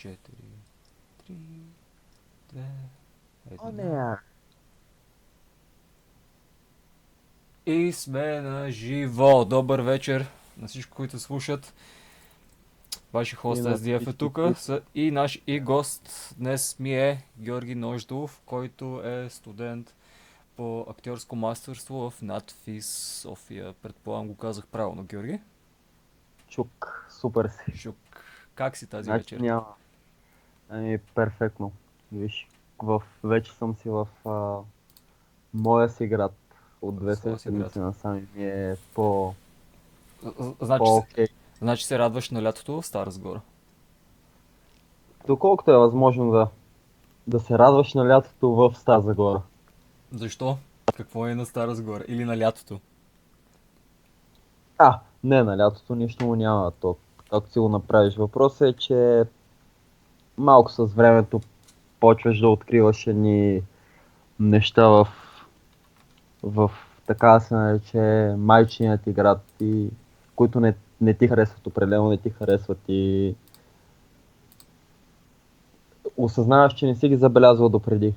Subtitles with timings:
[0.00, 0.16] 4,
[1.28, 1.34] 3,
[2.52, 2.60] 2,
[3.50, 3.58] 1.
[3.58, 4.16] О, не.
[7.66, 9.44] И сме на живо.
[9.44, 10.26] Добър вечер
[10.58, 11.74] на всички, които слушат.
[13.12, 14.38] Ваши хост SDF е тук
[14.94, 19.94] и наш и гост днес ми е Георги Нождов, който е студент
[20.56, 22.86] по актьорско мастерство в надфис
[23.22, 23.72] София.
[23.72, 25.40] Предполагам го казах правилно, Георги.
[26.48, 27.78] Чук, супер си.
[27.78, 27.96] Шук.
[28.54, 29.40] Как си тази Значи вечер?
[29.40, 29.74] няма.
[30.70, 31.72] Ами, перфектно.
[32.12, 32.48] Виж,
[32.82, 34.58] в, вече съм си в а,
[35.54, 36.32] моя си град.
[36.82, 39.34] От две седмици насам ми е по,
[40.60, 41.26] Значи, се- по-окей.
[41.58, 43.40] значи се радваш на лятото в Стара Загора.
[45.26, 46.48] Доколкото е възможно да,
[47.26, 49.42] да се радваш на лятото в Стара Загора.
[50.12, 50.56] Защо?
[50.94, 52.04] Какво е на Стара Загора?
[52.08, 52.80] Или на лятото?
[54.78, 56.70] А, не, на лятото нищо му няма.
[56.70, 56.96] То,
[57.30, 58.16] както си го направиш.
[58.16, 59.24] Въпросът е, че
[60.40, 61.40] малко с времето
[62.00, 63.62] почваш да откриваш едни
[64.40, 65.08] неща в,
[66.42, 66.70] в
[67.06, 69.88] така да се нарече майчиният ти град, и,
[70.36, 73.34] които не, не ти харесват, определено не ти харесват и
[76.16, 78.14] осъзнаваш, че не си ги забелязвал допреди.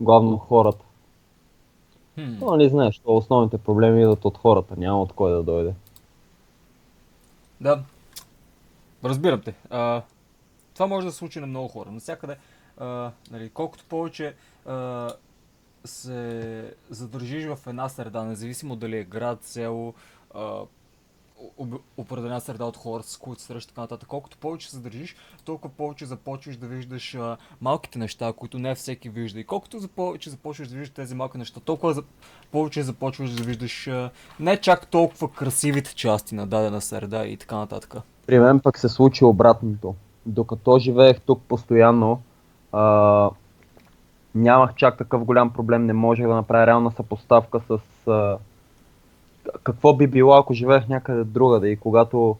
[0.00, 0.84] Главно хората.
[2.16, 5.74] Но не знаеш, то основните проблеми идват от хората, няма от кой да дойде.
[7.60, 7.82] Да,
[9.04, 9.54] разбирам те.
[9.70, 10.02] А,
[10.80, 11.90] това може да се случи на много хора.
[11.90, 12.36] Навсякъде,
[13.30, 14.34] нали, колкото повече
[14.66, 15.10] а,
[15.84, 19.94] се задържиш в една среда, независимо дали е град, село,
[20.34, 20.60] а,
[21.96, 24.08] определена среда от хора, с които срещаш така нататък.
[24.08, 29.08] Колкото повече се задържиш, толкова повече започваш да виждаш а, малките неща, които не всеки
[29.08, 29.40] вижда.
[29.40, 32.02] И колкото за повече започваш да виждаш тези малки неща, толкова за...
[32.52, 37.56] повече започваш да виждаш а, не чак толкова красивите части на дадена среда и така
[37.56, 37.94] нататък.
[38.26, 39.94] При мен пък се случи обратното.
[40.26, 42.22] Докато живеех тук постоянно,
[42.72, 43.30] а,
[44.34, 48.38] нямах чак такъв голям проблем, не можех да направя реална съпоставка с а,
[49.62, 52.36] какво би било, ако живеех някъде другаде и когато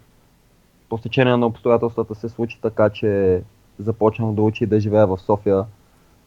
[0.88, 3.42] по стечение на обстоятелствата се случи така, че
[3.78, 5.64] започнах да уча и да живея в София,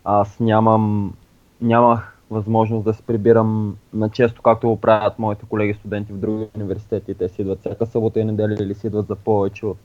[0.04, 1.14] аз нямам,
[1.62, 6.48] нямах възможност да се прибирам на често, както го правят моите колеги студенти в други
[6.56, 7.14] университети.
[7.14, 9.78] Те си идват всяка събота и неделя или си идват за повече от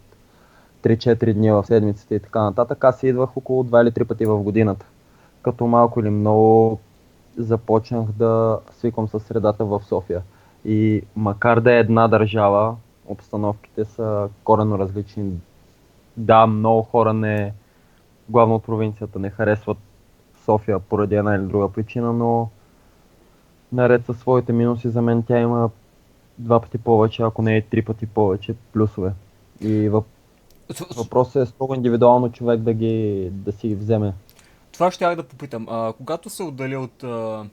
[0.82, 2.84] 3-4 дни в седмицата и така нататък.
[2.84, 4.86] Аз идвах около 2 или 3 пъти в годината.
[5.42, 6.80] Като малко или много
[7.36, 10.22] започнах да свиквам със средата в София.
[10.64, 15.32] И макар да е една държава, обстановките са коренно различни.
[16.16, 17.52] Да, много хора не,
[18.28, 19.78] главно от провинцията, не харесват
[20.44, 22.48] София поради една или друга причина, но
[23.72, 25.70] наред със своите минуси за мен тя има
[26.38, 29.12] два пъти повече, ако не и три пъти повече плюсове.
[29.60, 30.06] И въп...
[30.96, 34.14] въпросът е строго индивидуално човек да ги да си вземе.
[34.72, 35.66] Това ще да попитам.
[35.70, 37.46] А, когато се отдели от а,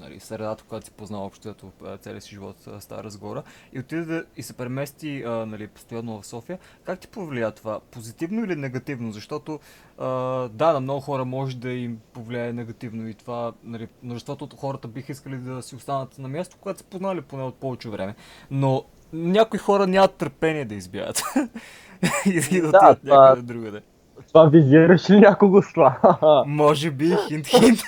[0.00, 3.42] нали, средата, която си познал общо ето, а, целия си живот Стара Загора
[3.72, 7.80] и отиде да, и се премести а, нали, постоянно в София, как ти повлия това?
[7.90, 9.12] Позитивно или негативно?
[9.12, 9.60] Защото
[9.98, 10.06] а,
[10.48, 14.88] да, на много хора може да им повлияе негативно и това, нали, множеството от хората
[14.88, 18.14] биха искали да си останат на място, което са познали поне от повече време.
[18.50, 21.22] Но някои хора нямат търпение да избягат.
[22.26, 23.82] и да Да, отидат това- някъде другаде.
[24.28, 25.98] Това визираш ли някого с това?
[26.46, 27.78] Може би, хинт, хинт.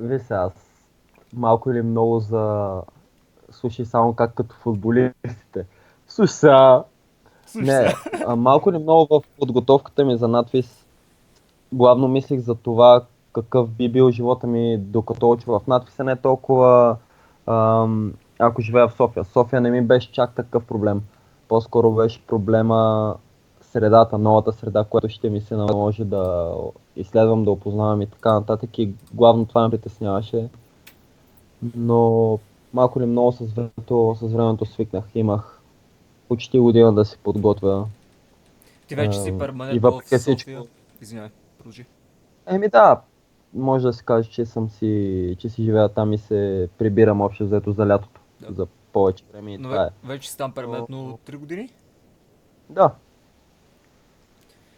[0.00, 0.52] Виж аз
[1.34, 2.74] малко или много за...
[3.50, 5.66] Слушай само как като футболистите.
[6.08, 6.82] Слушай сега,
[7.54, 7.94] Не,
[8.26, 10.86] а, малко или много в подготовката ми за надвис
[11.72, 16.96] главно мислих за това какъв би бил живота ми докато уча в надвиса, не толкова
[17.46, 19.24] ам, ако живея в София.
[19.24, 21.02] София не ми беше чак такъв проблем.
[21.48, 23.14] По-скоро беше проблема
[23.60, 26.54] средата, новата среда, която ще ми се наложи да
[26.96, 28.78] изследвам, да опознавам и така нататък.
[28.78, 30.48] И главно това ме притесняваше.
[31.76, 32.38] Но
[32.72, 35.04] малко или много с времето, с времето свикнах.
[35.14, 35.60] Имах
[36.28, 37.86] почти година да се подготвя.
[38.88, 40.62] Ти вече си перманентно в София.
[41.02, 41.86] Извинявай, продължи.
[42.46, 43.00] Еми да,
[43.54, 47.44] може да се каже, че съм си, че си живея там и се прибирам общо
[47.44, 48.15] взето за лятото.
[48.40, 48.52] Да.
[48.54, 49.86] За повече време и Но това е.
[49.86, 51.70] ве- вече си там перманентно 3 години?
[52.70, 52.90] Да.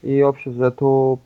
[0.03, 1.19] И общо взето,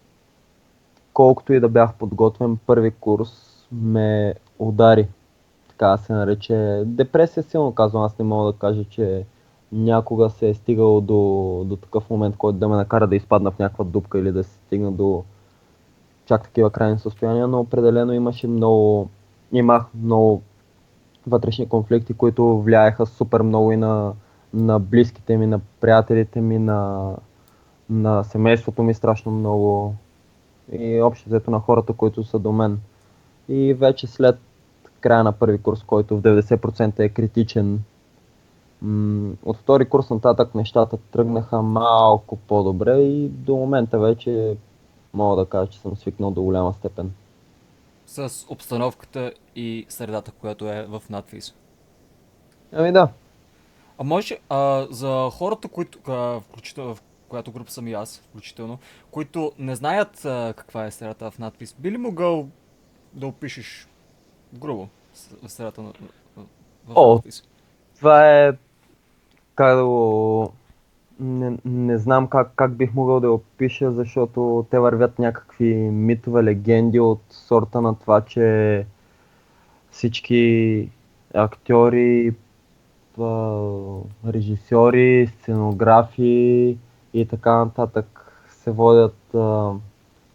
[1.12, 3.31] колкото и да бях подготвен, първи курс
[3.73, 5.08] ме удари.
[5.69, 6.82] Така се нарече.
[6.87, 9.25] Депресия силно казвам, аз не мога да кажа, че
[9.73, 11.17] някога се е стигало до,
[11.67, 14.50] до такъв момент, който да ме накара да изпадна в някаква дупка или да се
[14.55, 15.25] стигна до
[16.26, 19.08] чак такива крайни състояния, но определено имаше много,
[19.52, 20.43] имах много
[21.26, 24.12] вътрешни конфликти, които влияеха супер много и на
[24.54, 27.12] на близките ми, на приятелите ми, на,
[27.90, 29.94] на семейството ми страшно много
[30.72, 32.80] и общо взето на хората, които са до мен.
[33.48, 34.38] И вече след
[35.00, 37.82] края на първи курс, който в 90% е критичен,
[39.44, 44.56] от втори курс нататък нещата тръгнаха малко по-добре и до момента вече
[45.14, 47.12] мога да кажа, че съм свикнал до голяма степен.
[48.12, 51.55] С обстановката и средата, която е в надвис.
[52.73, 53.09] Ами да.
[53.99, 58.79] А може а, за хората, които, а, включително в която група съм и аз, включително,
[59.11, 62.49] които не знаят а, каква е средата в надпис, би ли могъл
[63.12, 63.88] да опишеш
[64.55, 64.88] грубо
[65.47, 65.93] средата на
[66.87, 67.43] в О, надпис?
[67.97, 68.53] Това е
[69.55, 70.53] как да го...
[71.20, 77.00] Не, не знам как, как бих могъл да опиша, защото те вървят някакви митове, легенди
[77.00, 78.87] от сорта на това, че
[79.91, 80.91] всички
[81.35, 82.35] актьори,
[84.26, 86.79] режисьори, сценографи
[87.14, 89.73] и така нататък се водят а,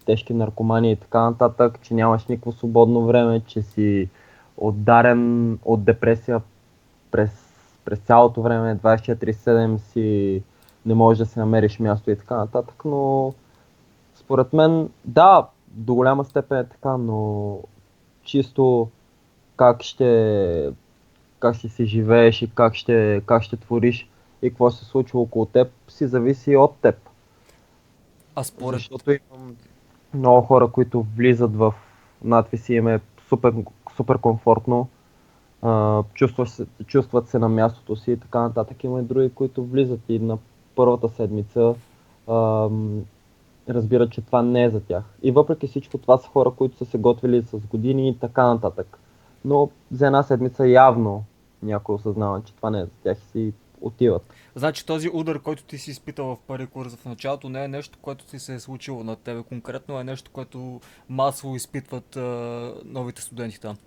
[0.05, 4.09] тежки наркомани и така нататък, че нямаш никакво свободно време, че си
[4.57, 6.41] отдарен от депресия
[7.11, 7.47] през
[7.85, 10.41] през цялото време 24-7 си
[10.87, 13.33] не можеш да си намериш място и така нататък, но
[14.15, 17.59] според мен, да, до голяма степен е така, но
[18.23, 18.89] чисто
[19.55, 20.71] как ще,
[21.39, 24.09] как ще си живееш и как ще, как ще твориш
[24.41, 26.95] и какво се случва около теб, си зависи от теб.
[28.35, 28.79] А според...
[28.79, 29.55] Защото имам
[30.13, 31.73] много хора, които влизат в
[32.23, 32.99] надписи им е
[33.29, 33.53] супер,
[33.95, 34.87] супер комфортно,
[36.13, 38.83] чувстват, се, чувстват се на мястото си и така нататък.
[38.83, 40.37] Има и други, които влизат и на
[40.77, 41.75] първата седмица
[42.27, 42.69] а,
[43.69, 45.03] разбират, че това не е за тях.
[45.23, 48.99] И въпреки всичко това са хора, които са се готвили с години и така нататък.
[49.45, 51.23] Но за една седмица явно
[51.63, 54.21] някой осъзнава, че това не е за тях и си отиват.
[54.55, 57.99] Значи този удар, който ти си изпитал в първи курс в началото, не е нещо,
[58.01, 60.79] което ти се е случило на тебе конкретно, е нещо, което
[61.09, 62.21] масово изпитват а,
[62.85, 63.77] новите студенти там.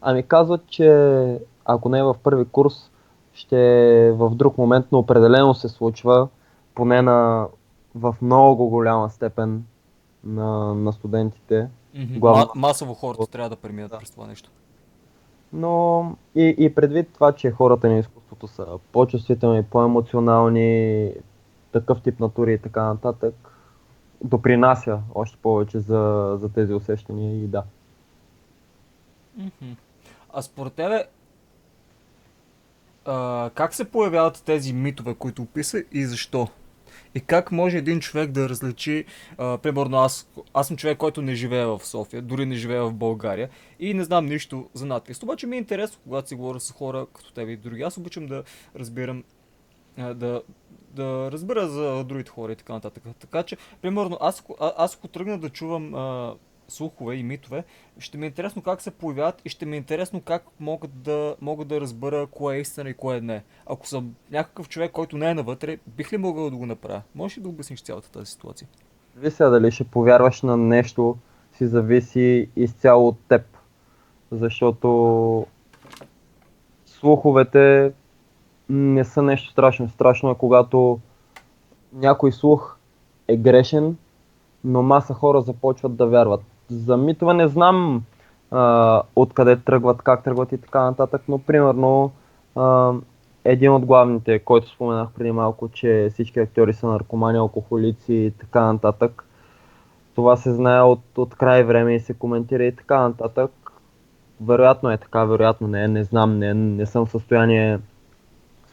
[0.00, 2.90] Ами казват, че ако не е в първи курс,
[3.32, 6.28] ще в друг момент, но определено се случва,
[6.74, 7.46] поне на,
[7.94, 9.64] в много голяма степен
[10.24, 11.68] на, на студентите.
[11.96, 12.18] Mm-hmm.
[12.18, 12.46] Главно...
[12.54, 13.98] масово хората трябва да преминат да.
[13.98, 14.50] през това нещо.
[15.52, 16.04] Но
[16.34, 21.12] и, и предвид това, че хората на изкуството са по-чувствителни, по-емоционални,
[21.72, 23.34] такъв тип натури и така нататък,
[24.24, 27.62] допринася още повече за, за тези усещания и да.
[29.40, 29.76] Mm-hmm.
[30.32, 31.04] А според тебе,
[33.04, 36.48] а, как се появяват тези митове, които описа и защо?
[37.14, 39.04] И как може един човек да различи,
[39.38, 42.92] а, примерно аз, аз съм човек, който не живее в София, дори не живее в
[42.92, 43.48] България
[43.78, 45.22] и не знам нищо за надпис.
[45.22, 47.82] Обаче ми е интересно, когато си говоря с хора като тебе и други.
[47.82, 48.42] Аз обичам да
[48.76, 49.24] разбирам,
[49.96, 50.42] а, да,
[50.90, 53.02] да разбера за другите хора и така нататък.
[53.18, 56.34] Така че, примерно, аз, аз ако тръгна да чувам а,
[56.70, 57.64] слухове и митове,
[57.98, 61.36] ще ми е интересно как се появяват и ще ми е интересно как могат да,
[61.40, 63.42] могат да разбера кое е истина и кое не.
[63.66, 67.02] Ако съм някакъв човек, който не е навътре, бих ли могъл да го направя?
[67.14, 68.68] Можеш ли да обясниш цялата тази ситуация?
[69.14, 71.16] Зависи дали ще повярваш на нещо,
[71.52, 73.42] си зависи изцяло от теб.
[74.32, 75.46] Защото
[76.86, 77.92] слуховете
[78.68, 79.88] не са нещо страшно.
[79.88, 81.00] Страшно е когато
[81.92, 82.76] някой слух
[83.28, 83.96] е грешен,
[84.64, 88.02] но маса хора започват да вярват за митове не знам
[88.50, 92.10] а, откъде тръгват, как тръгват и така нататък, но примерно
[92.56, 92.92] а,
[93.44, 98.72] един от главните, който споменах преди малко, че всички актьори са наркомани, алкохолици и така
[98.72, 99.24] нататък.
[100.14, 103.50] Това се знае от, от край време и се коментира и така нататък.
[104.40, 107.78] Вероятно е така, вероятно не не знам, не, не съм в състояние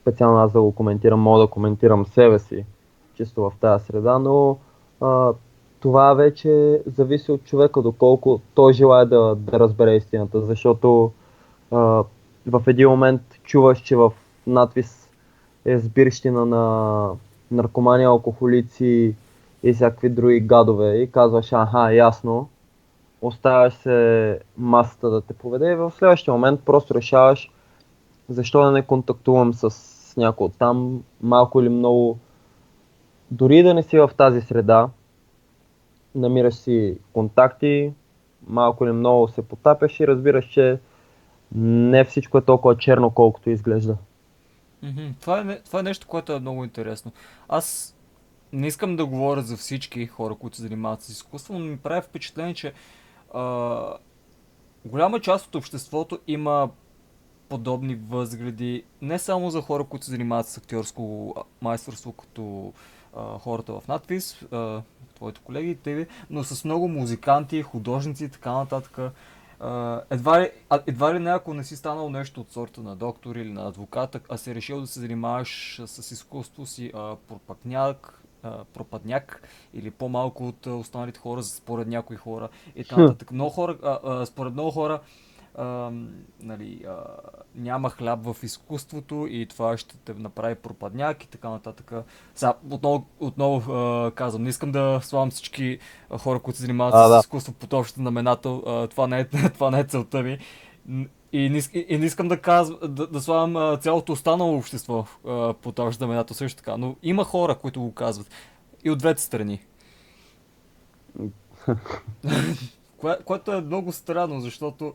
[0.02, 2.66] специално аз да го коментирам, мога да коментирам себе си
[3.16, 4.58] чисто в тази среда, но
[5.02, 5.34] а,
[5.80, 11.12] това вече зависи от човека, доколко той желая да, да разбере истината, защото
[11.72, 12.04] а,
[12.48, 14.12] в един момент чуваш, че в
[14.48, 15.10] надвис
[15.66, 17.10] е сбирщина на
[17.52, 19.16] наркомани, алкохолици
[19.64, 22.50] и всякакви други гадове и казваш, аха, ясно,
[23.22, 27.52] оставяш се масата да те поведе и в следващия момент просто решаваш
[28.30, 29.70] защо да не контактувам с
[30.18, 32.18] някой от там, малко или много,
[33.32, 34.90] дори да не си в тази среда,
[36.16, 37.94] намираш си контакти,
[38.48, 40.80] малко или много се потапяш и разбираш, че
[41.56, 43.98] не всичко е толкова черно, колкото изглежда.
[44.84, 45.12] Mm-hmm.
[45.22, 47.12] Това, е, това е нещо, което е много интересно.
[47.50, 47.96] Аз
[48.54, 52.02] не искам да говоря за всички хора, които се занимават с изкуство, но ми прави
[52.02, 52.74] впечатление, че
[53.34, 53.94] а,
[54.86, 56.70] голяма част от обществото има
[57.50, 62.74] подобни възгледи, не само за хора, които се занимават с актьорско майсторство, като
[63.16, 64.82] а, хората в надпис, а,
[65.18, 69.00] твоите колеги, тебе, но с много музиканти, художници и така нататък.
[69.60, 70.50] А, едва, ли,
[70.88, 74.18] едва ли не, ако не си станал нещо от сорта на доктор или на адвокат,
[74.30, 79.42] а си решил да се занимаваш с изкуство си а, пропагняк, а, пропадняк
[79.74, 83.32] или по-малко от останалите хора, според някои хора и така нататък.
[83.32, 85.00] Много хора, а, а, според много хора,
[85.58, 85.92] а,
[86.40, 86.96] нали, а,
[87.56, 91.92] няма хляб в изкуството и това ще те направи пропадняк и така нататък.
[92.36, 95.80] Сега, отново, отново а, казвам, не искам да славам всички
[96.18, 97.20] хора, които се занимават а, с да.
[97.20, 98.64] изкуство под общата знаменател.
[98.68, 100.38] А, това, не е, това не е целта ми.
[101.32, 105.80] И не, и не искам да, казвам, да, да славам цялото останало общество а, под
[105.80, 106.78] общата знаменател също така.
[106.78, 108.30] Но има хора, които го казват.
[108.84, 109.66] И от двете страни.
[112.98, 114.94] Кое, което е много странно, защото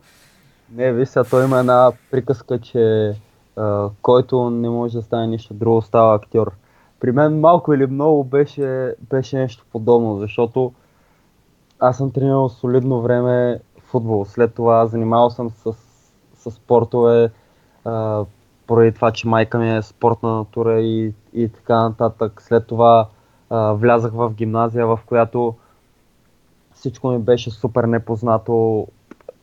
[0.71, 3.15] не, виж сега, той има една приказка, че
[3.55, 6.51] а, който не може да стане нищо друго, става актьор.
[6.99, 10.73] При мен малко или много беше, беше нещо подобно, защото
[11.79, 14.25] аз съм тренирал солидно време футбол.
[14.25, 15.73] След това занимавал съм с,
[16.35, 17.31] с спортове,
[17.85, 18.25] а,
[18.67, 22.41] поради това, че майка ми е спортна натура и, и така нататък.
[22.41, 23.07] След това
[23.49, 25.55] а, влязах в гимназия, в която
[26.73, 28.87] всичко ми беше супер непознато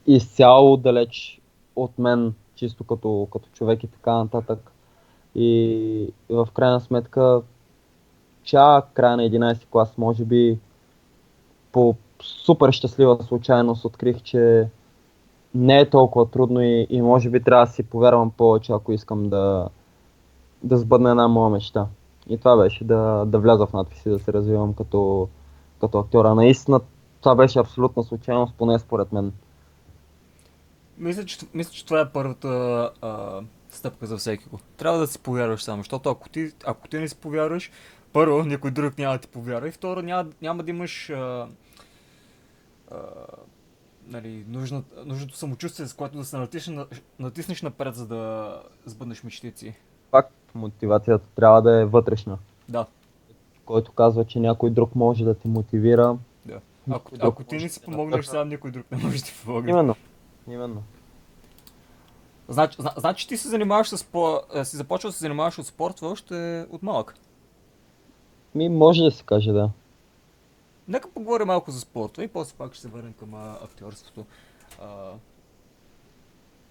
[0.06, 1.40] изцяло далеч
[1.76, 4.72] от мен, чисто като, като човек и така нататък.
[5.34, 7.42] И в крайна сметка,
[8.42, 10.58] чак края на 11 клас, може би
[11.72, 14.68] по супер щастлива случайност открих, че
[15.54, 19.28] не е толкова трудно и, и може би трябва да си повярвам повече, ако искам
[19.28, 19.68] да,
[20.62, 21.86] да сбъдна една моя мечта.
[22.28, 25.28] И това беше да, да вляза в надписи, да се развивам като,
[25.80, 26.34] като актьора.
[26.34, 26.80] Наистина
[27.20, 29.32] това беше абсолютна случайност, поне според мен.
[31.00, 32.48] Мисля, че, мисля, че това е първата
[33.02, 33.40] а,
[33.70, 34.58] стъпка за всеки го.
[34.76, 37.70] Трябва да си повярваш само, защото ако ти, ако ти не си повярваш,
[38.12, 41.48] първо, никой друг няма да ти повярва и второ, няма, няма да имаш а,
[42.90, 42.96] а,
[44.06, 46.86] нали, нужна, нужното самочувствие, с което да се натиснеш,
[47.18, 48.54] натиснеш напред, за да
[48.84, 49.74] сбъднеш мечтици.
[50.10, 52.38] Пак мотивацията трябва да е вътрешна.
[52.68, 52.86] Да.
[53.64, 56.18] Който казва, че някой друг може да те мотивира.
[56.46, 56.60] Да.
[56.90, 59.70] Ако, ако ти не си помогнеш, сам никой друг не може да ти помогне.
[59.70, 59.94] Именно.
[60.50, 60.82] Именно.
[62.48, 64.40] Значи, значи ти се занимаваш с по...
[64.54, 67.14] Е, си започвал да се занимаваш от спорт още от малък.
[68.54, 69.70] Ми, може да се каже, да.
[70.88, 74.24] Нека поговорим малко за спорта и после пак ще се върнем към актьорството.
[74.82, 75.12] А...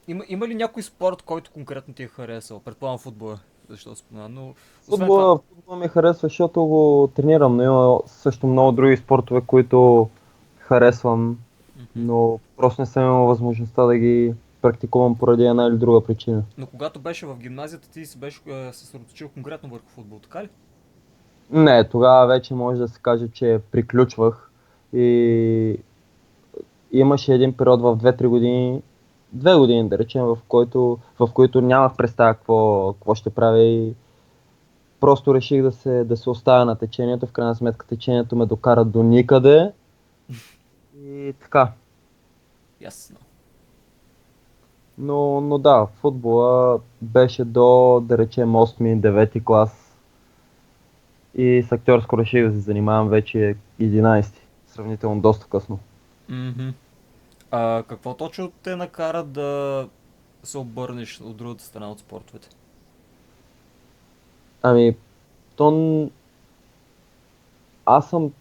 [0.08, 2.60] Има, има ли някой спорт, който конкретно ти е харесал?
[2.60, 4.54] Предполагам футбола, защото спомена, но...
[4.82, 5.40] Футбола, това...
[5.56, 10.10] футбола ми харесва, защото го тренирам, но има също много други спортове, които
[10.58, 11.40] харесвам
[11.96, 16.44] но просто не съм имал възможността да ги практикувам поради една или друга причина.
[16.58, 20.50] Но когато беше в гимназията, ти си беше е, съсредоточил конкретно върху футбол, така ли?
[21.52, 24.52] Не, тогава вече може да се каже, че приключвах
[24.94, 25.78] и
[26.92, 28.82] имаше един период в 2-3 години,
[29.34, 33.94] две години да речем, в, който, в които нямах представа какво, какво ще правя и
[35.00, 37.28] просто реших да се, да се оставя на течението.
[37.28, 39.72] В крайна сметка течението ме докара до никъде
[41.20, 41.72] и така.
[42.82, 43.18] Ясно.
[44.98, 49.96] Но, но да, футбола беше до, да речем, 8-9 клас.
[51.36, 54.36] И с актьорско реших да се занимавам вече 11.
[54.68, 55.80] Сравнително доста късно.
[56.30, 56.74] Mm-hmm.
[57.52, 59.88] А какво точно те накара да
[60.44, 62.50] се обърнеш от другата страна от спортовете?
[64.62, 64.98] Ами,
[65.56, 66.10] то...
[67.86, 68.32] Аз съм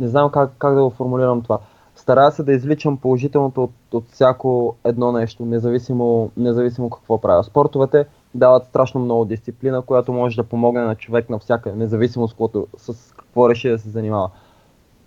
[0.00, 1.58] не знам как, как да го формулирам това.
[1.94, 7.44] Старая се да извличам положителното от, от всяко едно нещо, независимо, независимо какво правя.
[7.44, 12.50] Спортовете дават страшно много дисциплина, която може да помогне на човек навсякъде, независимо с, какво,
[12.76, 14.30] с какво реши да се занимава.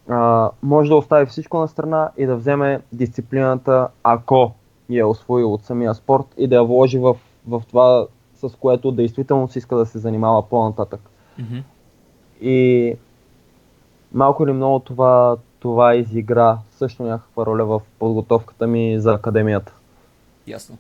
[0.10, 4.52] А, може да остави всичко на страна и да вземе дисциплината, ако
[4.90, 7.16] я е освоил от самия спорт и да я вложи в,
[7.48, 11.02] в това, с което действително си иска да се занимава по-нататък.
[11.40, 11.64] Mm-hmm.
[12.42, 12.96] И
[14.14, 19.74] малко или много това, това изигра също някаква роля в подготовката ми за академията.
[20.48, 20.78] Ясно.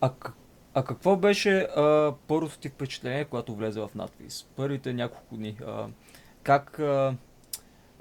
[0.00, 0.10] А,
[0.74, 4.46] а какво беше а, първото ти впечатление, когато влезе в надпис?
[4.56, 5.58] Първите няколко дни.
[5.66, 5.86] А,
[6.42, 7.14] как, а,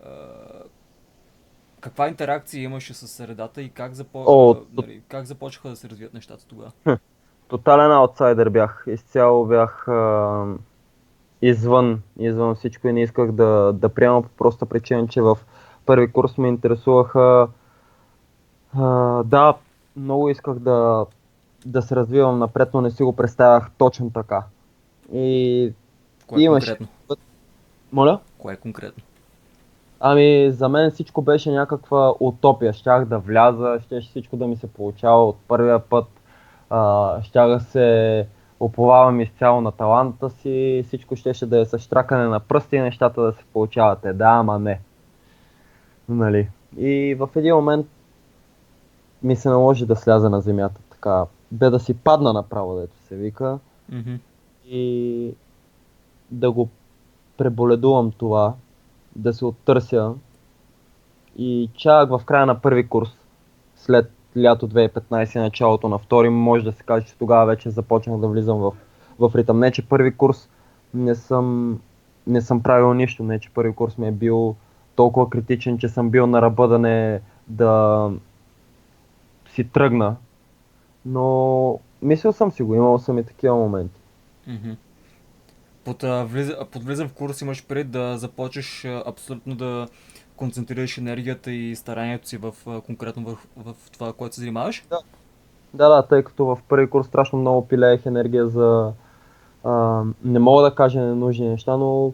[0.05, 0.09] а,
[1.79, 4.23] каква интеракция имаше с средата и как, запо...
[4.27, 6.71] О, нали, как започнаха да се развият нещата тогава?
[7.47, 8.83] Тотален аутсайдер бях.
[8.87, 10.45] Изцяло бях а,
[11.41, 15.37] извън, извън всичко и не исках да, да приема по проста причина, че в
[15.85, 17.47] първи курс ме интересуваха
[18.73, 18.85] а,
[19.23, 19.53] да,
[19.95, 21.05] много исках да,
[21.65, 24.43] да се развивам напред, но не си го представях точно така.
[25.13, 25.73] И
[26.27, 26.65] Кое е Имаш.
[26.65, 26.87] конкретно?
[27.91, 28.19] моля?
[28.37, 29.03] Кое е конкретно?
[29.99, 32.73] Ами, за мен всичко беше някаква утопия.
[32.73, 36.05] Щях да вляза, щеше всичко да ми се получава от първия път.
[36.69, 38.27] А, щях да се
[38.59, 43.21] оповавам изцяло на таланта си, всичко щеше да е с штракане на пръсти и нещата
[43.21, 44.05] да се получават.
[44.05, 44.79] Е, да, ама не.
[46.09, 46.49] Нали?
[46.77, 47.87] И в един момент
[49.23, 50.81] ми се наложи да сляза на земята.
[50.89, 53.59] Така, бе да си падна направо, дето се вика
[53.89, 54.15] Мгм.
[54.65, 55.33] и
[56.31, 56.69] да го
[57.37, 58.53] преболедувам това,
[59.15, 60.13] да се оттърся.
[61.37, 63.09] И чак в края на първи курс,
[63.75, 68.19] след лято 2015 и началото на втори, може да се каже, че тогава вече започнах
[68.19, 68.71] да влизам в,
[69.19, 69.59] в ритъм.
[69.59, 70.49] Не, че първи курс
[70.93, 71.79] не съм,
[72.27, 74.55] не съм правил нищо, не, че първи курс ми е бил
[74.95, 78.11] толкова критичен, че съм бил на ръба да не да
[79.49, 80.15] си тръгна.
[81.05, 83.99] Но мислил съм си го, имал съм и такива моменти.
[84.47, 84.71] Мгм.
[85.87, 86.03] Под,
[86.71, 89.87] под влизам в курс имаш пред да започнеш абсолютно да
[90.35, 92.53] концентрираш енергията и старанието си в,
[92.85, 94.85] конкретно в, в това, което се занимаваш?
[95.73, 98.91] Да, да, тъй като в първи курс страшно много пилеех енергия за...
[99.63, 102.13] А, не мога да кажа ненужни неща, но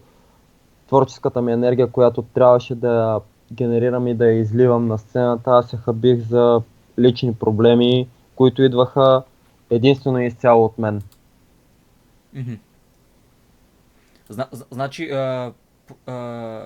[0.87, 3.19] творческата ми енергия, която трябваше да
[3.53, 6.61] генерирам и да я изливам на сцената, аз я хабих за
[6.99, 9.23] лични проблеми, които идваха
[9.69, 11.01] единствено и изцяло от мен.
[12.33, 12.53] Мгм.
[14.33, 15.51] Зна, зна- значи, а,
[16.07, 16.61] а,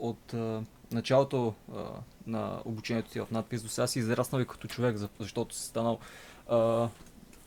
[0.00, 0.60] от а,
[0.92, 1.80] началото а,
[2.26, 5.64] на обучението ти в надпис до сега си израснал и като човек, за- защото си
[5.64, 5.98] станал,
[6.50, 6.88] а,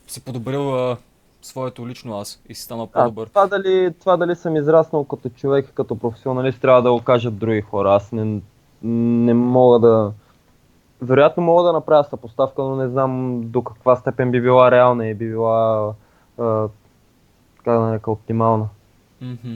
[0.06, 0.96] си подобрил а,
[1.42, 3.28] своето лично аз и си станал А, по-добър.
[3.28, 7.38] това, дали, това дали съм израснал като човек и като професионалист, трябва да го кажат
[7.38, 7.94] други хора.
[7.94, 8.40] Аз не,
[8.82, 10.12] не мога да...
[11.02, 15.14] Вероятно мога да направя съпоставка, но не знам до каква степен би била реална и
[15.14, 15.92] би била,
[16.38, 16.68] а,
[17.56, 18.68] как да нарека, оптимална.
[19.20, 19.54] Мгм.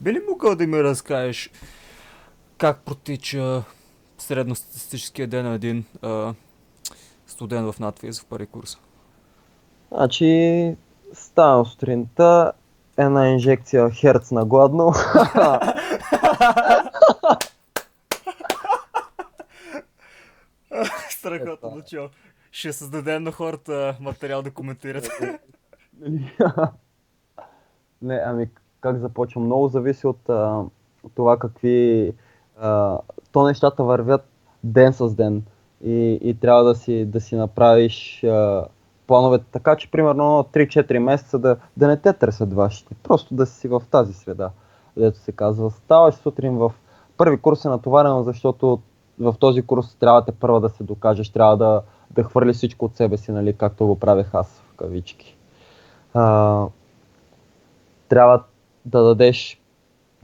[0.00, 1.50] Би ли могъл да ми разкажеш
[2.58, 3.62] как протича
[4.18, 6.34] средностатистическия ден на един а,
[7.26, 8.78] студент в надфиз в първи курс?
[9.92, 10.76] Значи,
[11.12, 12.52] ставам сутринта,
[12.96, 14.92] една инжекция херц на гладно.
[21.10, 22.08] Страхотно начало.
[22.50, 25.08] Ще създадем на хората материал да коментират.
[28.02, 28.48] Не, ами
[28.80, 29.44] как започвам?
[29.44, 30.62] Много зависи от, а,
[31.14, 32.12] това какви...
[32.60, 32.98] А,
[33.32, 34.24] то нещата вървят
[34.64, 35.42] ден с ден
[35.84, 38.66] и, и трябва да си, да си направиш а,
[39.06, 42.94] плановете така, че примерно 3-4 месеца да, да не те търсят вашите.
[43.02, 44.50] Просто да си в тази среда,
[44.96, 45.70] дето се казва.
[45.70, 46.72] Ставаш сутрин в
[47.16, 48.80] първи курс е натоварено, защото
[49.20, 52.96] в този курс трябва те първа да се докажеш, трябва да, да хвърлиш всичко от
[52.96, 55.38] себе си, нали, както го правех аз в кавички
[56.14, 56.66] а,
[58.08, 58.42] трябва
[58.84, 59.60] да дадеш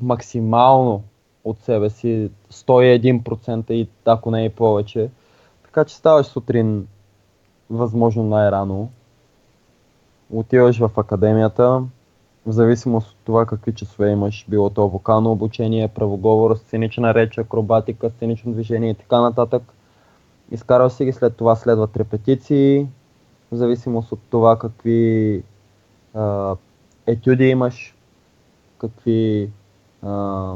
[0.00, 1.02] максимално
[1.44, 5.10] от себе си 101% и ако не и повече.
[5.64, 6.86] Така че ставаш сутрин
[7.70, 8.90] възможно най-рано,
[10.30, 11.82] отиваш в академията,
[12.46, 18.10] в зависимост от това какви часове имаш, било то вокално обучение, правоговор, сценична реч, акробатика,
[18.10, 19.62] сценично движение и така нататък.
[20.50, 22.86] Изкарал си ги, след това следват репетиции,
[23.52, 25.42] в зависимост от това какви
[26.14, 26.56] а,
[27.06, 27.94] етюди имаш,
[28.78, 29.50] какви
[30.02, 30.54] а,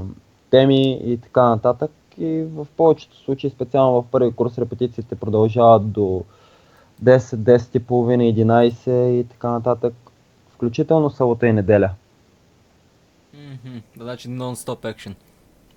[0.51, 1.91] теми и така нататък.
[2.19, 6.25] И в повечето случаи, специално в първи курс, репетициите продължават до
[7.05, 9.95] 10, 10 и половина, 11 и така нататък.
[10.55, 11.91] Включително събота и неделя.
[13.35, 13.79] Мгм.
[13.97, 15.15] Значи нон-стоп екшен.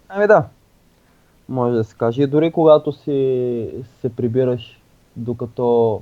[0.09, 0.45] Ами да,
[1.49, 2.23] може да се каже.
[2.23, 3.69] И дори когато си
[4.01, 4.79] се прибираш,
[5.15, 6.01] докато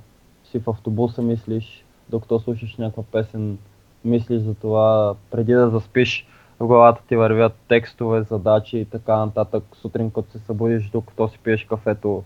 [0.52, 3.58] си в автобуса мислиш, докато слушаш някаква песен,
[4.06, 6.28] мислиш за това, преди да заспиш,
[6.60, 9.64] в главата ти вървят текстове, задачи и така нататък.
[9.74, 12.24] Сутрин, като се събудиш, докато си пиеш кафето,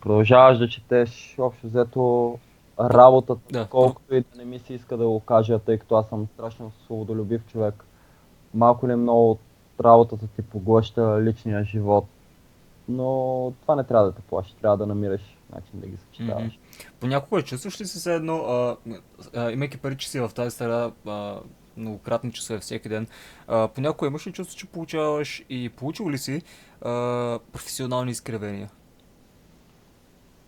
[0.00, 2.38] продължаваш да четеш, общо взето
[2.80, 3.66] работата, Да.
[3.70, 6.72] колкото и да не ми се иска да го кажа, тъй като аз съм страшно
[6.84, 7.84] свободолюбив човек.
[8.54, 9.40] Малко или много от
[9.80, 12.04] работата ти поглъща личния живот.
[12.88, 16.58] Но това не трябва да те плаши, трябва да намираш начин да ги съчетаваш.
[17.00, 18.76] Понякога чувстваш ли се все едно, а,
[19.34, 20.90] а, имайки пари, че си в тази среда
[21.76, 23.06] многократни часове всеки ден,
[23.48, 26.42] а, понякога имаш ли чувство, че получаваш и получил ли си
[26.82, 26.90] а,
[27.52, 28.70] професионални изкривения?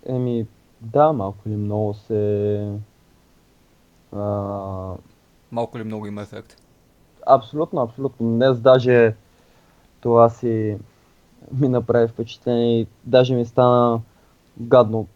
[0.06, 0.46] Еми,
[0.80, 2.72] да, малко или много се...
[4.12, 4.94] А,
[5.52, 6.56] Малко ли много има ефект?
[7.26, 8.26] абсолютно, абсолютно.
[8.26, 9.14] Днес даже
[10.00, 10.78] това си
[11.52, 14.00] ми направи впечатление и даже ми стана
[14.61, 15.07] гадно.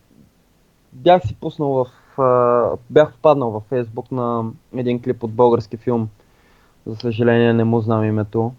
[0.93, 4.45] Бях си пуснал в а, бях попаднал във Фейсбук на
[4.77, 6.09] един клип от български филм.
[6.87, 8.53] За съжаление не му знам името.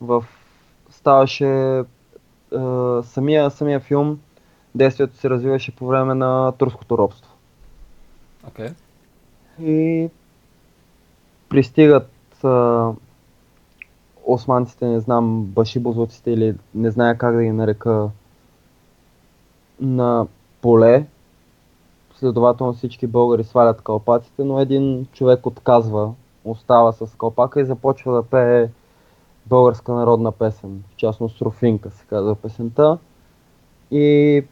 [0.00, 0.24] В
[0.90, 4.20] ставаше а, самия, самия филм,
[4.74, 7.32] действието се развиваше по време на турското робство.
[8.46, 8.72] Okay.
[9.60, 10.08] И
[11.48, 12.10] пристигат
[12.44, 12.90] а,
[14.24, 18.08] османците, не знам, башибозуците или не зная как да ги нарека
[19.82, 20.26] на
[20.60, 21.06] поле.
[22.14, 26.12] Следователно всички българи свалят калпаците, но един човек отказва,
[26.44, 28.68] остава с калпака и започва да пее
[29.46, 32.98] българска народна песен, в частност Руфинка се казва песента.
[33.90, 34.44] И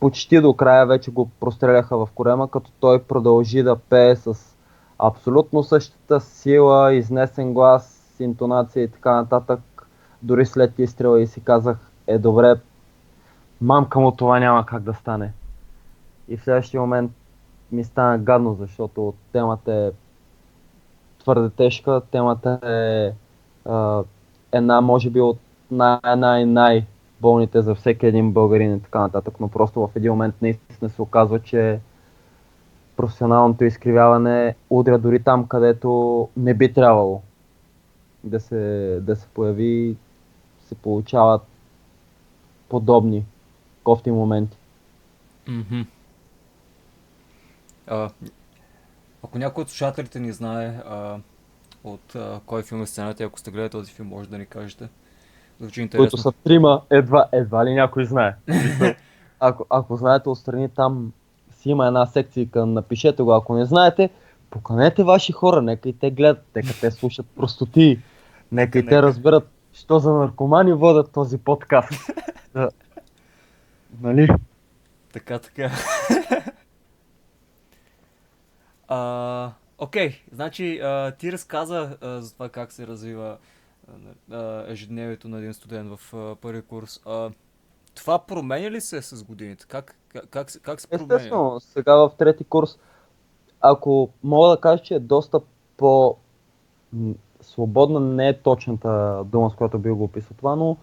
[0.00, 4.56] почти до края вече го простреляха в корема, като той продължи да пее с
[4.98, 9.60] абсолютно същата сила, изнесен глас, интонация и така нататък.
[10.22, 12.56] Дори след изстрела и си казах, е добре,
[13.60, 15.32] мамка му това няма как да стане.
[16.28, 17.12] И в следващия момент
[17.72, 19.90] ми стана гадно, защото темата е
[21.18, 23.12] твърде тежка, темата е
[23.70, 24.02] а,
[24.52, 25.38] една, може би от
[25.70, 26.86] най-най-най
[27.20, 31.02] болните за всеки един българин и така нататък, но просто в един момент наистина се
[31.02, 31.80] оказва, че
[32.96, 37.22] професионалното изкривяване удря дори там, където не би трябвало
[38.24, 39.96] да се, да се появи,
[40.60, 41.42] се получават
[42.68, 43.24] подобни
[43.84, 44.56] кофти моменти.
[45.48, 45.86] Mm-hmm.
[47.86, 48.10] А,
[49.24, 51.16] ако някой от слушателите ни знае а,
[51.84, 54.88] от а, кой филм е сцената, ако сте гледали този филм, може да ни кажете.
[55.60, 56.02] Звучи интересно.
[56.02, 58.34] Които са трима, едва, едва ли някой знае.
[59.40, 61.12] ако, ако знаете отстрани там
[61.50, 64.10] си има една секция, напишете го, ако не знаете,
[64.50, 68.00] поканете ваши хора, нека и те гледат, нека те слушат простоти,
[68.52, 72.10] нека и те разберат, що за наркомани водят този подкаст.
[74.00, 74.28] Нали?
[75.12, 75.70] Така, така.
[78.88, 83.38] а, окей, значи а, ти разказа а, за това как се развива
[84.30, 87.00] а, ежедневието на един студент в а, първи курс.
[87.06, 87.30] А,
[87.94, 89.66] това променя ли се с годините?
[89.68, 91.14] Как, как, как, как се променя?
[91.14, 92.78] Естествено, сега в трети курс,
[93.60, 95.40] ако мога да кажа, че е доста
[95.76, 96.16] по
[97.40, 100.76] свободна, не е точната дума, с която би го описал това, но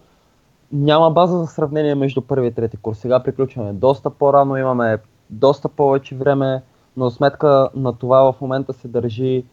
[0.72, 2.98] няма база за сравнение между първи и трети курс.
[2.98, 4.98] Сега приключваме доста по-рано, имаме
[5.30, 6.62] доста повече време,
[6.96, 9.44] но сметка на това в момента се държи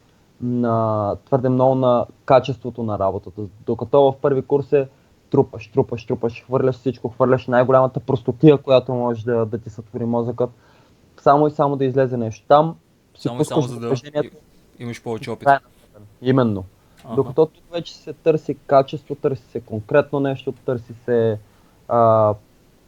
[0.41, 3.41] на, твърде много на качеството на работата.
[3.65, 4.87] Докато в първи курс е
[5.29, 10.49] трупаш, трупаш, трупаш, хвърляш всичко, хвърляш най-голямата простотия, която може да, да ти сътвори мозъкът,
[11.17, 12.45] само и само да излезе нещо.
[12.47, 12.75] Там
[13.17, 13.95] само пускаш само за да
[14.79, 15.47] имаш повече опит.
[16.21, 16.63] Именно.
[17.05, 17.15] Ага.
[17.15, 21.39] Докато тук вече се търси качество, търси се конкретно нещо, търси се
[21.87, 22.33] а,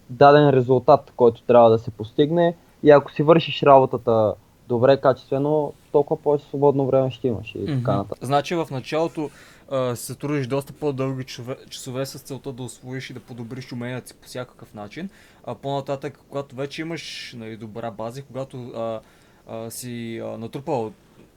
[0.10, 4.34] даден резултат, който трябва да се постигне и ако си вършиш работата
[4.68, 7.80] добре, качествено, толкова повече свободно време ще имаш и mm-hmm.
[7.80, 8.26] така нататък.
[8.26, 9.30] Значи в началото
[9.72, 14.08] а, се трудиш доста по-дълги часове, часове с целта да освоиш и да подобриш уменията
[14.08, 15.10] си по всякакъв начин,
[15.44, 19.00] а по-нататък, когато вече имаш нали, добра база, когато а,
[19.48, 20.92] а, си а, натрупал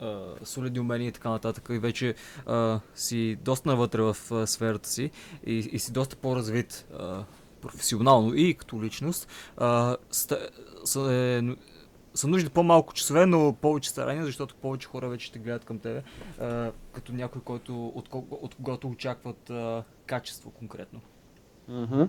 [0.04, 2.14] а, солидни умения и така нататък и вече
[2.46, 5.10] а, си доста навътре в а, сферата си
[5.46, 7.24] и, и си доста по-развит а,
[7.60, 10.48] професионално и като личност, а, ста,
[10.84, 11.42] са, е,
[12.14, 16.02] са нужни по-малко часове, но повече старания, защото повече хора вече ще гледат към тебе,
[16.40, 21.00] а, като някой, който, от, от когото очакват а, качество конкретно.
[21.70, 22.08] Mm-hmm.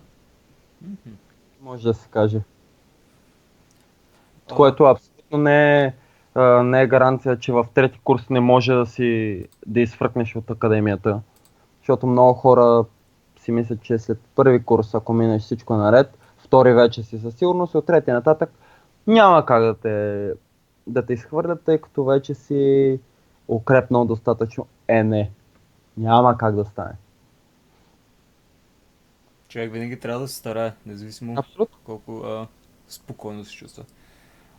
[0.85, 1.13] Mm-hmm.
[1.61, 2.41] Може да се каже.
[4.51, 4.55] А...
[4.55, 5.93] Което абсолютно не е,
[6.35, 10.49] а, не е гаранция, че в трети курс не може да си да изфръкнеш от
[10.49, 11.21] академията.
[11.79, 12.85] Защото много хора
[13.39, 17.73] си мислят, че след първи курс, ако минеш всичко наред, втори вече си със сигурност
[17.73, 18.51] и от трети нататък
[19.07, 20.33] няма как да те,
[20.87, 22.99] да те изхвърлят, тъй като вече си
[23.47, 24.67] укрепнал достатъчно.
[24.87, 25.31] Е, не.
[25.97, 26.93] Няма как да стане.
[29.47, 31.77] Човек винаги трябва да се старае, независимо Абсолютно.
[31.83, 32.47] колко а,
[32.87, 33.83] спокойно се чувства.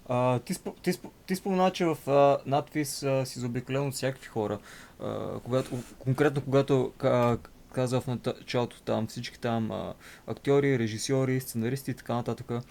[0.09, 3.95] А, ти, спо, ти, спо, ти спомена, че в а, надпис а, си заобиколен от
[3.95, 4.59] всякакви хора.
[5.03, 7.37] А, когато, конкретно когато а,
[7.73, 9.95] каза в началото там всички там а,
[10.27, 12.51] актьори, режисьори, сценаристи и така нататък.
[12.51, 12.63] А,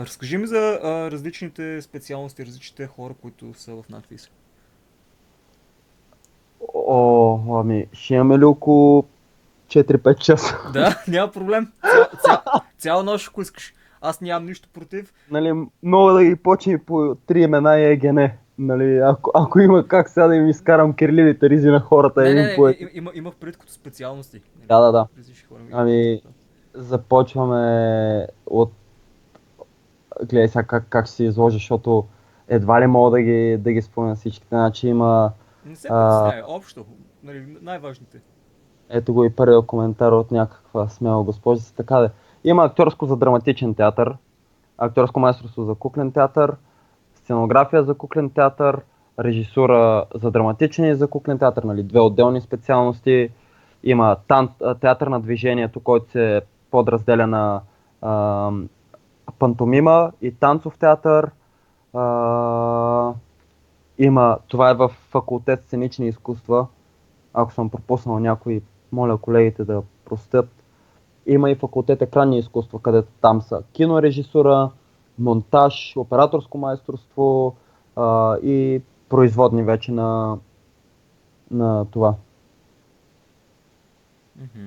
[0.00, 4.30] разкажи ми за а, различните специалности, различните хора, които са в надпис.
[6.74, 9.04] О, ами, ще имаме ли около
[9.68, 10.58] 4-5 часа?
[10.72, 11.72] Да, няма проблем.
[11.90, 12.42] Цял, цял,
[12.78, 13.74] цяла нощ, ако искаш.
[14.06, 15.12] Аз нямам нищо против.
[15.30, 18.18] Нали, мога да ги почне по три имена и ЕГН.
[18.58, 22.22] Нали, ако, ако има как сега да им изкарам кирливите ризи на хората.
[22.22, 22.68] Не, не, не, по...
[22.92, 24.40] има, имах пред като специалности.
[24.68, 25.06] Да, да, да.
[25.72, 26.22] Ами,
[26.74, 28.72] започваме от
[30.24, 32.06] гледай сега как, как се изложи, защото
[32.48, 34.48] едва ли мога да ги, да ги спомня всичките.
[34.48, 35.32] Значи има,
[35.66, 36.42] Не се А.
[36.46, 36.84] общо,
[37.22, 38.20] нали, най-важните.
[38.88, 41.74] ето го и първия коментар от някаква смела госпожица.
[41.74, 42.10] Така да.
[42.44, 44.16] Има актьорско за драматичен театър,
[44.78, 46.56] актьорско майсторство за куклен театър,
[47.14, 48.80] сценография за куклен театър,
[49.18, 53.30] режисура за драматичен и за куклен театър, нали, две отделни специалности.
[53.82, 54.48] Има тан,
[54.80, 57.60] театър на движението, който се подразделя на
[58.02, 58.50] а,
[59.38, 61.30] пантомима и танцов театър.
[61.92, 63.12] А,
[63.98, 66.66] има, това е в факултет сценични изкуства.
[67.34, 70.63] Ако съм пропуснал някой, моля колегите да простят.
[71.26, 74.70] Има и факултет екранни изкуства, където там са кинорежисура,
[75.18, 77.56] монтаж, операторско майсторство
[77.96, 80.38] а, и производни вече на,
[81.50, 82.14] на това.
[84.36, 84.66] Мгм.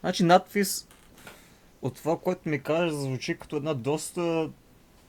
[0.00, 0.88] Значи надпис
[1.82, 4.50] от това, което ми кажа, звучи като една доста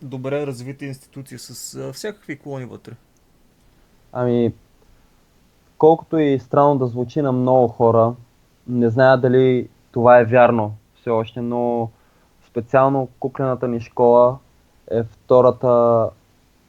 [0.02, 2.92] добре развита институция с а, всякакви клони вътре.
[4.12, 4.54] Ами,
[5.78, 8.16] колкото и странно да звучи на много хора,
[8.68, 11.92] не зная дали това е вярно все още, но
[12.48, 14.38] специално куклената ни школа
[14.92, 16.10] е втората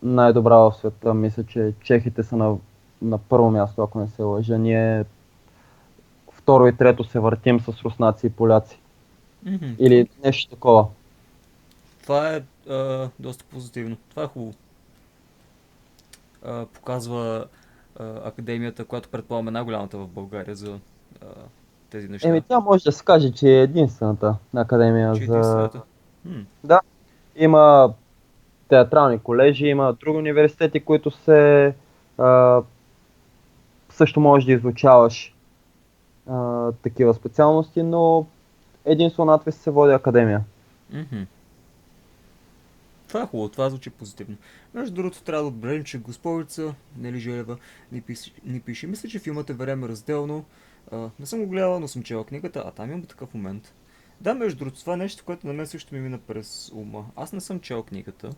[0.02, 1.14] най-добра в света.
[1.14, 2.56] Мисля, че чехите са на,
[3.02, 4.58] на първо място, ако не се лъжа.
[4.58, 5.04] Ние
[6.32, 8.80] второ и трето се въртим с руснаци и поляци.
[9.46, 9.66] Мгм.
[9.78, 10.86] Или нещо такова.
[12.02, 13.96] Това е а, доста позитивно.
[14.10, 14.54] Това е хубаво.
[16.44, 17.46] А, показва
[17.98, 20.78] а, академията, която предполагаме най-голямата в България за
[21.22, 21.26] а,
[21.94, 22.28] тези неща.
[22.28, 25.32] Еми, тя може да се каже, че е единствената академия Че е за...
[25.32, 25.82] единствената.
[26.24, 26.80] М,
[27.36, 27.94] Има
[28.68, 31.74] театрални колежи, има други университети, които се
[32.18, 32.62] а,
[33.90, 35.34] също можеш да изучаваш
[36.30, 38.26] а, такива специалности, но
[38.84, 40.40] единствено надпис се води академия.
[40.92, 41.22] мгм.
[43.08, 44.36] Това е хубаво, това звучи позитивно.
[44.74, 47.56] Между другото, трябва да отбележим, че госпожица Нели Желева
[47.92, 48.86] ни пише, ни пише.
[48.86, 50.44] Мисля, че филмът е време разделно.
[50.92, 53.74] А, не съм го гледала, но съм чела книгата, а там имам такъв момент.
[54.20, 57.04] Да, между другото, това е нещо, което на мен също ми мина през ума.
[57.16, 58.30] Аз не съм чел книгата,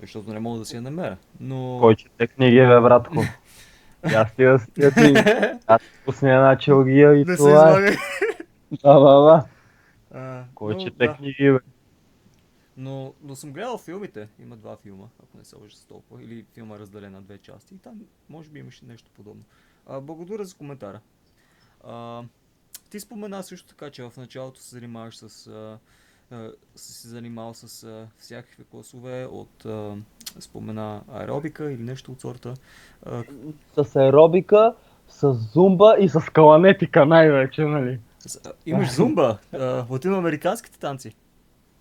[0.00, 1.16] защото не мога да си я намеря.
[1.40, 1.78] Но...
[1.80, 3.22] Кой чете книги, бе, братко?
[4.02, 5.22] Аз ти да тия книги.
[5.66, 7.90] Аз ти пусна една челгия и се това е.
[8.82, 9.44] Да, да,
[10.12, 10.44] да.
[10.54, 11.14] Кой но, чете да.
[11.14, 11.58] книги, бе?
[12.76, 14.28] Но, но съм гледал филмите.
[14.38, 16.22] Има два филма, ако не се лъжа с толкова.
[16.22, 17.74] Или филма е разделен на две части.
[17.74, 19.42] И там може би имаше нещо подобно.
[19.86, 21.00] А, благодаря за коментара.
[21.86, 22.22] А,
[22.90, 25.46] ти спомена също така, че в началото се занимаваш с...
[25.46, 25.78] А,
[26.76, 29.96] си се занимавал с а, всякакви класове от а,
[30.40, 32.54] спомена аеробика или нещо от сорта.
[33.06, 33.24] А,
[33.84, 34.74] С аеробика,
[35.08, 38.00] с зумба и с каланетика най-вече, нали?
[38.66, 41.16] имаш зумба, а, латиноамериканските танци.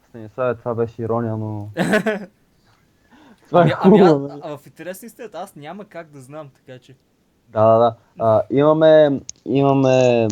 [0.09, 1.69] Станиславе, това беше ирония, но...
[3.47, 4.41] това е Ами, ами, хубаво, а, нали?
[4.43, 6.95] а, в интересни сте, аз няма как да знам, така че.
[7.53, 7.95] Да, да, да.
[8.19, 10.27] А, имаме, имаме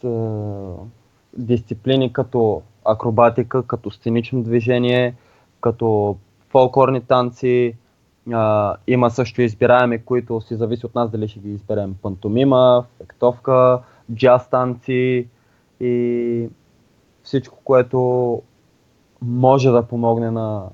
[0.00, 0.08] т,
[1.32, 5.14] дисциплини като акробатика, като сценично движение,
[5.60, 6.16] като
[6.48, 7.74] фолклорни танци.
[8.32, 11.94] А, има също избираеми, които си зависи от нас дали ще ги изберем.
[12.02, 13.80] Пантомима, фектовка,
[14.14, 15.28] джаз танци
[15.80, 16.48] и
[17.22, 18.42] всичко, което
[19.22, 20.64] може да помогне на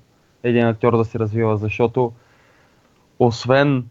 [0.42, 2.12] един актьор да се развива, защото
[3.18, 3.88] освен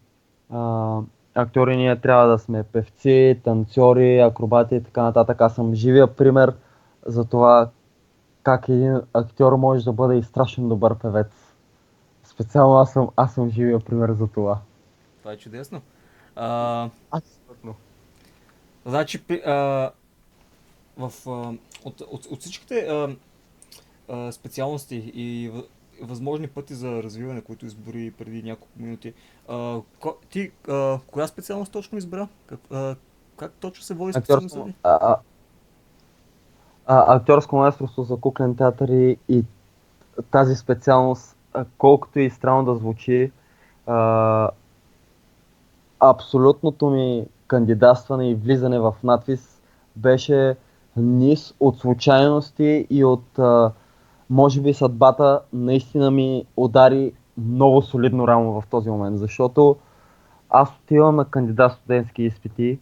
[0.50, 0.98] а,
[1.34, 5.40] актьори ние трябва да сме певци, танцори, акробати и така нататък.
[5.40, 6.54] Аз съм живия пример
[7.06, 7.70] за това
[8.42, 11.26] как един актьор може да бъде и страшно добър певец.
[12.24, 14.58] Специално аз съм, аз съм живия пример за това.
[15.18, 15.80] Това е чудесно.
[16.36, 17.74] А, Абсолютно.
[18.86, 19.90] значи, а,
[20.98, 21.30] в, а,
[21.84, 23.16] от, от, от всичките а,
[24.08, 25.50] а, специалности и
[26.02, 29.14] възможни пъти за развиване, които избори преди няколко минути,
[29.48, 32.28] а, ко, ти а, коя специалност точно избра?
[32.46, 32.96] Как, а,
[33.36, 34.60] как точно се води специалността?
[34.82, 35.16] а,
[36.86, 39.44] а, актьорско майсторство за куклен театър и, и
[40.30, 41.36] тази специалност,
[41.78, 43.32] колкото и странно да звучи,
[43.86, 44.50] а,
[46.00, 49.60] абсолютното ми кандидатстване и влизане в надвис
[49.96, 50.56] беше
[50.96, 53.72] низ от случайности и от, а,
[54.30, 59.76] може би, съдбата наистина ми удари много солидно рамо в този момент, защото
[60.50, 62.78] аз отивам на кандидат студентски изпити,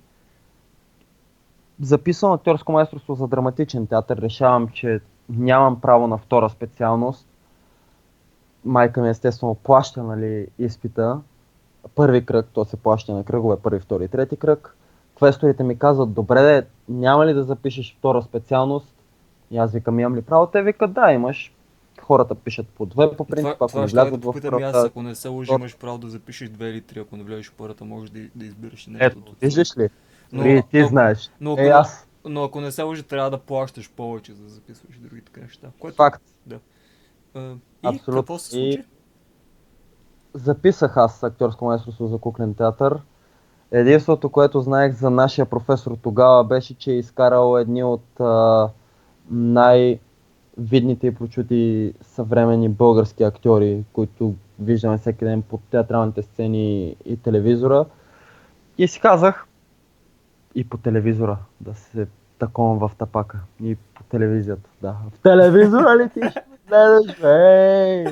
[1.80, 7.28] записвам актьорско майсторство за драматичен театър, решавам, че нямам право на втора специалност.
[8.64, 11.20] Майка ми естествено плаща нали, изпита.
[11.94, 14.76] Първи кръг, то се плаща на кръгове, първи, втори, трети кръг.
[15.16, 19.01] Квесторите ми казват, добре, няма ли да запишеш втора специалност?
[19.52, 20.46] И аз викам, имам ли право?
[20.46, 21.54] Те викат, да, имаш.
[22.02, 24.42] хората пишат по две по принцип, това, ако това не да влязат в и аз,
[24.42, 24.86] първата.
[24.86, 27.54] ако не се лъжи, имаш право да запишеш две или три, ако не влезеш в
[27.54, 29.04] първата, можеш да, да избереш нещо.
[29.06, 29.88] Ето, от- виждаш ли?
[30.32, 31.30] Но- Дори ти но- знаеш.
[31.40, 32.08] но Е, аз.
[32.24, 35.68] Но ако не се лъжи, трябва да плащаш повече, за да записваш други така неща.
[35.78, 36.22] Което, Факт.
[37.34, 38.14] а, и Абсолютно.
[38.14, 38.88] какво се И- случи?
[40.34, 42.98] Записах аз актьорско майсторство за куклен театър.
[43.70, 48.68] Единството, което знаех за нашия професор тогава беше, че е изкарал едни от а,
[49.30, 57.84] най-видните и прочути съвременни български актьори, които виждаме всеки ден по театралните сцени и телевизора.
[58.78, 59.46] И си казах
[60.54, 62.06] и по телевизора да се
[62.38, 63.40] таковам в тапака.
[63.62, 64.92] И по телевизията, да.
[64.92, 66.20] В телевизора ли ти
[66.68, 68.06] гледаш, ей!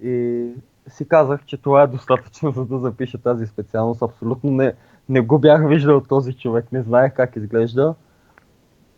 [0.00, 0.48] И
[0.88, 4.02] си казах, че това е достатъчно, за да запиша тази специалност.
[4.02, 4.74] Абсолютно не,
[5.08, 7.94] не го бях виждал този човек, не знаех как изглежда.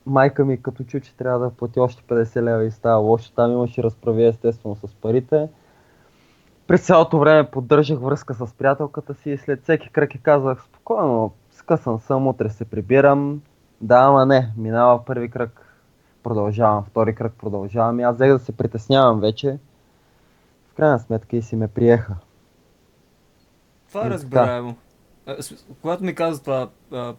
[0.07, 3.33] Майка ми като чу, че трябва да плати още 50 лева и става лошо.
[3.33, 5.49] Там имаше разправи естествено с парите.
[6.67, 11.33] През цялото време поддържах връзка с приятелката си и след всеки кръг и казах, спокойно,
[11.51, 13.43] скъсан съм, утре се прибирам.
[13.81, 15.77] Да, ама не, минава първи кръг,
[16.23, 19.59] продължавам, втори кръг продължавам и аз взех да се притеснявам вече.
[20.69, 22.15] В крайна сметка и си ме приеха.
[23.89, 24.77] Това е разбираемо.
[25.83, 26.69] Когато ми каза това,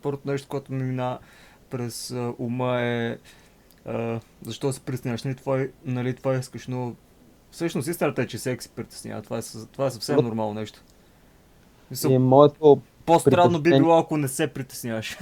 [0.02, 1.20] първото нещо, което ми мина
[1.76, 3.18] през а, ума е
[3.86, 6.94] а, защо се притесняваш, нали това, е- нали това искаш, но
[7.52, 9.22] всъщност истината е, че всеки се притеснява.
[9.22, 10.82] Това е, това е съвсем нормално нещо.
[11.92, 15.18] Мисъл, И моето, По-странно би притеснение- било, ако не се притесняваш.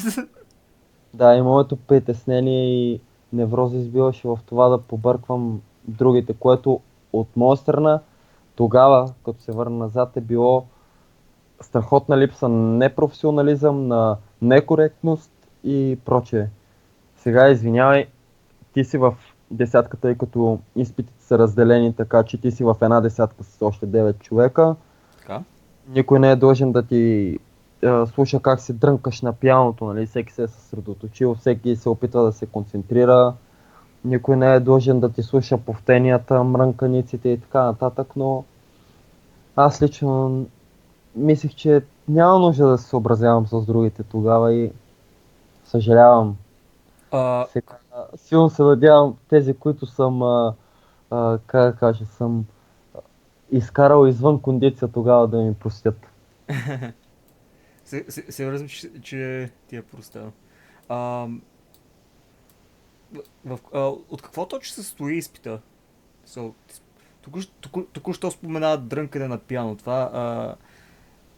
[1.13, 3.01] да, и моето притеснение и
[3.33, 6.79] невроза избиваше в това да побърквам другите, което
[7.13, 7.99] от моя страна
[8.55, 10.65] тогава, като се върна назад, е било
[11.61, 15.31] страхотна липса на непрофесионализъм, на некоректност
[15.63, 16.47] и прочее.
[17.17, 18.05] Сега извинявай,
[18.73, 19.15] ти си в
[19.51, 23.87] десятката, тъй като изпитите са разделени така, че ти си в една десятка с още
[23.87, 24.75] 9 човека.
[25.19, 25.41] така?
[25.89, 27.39] Никой не е длъжен да ти
[27.83, 30.05] е, слуша как се дрънкаш на пианото, нали?
[30.05, 33.33] Всеки се е съсредоточил, всеки се опитва да се концентрира.
[34.05, 38.43] Никой не е длъжен да ти слуша повтенията, мрънканиците и така нататък, но
[39.55, 40.45] аз лично
[41.15, 44.71] мислих, че няма нужда да се съобразявам с другите тогава и
[45.65, 46.37] съжалявам.
[47.11, 47.77] А, Сега,
[48.15, 50.53] силно се надявам тези, които съм, а,
[51.11, 52.45] а, как да кажа, съм
[53.51, 55.99] изкарал извън кондиция тогава да ми простят.
[57.85, 58.05] се-
[58.57, 60.31] съм, че, че ти е простено.
[60.89, 61.27] А,
[63.45, 65.59] в, а, от какво точно се състои изпита?
[66.27, 66.53] So,
[67.93, 69.77] Току-що спомена дрънкане на пиано.
[69.77, 70.55] Това а,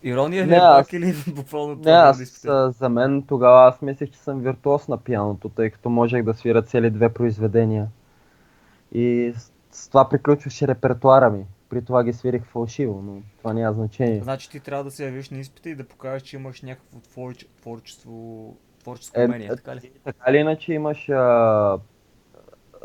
[0.03, 2.45] ирония ли е пак или буквално Не, аз
[2.79, 6.61] за мен тогава аз мислех, че съм виртуоз на пианото, тъй като можех да свира
[6.61, 7.87] цели две произведения.
[8.91, 9.33] И
[9.71, 11.45] с, това приключваше репертуара ми.
[11.69, 14.21] При това ги свирих фалшиво, но това няма значение.
[14.23, 17.47] Значи ти трябва да се явиш на изпита и да покажеш, че имаш някакво творче-
[17.61, 19.91] творчество, творческо Е, умение, е, така ли?
[20.03, 21.77] Така или иначе имаш а,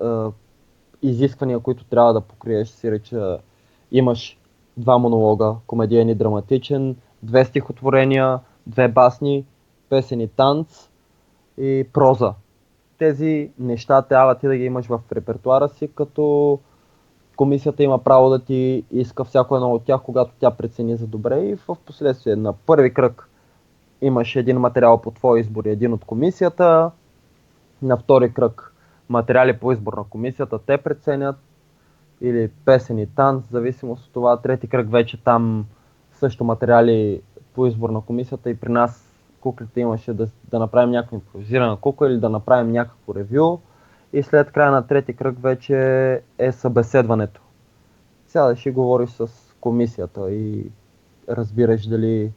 [0.03, 0.31] а,
[1.03, 2.69] изисквания, които трябва да покриеш.
[2.69, 3.39] Си реча,
[3.93, 4.40] имаш
[4.81, 9.45] два монолога, комедиен и драматичен, две стихотворения, две басни,
[9.89, 10.89] песен и танц
[11.59, 12.35] и проза.
[12.99, 16.59] Тези неща трябва ти да ги имаш в репертуара си, като
[17.37, 21.41] комисията има право да ти иска всяко едно от тях, когато тя прецени за добре
[21.41, 23.29] и в последствие на първи кръг
[24.03, 26.91] имаш един материал по твой избор и един от комисията.
[27.83, 28.75] На втори кръг
[29.09, 31.37] материали по избор на комисията те преценят
[32.21, 34.37] или песен и танц, в зависимост от това.
[34.37, 35.67] Трети кръг вече там
[36.13, 37.23] също материали
[37.55, 42.09] по избор на комисията и при нас куклите имаше да, да направим някаква импровизирана кукла
[42.09, 43.59] или да направим някакво ревю.
[44.13, 45.77] И след края на трети кръг вече
[46.39, 47.41] е събеседването.
[48.33, 49.29] Да ще говориш с
[49.61, 50.71] комисията и
[51.29, 52.33] разбираш дали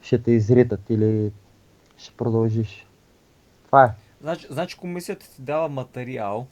[0.00, 1.32] ще те изритат или
[1.96, 2.86] ще продължиш.
[3.66, 3.90] Това е.
[4.20, 6.46] Значи, значи комисията ти дава материал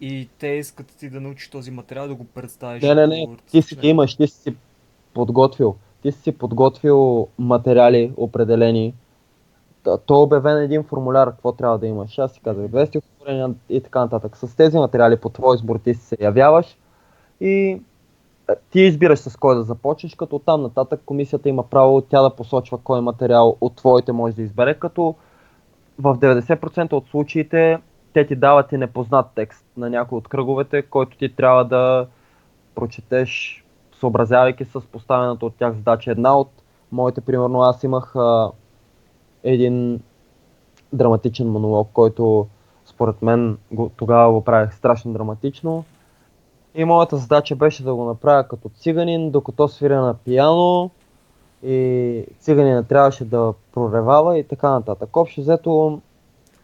[0.00, 2.82] и те искат ти да научиш този материал, да го представиш.
[2.82, 3.36] Не, не, не.
[3.50, 4.54] Ти си ги имаш, ти си
[5.14, 5.76] подготвил.
[6.02, 8.94] Ти си подготвил материали определени.
[9.82, 12.18] То е обявен един формуляр, какво трябва да имаш.
[12.18, 14.36] Аз си казах, 200 отворения и така нататък.
[14.36, 16.76] С тези материали по твой избор ти се явяваш
[17.40, 17.80] и
[18.48, 22.36] е, ти избираш с кой да започнеш, като там нататък комисията има право тя да
[22.36, 25.14] посочва кой материал от твоите може да избере, като
[25.98, 27.78] в 90% от случаите
[28.16, 32.06] те ти дават и непознат текст на някой от кръговете, който ти трябва да
[32.74, 33.64] прочетеш,
[34.00, 36.10] съобразявайки с поставената от тях задача.
[36.10, 36.48] Една от
[36.92, 38.50] моите, примерно, аз имах а,
[39.44, 40.00] един
[40.92, 42.46] драматичен монолог, който
[42.84, 45.84] според мен го, тогава го правих страшно драматично.
[46.74, 50.90] И моята задача беше да го направя като циганин, докато свиря на пияно
[51.62, 55.16] и циганина трябваше да проревава и така нататък.
[55.16, 56.00] Общо взето,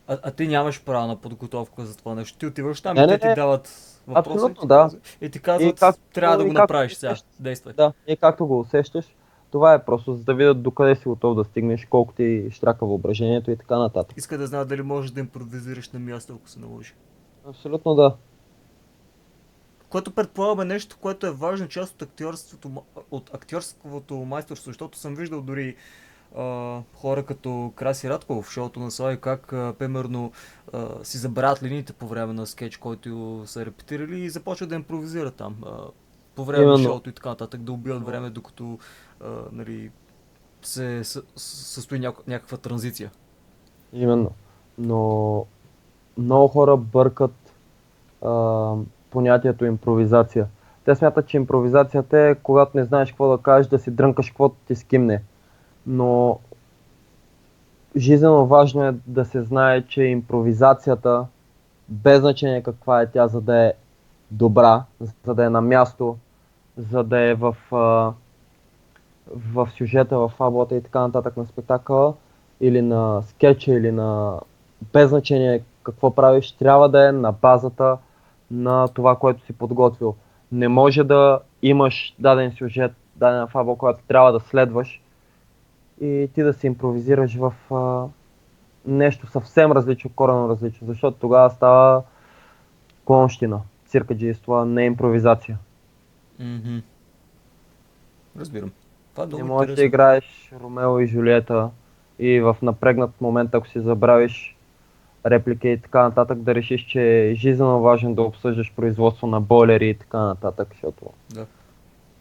[0.07, 2.39] А, а ти нямаш право на подготовка за това нещо.
[2.39, 3.19] Ти отиваш там Не, и те не.
[3.19, 3.69] ти дават
[4.07, 4.91] въпроса Абсолютно, да.
[5.21, 7.15] и ти казват, И как- трябва да го направиш сега.
[7.41, 7.75] Действай.
[7.75, 9.05] да, и както го усещаш,
[9.51, 13.51] това е просто за да видят докъде си готов да стигнеш, колко ти штрака въображението
[13.51, 14.19] и така нататък.
[14.19, 16.95] Иска да знае дали можеш да импровизираш на място, ако се наложи.
[17.49, 18.17] Абсолютно да.
[19.89, 25.43] Което предполага нещо, което е важна част от актьорството, от актьорското майсторство, защото съм виждал
[25.43, 25.77] дори
[26.39, 30.33] а, хора като Краси Радков в шоуто на Слави, как а, примерно
[30.73, 35.35] а, си забравят линиите по време на скетч, който са репетирали и започват да импровизират
[35.35, 35.57] там.
[35.67, 35.71] А,
[36.35, 36.89] по време на Именно.
[36.89, 38.79] шоуто и така нататък, да убиват време, докато
[39.21, 39.91] а, нали,
[40.63, 43.11] се съ- състои няко- някаква транзиция.
[43.93, 44.31] Именно.
[44.79, 45.47] Но
[46.19, 47.35] много хора бъркат
[48.23, 48.75] а,
[49.11, 50.47] понятието импровизация.
[50.85, 54.57] Те смятат, че импровизацията е когато не знаеш какво да кажеш, да си дрънкаш каквото
[54.67, 55.23] ти скимне.
[55.87, 56.39] Но
[57.97, 61.27] жизненно важно е да се знае, че импровизацията,
[61.89, 63.73] без значение каква е тя, за да е
[64.31, 66.17] добра, за да е на място,
[66.77, 67.57] за да е в,
[69.37, 72.15] в сюжета, в фабулата и така нататък на спектакъла,
[72.61, 74.41] или на скетча, или на
[74.93, 77.99] без значение какво правиш, трябва да е на базата
[78.51, 80.15] на това, което си подготвил.
[80.53, 85.03] Не може да имаш даден сюжет, дадена фабула, която трябва да следваш
[86.03, 88.07] и ти да се импровизираш в а,
[88.87, 92.03] нещо съвсем различно, коренно различно, защото тогава става
[93.05, 93.61] клонщина.
[93.87, 95.59] Циркаджийство, не импровизация.
[96.39, 96.79] Мгм.
[98.39, 98.73] Разбирам.
[99.15, 101.71] Това е Не можеш да играеш Ромео и Жулиета
[102.19, 104.57] и в напрегнат момент, ако си забравиш
[105.27, 109.89] реплики и така нататък, да решиш, че е жизненно важно да обсъждаш производство на бойлери
[109.89, 111.05] и така нататък, защото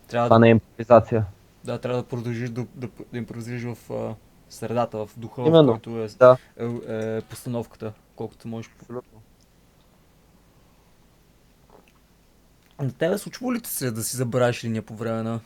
[0.07, 1.25] Трябва това да, не е импровизация.
[1.63, 4.15] Да, трябва да продължиш да, да, да импровизираш в а,
[4.49, 8.71] средата, в духа, Именно, в който е, Да, е, е постановката, колкото можеш.
[8.79, 9.21] абсолютно.
[12.81, 15.39] На тебе случва ли ти се да си забравяш линия по време на...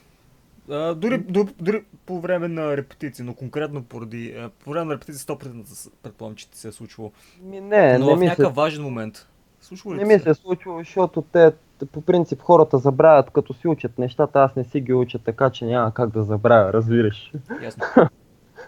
[0.70, 4.36] А, дори, дори, дори по време на репетиция, но конкретно поради...
[4.38, 7.12] А, по време на репетиция 100% с- предполагам, че ти се е случвало.
[7.42, 9.28] Ми, не, но не в някакъв се, важен момент.
[9.62, 10.24] Случва ли не ми се?
[10.24, 11.52] се случва, защото те
[11.92, 15.66] по принцип хората забравят като си учат нещата, аз не си ги уча така, че
[15.66, 17.34] няма как да забравя, разбираш.
[17.64, 17.84] Ясно.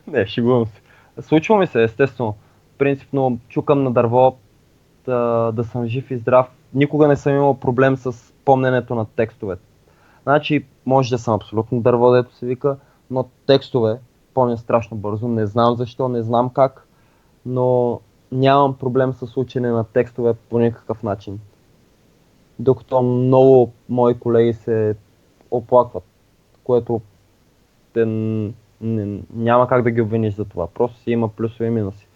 [0.07, 0.81] Не, шегувам се.
[1.21, 2.35] Случва ми се, естествено.
[2.77, 4.37] Принципно чукам на дърво
[5.05, 6.47] да, да съм жив и здрав.
[6.73, 9.57] Никога не съм имал проблем с помненето на текстове.
[10.23, 12.77] Значи, може да съм абсолютно дърво, дето се вика,
[13.11, 13.99] но текстове
[14.33, 15.27] помня страшно бързо.
[15.27, 16.87] Не знам защо, не знам как,
[17.45, 17.99] но
[18.31, 21.39] нямам проблем с учене на текстове по никакъв начин.
[22.59, 24.95] Докато много мои колеги се
[25.51, 26.03] оплакват,
[26.63, 27.01] което
[27.93, 30.67] те не, няма как да ги обвиниш за това.
[30.67, 32.07] Просто си има плюсове и минуси.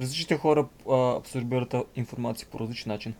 [0.00, 3.14] Различните хора а, абсорбират информация по различен начин.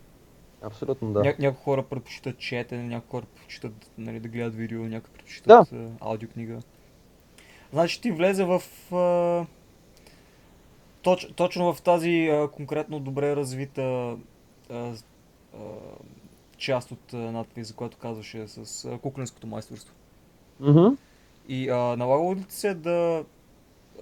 [0.63, 1.21] Абсолютно да.
[1.21, 5.89] Ня- някои хора предпочитат четене, някои хора предпочитат нали, да гледат видео, някои предпочитат а,
[6.01, 6.59] аудиокнига.
[7.73, 8.63] Значи ти влезе в...
[8.95, 9.47] А,
[11.03, 14.17] точ, точно в тази а, конкретно добре развита
[14.71, 14.95] а,
[16.57, 19.95] част от надпис, за която казваше с кукленското майсторство.
[20.61, 20.87] Мгм.
[21.49, 23.25] И а, налагало ли ти се да...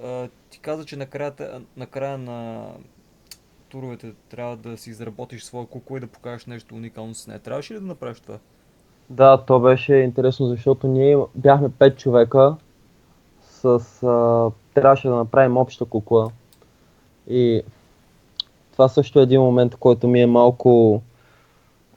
[0.04, 1.32] А, ти каза, че накрая,
[1.76, 2.66] накрая на
[3.68, 7.40] туровете трябва да си изработиш своя кукла и да покажеш нещо уникално с нея.
[7.40, 8.38] Трябваше ли да направиш това?
[9.10, 12.56] Да, то беше интересно, защото ние бяхме 5 човека
[13.42, 13.66] с...
[14.02, 16.30] А, трябваше да направим обща кукла.
[17.28, 17.62] И
[18.72, 21.02] това също е един момент, който ми е малко,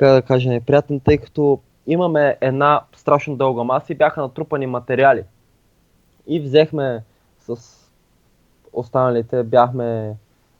[0.01, 5.23] как да кажа, неприятен, тъй като имаме една страшно дълга маса и бяха натрупани материали.
[6.27, 7.03] И взехме
[7.39, 7.55] с
[8.73, 10.15] останалите, бяхме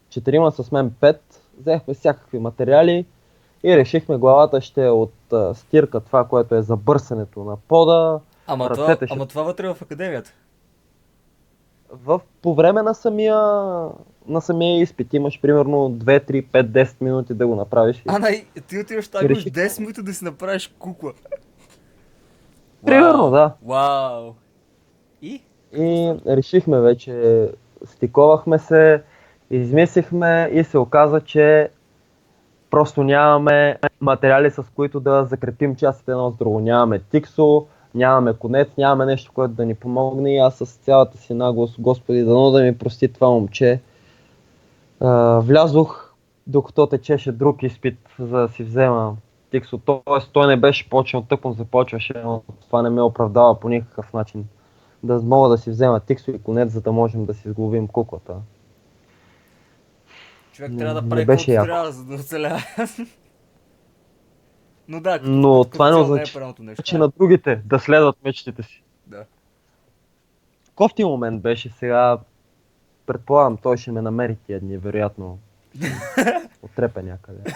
[0.10, 3.06] четирима с мен пет, взехме всякакви материали
[3.64, 5.14] и решихме главата ще е от
[5.54, 8.20] стирка, това, което е за бърсенето на пода.
[8.48, 10.34] Ама, това, ще- ама това вътре в академията.
[11.94, 13.36] В, по време на самия,
[14.28, 18.04] на самия изпит имаш примерно 2, 3, 5, 10 минути да го направиш.
[18.08, 21.14] А, най, ти отиваш там, имаш Реших- 10 минути да си направиш кукла.
[22.86, 23.54] Примерно, да.
[23.66, 24.34] Вау.
[25.22, 25.42] И?
[25.78, 27.50] И решихме вече,
[27.86, 29.04] стиковахме се,
[29.50, 31.70] измислихме и се оказа, че
[32.70, 36.60] просто нямаме материали с които да закрепим частите едно с друго.
[36.60, 37.66] Нямаме тиксо,
[37.96, 42.24] нямаме конец, нямаме нещо, което да ни помогне и аз с цялата си наглост, господи,
[42.24, 43.80] дано да ми прости това момче,
[45.00, 46.14] а, влязох
[46.48, 49.16] докато течеше друг изпит, за да си взема
[49.52, 49.78] Тиксо.
[49.78, 54.46] Тоест той не беше почнал, тъкмо започваше, но това не ме оправдава по никакъв начин.
[55.04, 58.34] Да мога да си взема Тиксо и конец, за да можем да си сглобим куклата.
[60.52, 62.64] Човек трябва да прави беше трябва, за да оцелява.
[64.92, 66.84] Но да, като, Но като това не означава, е правилното нещо.
[66.84, 68.84] че на другите да следват мечтите си.
[69.08, 69.26] Да.
[70.76, 72.18] Кофти момент беше сега.
[73.06, 75.40] Предполагам, той ще ме намери тия дни, вероятно.
[76.62, 77.54] Отрепе някъде.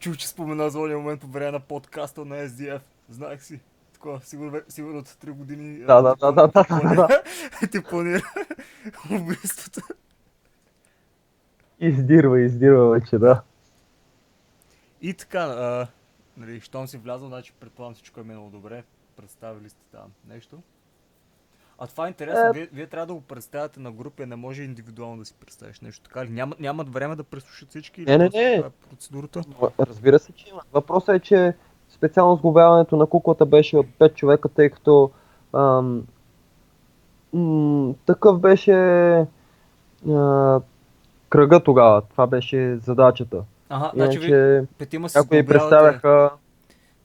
[0.00, 2.80] Чу- че спомена за ония момент по време на подкаста на SDF.
[3.08, 3.60] Знаех си.
[3.92, 5.78] Такова, сигурно, сигурно от 3 години.
[5.78, 7.22] Да, да, да, да, да, да,
[7.72, 8.22] Ти планира
[9.10, 9.80] убийството.
[11.80, 13.42] Издирва, издирва вече, да.
[15.02, 15.86] И така, а,
[16.36, 18.84] нали, щом си влязъл, значи предполагам всичко е минало добре.
[19.16, 20.62] Представили сте там нещо.
[21.78, 22.52] А това е интересно, Е.
[22.52, 25.80] вие, вие трябва да го представяте на групи, а не може индивидуално да си представиш
[25.80, 26.30] нещо така ли?
[26.30, 28.04] Няма, нямат време да преслушат всички?
[28.04, 28.54] Не, не, не.
[28.54, 29.42] е процедурата?
[29.80, 30.60] Разбира се, че има.
[30.72, 31.54] Въпросът е, че
[31.88, 35.10] специално сглобяването на куклата беше от 5 човека, тъй като
[35.54, 36.06] ам,
[37.32, 38.74] м, такъв беше
[40.10, 40.60] а,
[41.28, 42.02] кръга тогава.
[42.02, 43.44] Това беше задачата.
[43.68, 46.30] Ага, значи ви петима си някои сглобявате, представяха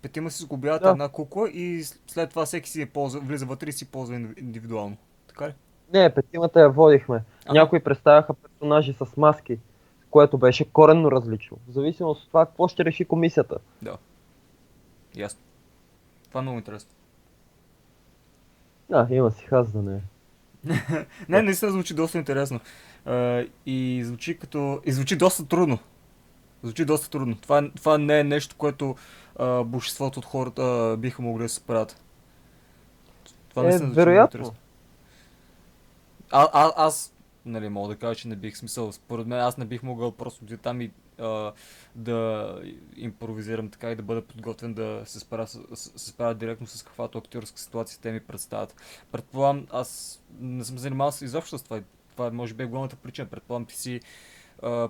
[0.02, 0.90] петима си сглобявате Да.
[0.90, 4.40] една кукла и след това всеки си я ползва, влиза вътре и си ползва инди-
[4.40, 4.98] индивидуално.
[5.28, 5.54] Така ли?
[5.94, 7.24] Не, петимата я водихме.
[7.46, 7.54] Ага.
[7.54, 9.58] Някои представяха персонажи с маски,
[10.10, 11.58] което беше коренно различно.
[11.68, 13.58] В зависимост от това какво ще реши комисията.
[13.82, 13.98] Да.
[15.16, 15.40] Ясно.
[16.28, 16.90] Това е много интересно.
[18.90, 19.96] Да, има си хаз да не.
[19.96, 20.02] е.
[21.30, 22.60] Не, наистина звучи доста интересно.
[23.06, 24.82] А, и звучи като...
[24.86, 25.80] И звучи доста трудно.
[26.64, 27.36] Звучи доста трудно.
[27.38, 28.96] Това, това не е нещо, което
[29.36, 32.02] а, большинството от хората а, биха могли да се справят.
[33.50, 34.54] Това Е, звучи много вероятно.
[36.32, 37.14] А, а, аз,
[37.46, 38.92] нали, мога да кажа, че не бих смисъл.
[38.92, 41.52] Според мен аз не бих могъл просто да там и а,
[41.96, 42.60] да
[42.96, 47.18] импровизирам така и да бъда подготвен да се справя, с, се справя директно с каквато
[47.18, 48.76] актьорска ситуация те ми представят.
[49.12, 51.82] Предполагам, аз не съм занимавал с изобщо с това.
[52.12, 53.28] Това може би е главната причина.
[53.28, 54.02] Предполагам, ти си
[54.64, 54.90] а,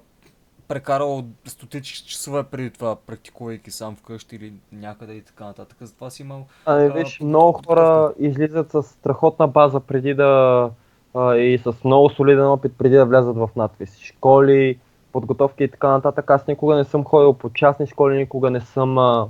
[0.68, 5.78] прекарал стотици часове преди това, практикувайки сам вкъщи или някъде и така нататък.
[5.82, 10.70] Затова си имал А, виж, под- много хора излизат с страхотна база преди да
[11.14, 13.98] а, и с много солиден опит преди да влязат в надвис.
[13.98, 14.80] Школи,
[15.12, 16.30] подготовки и така нататък.
[16.30, 19.28] Аз никога не съм ходил по частни школи, никога не съм а,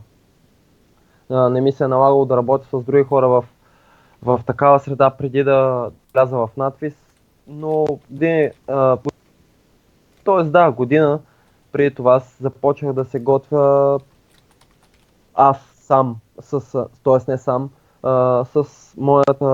[1.29, 3.45] а, не ми се е налагало да работя с други хора в,
[4.21, 6.93] в такава среда преди да вляза в надвис.
[7.47, 8.97] Но години, а,
[10.23, 11.19] тоест да, година
[11.71, 13.99] преди това започнах да се готвя
[15.33, 17.31] аз сам, с, т.е.
[17.31, 17.69] не сам,
[18.03, 19.45] а, с моята,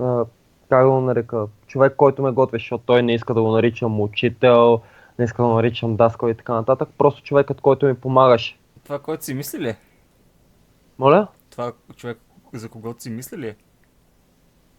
[0.00, 0.24] а,
[0.68, 4.00] как да го нарека, човек, който ме готвеше, защото той не иска да го наричам
[4.00, 4.80] учител,
[5.18, 8.58] не иска да го наричам даскал и така нататък, просто човекът, който ми помагаше.
[8.84, 9.68] това, което си мисли ли?
[9.68, 9.78] е?
[10.98, 11.26] Моля?
[11.50, 12.18] Това човек,
[12.52, 13.48] за когото си мисли ли?
[13.48, 13.56] е?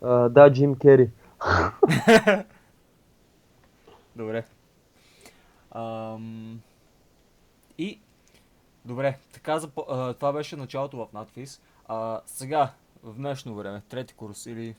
[0.02, 1.10] А, да, Джим Кери.
[4.20, 4.44] Добре.
[5.72, 6.62] Ам...
[7.78, 8.00] И,
[8.86, 9.86] добре, така запо...
[9.90, 11.62] а, това беше началото в надфис.
[11.88, 12.72] А, сега,
[13.04, 14.76] в днешно време, трети курс или...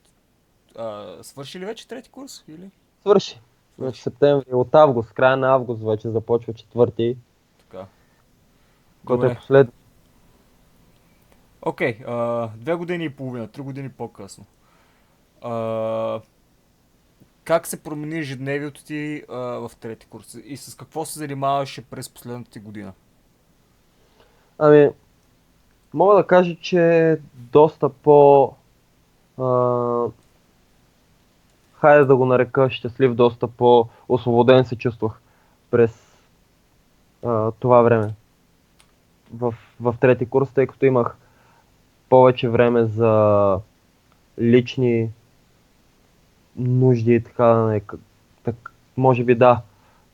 [0.77, 2.45] А, свърши ли вече трети курс?
[2.49, 2.71] Или?
[3.01, 3.41] Свърши.
[3.79, 7.17] Значи септември, от август, края на август вече започва четвърти,
[7.59, 7.87] Така.
[9.07, 9.73] който е последен.
[11.63, 14.45] Окей, а, две години и половина, три години по-късно.
[15.43, 16.21] А,
[17.51, 20.37] как се промени ежедневието ти а, в трети курс?
[20.45, 22.93] И с какво се занимаваше през последната ти година?
[24.59, 24.91] Ами,
[25.95, 28.53] мога да кажа, че доста по...
[29.39, 29.47] А,
[31.75, 35.21] хайде да го нарека щастлив, доста по-освободен се чувствах
[35.71, 36.19] през
[37.25, 38.15] а, това време.
[39.35, 41.17] В, в трети курс, тъй като имах
[42.09, 43.59] повече време за
[44.39, 45.11] лични
[46.57, 47.99] нужди и така да нарека.
[48.43, 49.63] Так, може би да,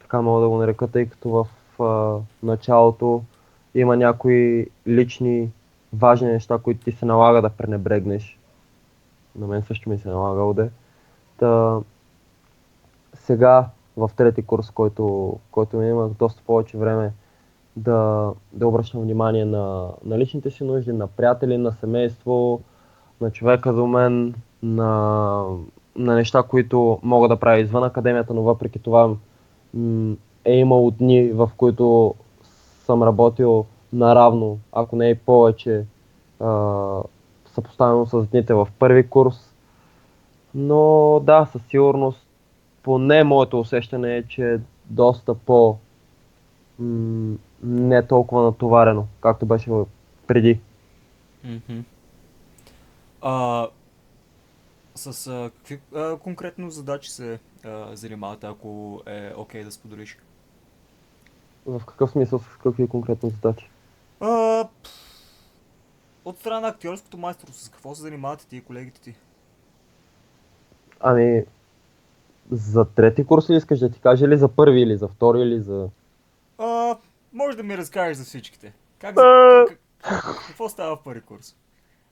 [0.00, 1.46] така мога да го нарека, тъй като в
[1.82, 3.22] а, началото
[3.74, 5.50] има някои лични
[5.92, 8.38] важни неща, които ти се налага да пренебрегнеш.
[9.36, 10.68] На мен също ми се налага да.
[11.38, 11.80] Та,
[13.14, 17.12] сега в трети курс, който, който ми имах доста повече време
[17.76, 22.60] да, да обръщам внимание на, на личните си нужди, на приятели, на семейство,
[23.20, 25.42] на човека до мен, на,
[25.96, 29.14] на неща, които мога да правя извън академията, но въпреки това
[30.44, 32.14] е имало дни, в които
[32.84, 35.84] съм работил наравно, ако не и повече,
[36.40, 37.02] а,
[37.46, 39.54] съпоставено с дните в първи курс.
[40.54, 42.26] Но да, със сигурност
[42.82, 45.76] поне моето усещане е, че е доста по
[46.78, 49.70] м- не толкова натоварено, както беше
[50.26, 50.60] преди.
[51.44, 51.80] Мгм.
[53.22, 53.66] А,
[54.96, 60.18] с а, какви а, конкретно задачи се а, занимавате, ако е окей да споделиш?
[61.66, 63.70] В какъв смисъл, с какви конкретни задачи?
[64.20, 64.68] А,
[66.24, 69.14] от страна на актьорското майсторство, с какво се занимавате ти и колегите ти?
[71.00, 71.44] Ами,
[72.50, 75.60] за трети курс ли искаш да ти кажа или за първи, или за втори, или
[75.60, 75.88] за...
[76.58, 76.96] А,
[77.32, 78.72] може да ми разкажеш за всичките.
[78.98, 79.64] Как, А.
[80.02, 81.56] как- какво става в първи курс?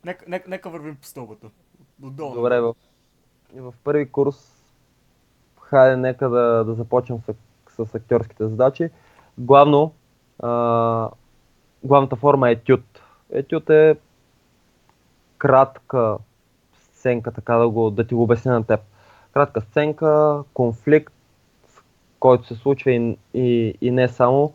[0.05, 1.51] Нека, нека, нека вървим по стълбата.
[2.03, 2.35] Отдолу.
[2.35, 2.75] Добре, в,
[3.55, 4.55] в първи курс,
[5.61, 7.35] хайде нека да, да започнем с,
[7.87, 8.91] с актьорските задачи.
[9.39, 9.93] Главно,
[10.39, 11.11] а,
[11.85, 12.85] главната форма е етюд.
[13.31, 13.97] Етюд е
[15.39, 16.19] кратка
[16.75, 18.81] сценка, така да, го, да ти го обясня на теб.
[19.33, 21.15] Кратка сценка, конфликт,
[22.21, 24.53] който се случва и, и, и не само,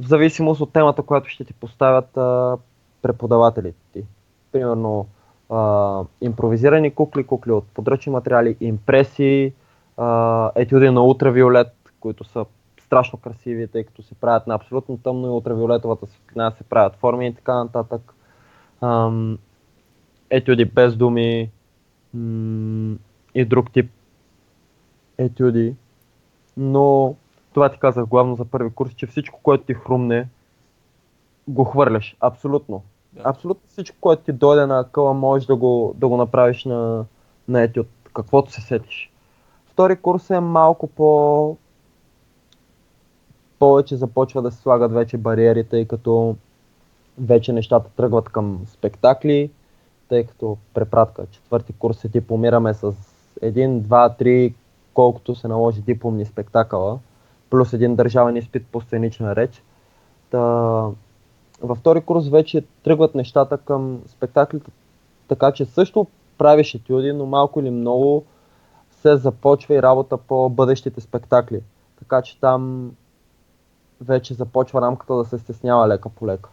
[0.00, 2.56] в зависимост от темата, която ще ти поставят а,
[3.02, 4.04] преподавателите ти.
[4.52, 5.06] Примерно,
[5.50, 9.52] а, импровизирани кукли, кукли от подръчни материали, импресии,
[9.96, 12.46] а, етюди на ултравиолет, които са
[12.80, 17.26] страшно красиви, тъй като се правят на абсолютно тъмно и ултравиолетовата светлина се правят форми
[17.26, 18.14] и така нататък.
[18.80, 19.38] Ам,
[20.30, 21.50] етюди без думи
[23.34, 23.90] и друг тип
[25.18, 25.74] етюди.
[26.56, 27.14] Но
[27.52, 30.28] това ти казах главно за първи курс, че всичко, което ти хрумне,
[31.48, 32.16] го хвърляш.
[32.20, 32.82] Абсолютно.
[33.24, 37.04] Абсолютно всичко, което ти дойде на къла, можеш да го, да го направиш на,
[37.48, 37.86] на етюд.
[38.14, 39.10] Каквото се сетиш.
[39.66, 41.56] Втори курс е малко по...
[43.58, 46.36] Повече започва да се слагат вече бариери, тъй като
[47.18, 49.50] вече нещата тръгват към спектакли,
[50.08, 52.92] тъй като препратка четвърти курс се дипломираме с
[53.42, 54.54] един, два, три,
[54.94, 56.98] колкото се наложи дипломни спектакъла,
[57.50, 59.62] плюс един държавен изпит по сценична реч.
[60.30, 60.84] Та,
[61.62, 64.70] във втори курс вече тръгват нещата към спектаклите,
[65.28, 66.06] така че също
[66.38, 68.24] правиш етюди, но малко или много
[68.90, 71.60] се започва и работа по бъдещите спектакли.
[71.98, 72.92] Така че там
[74.00, 76.50] вече започва рамката да се стеснява лека по лека.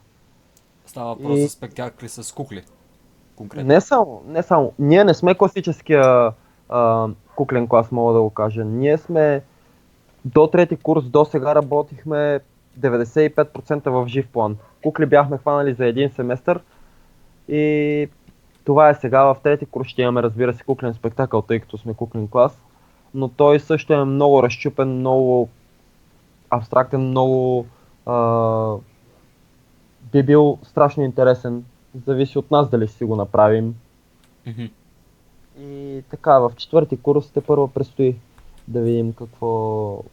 [0.86, 2.64] Става въпрос И- за спектакли с кукли.
[3.36, 3.68] Конкретно.
[3.68, 4.74] Не само, не само.
[4.80, 6.32] Ние не сме класическия
[6.70, 8.66] а, куклен клас, мога да го кажа.
[8.66, 9.44] Ние сме
[10.26, 12.40] до трети курс, до сега работихме
[12.80, 14.58] 95% в жив план.
[14.84, 16.60] Кукли бяхме хванали за един семестър
[17.50, 18.08] и
[18.64, 19.24] това е сега.
[19.24, 22.62] В трети курс ще имаме, разбира се, куклен спектакъл, тъй като сме куклен клас.
[23.14, 25.50] Но той също е много разчупен, много
[26.50, 27.66] абстрактен, много
[28.06, 28.76] а,
[30.12, 31.66] би бил страшно интересен.
[32.06, 33.76] Зависи от нас дали ще си го направим.
[35.60, 38.16] И така, в четвърти курс те първо предстои
[38.68, 40.04] да видим какво,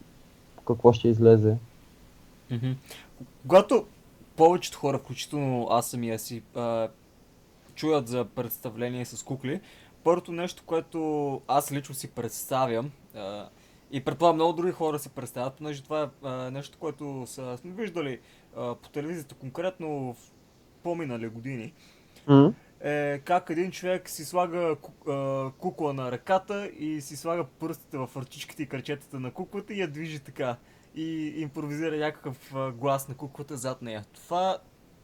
[0.66, 1.56] какво ще излезе.
[3.46, 3.86] Когато
[4.36, 6.88] повечето хора, включително аз самия си, а,
[7.74, 9.60] чуят за представление с кукли,
[10.04, 13.48] първото нещо, което аз лично си представям, а,
[13.90, 17.72] и предполагам много други хора си представят, понеже това е а, нещо, което са, сме
[17.72, 18.20] виждали
[18.56, 20.16] а, по телевизията конкретно в
[20.82, 21.72] по-минали години,
[22.26, 22.52] М?
[22.80, 27.98] е как един човек си слага ку- а, кукла на ръката и си слага пръстите
[27.98, 30.56] в ръчичките и кръчетата на куклата и я движи така.
[30.96, 34.04] И импровизира някакъв глас на куклата зад нея.
[34.14, 34.58] Това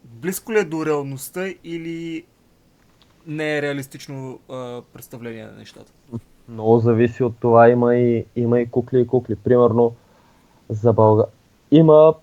[0.04, 2.24] близко ли е до реалността или
[3.26, 5.92] не е реалистично а, представление на нещата?
[6.48, 7.68] Много зависи от това.
[7.68, 9.36] Има и, има и кукли и кукли.
[9.36, 9.94] Примерно
[10.68, 11.32] за България.
[11.70, 12.14] Има,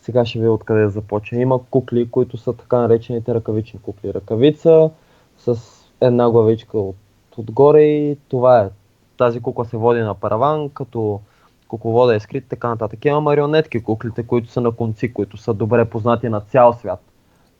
[0.00, 1.40] сега ще ви откъде да започна.
[1.40, 4.14] Има кукли, които са така наречените ръкавични кукли.
[4.14, 4.90] Ръкавица
[5.38, 5.58] с
[6.00, 6.96] една главичка от,
[7.36, 8.70] отгоре и това е.
[9.16, 11.20] Тази кукла се води на параван, като
[11.68, 13.04] кукловода е скрит, така нататък.
[13.04, 17.00] Има марионетки куклите, които са на конци, които са добре познати на цял свят.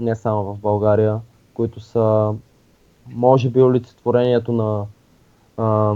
[0.00, 1.20] Не само в България,
[1.54, 2.34] които са
[3.09, 4.86] може би олицетворението на
[5.57, 5.94] а,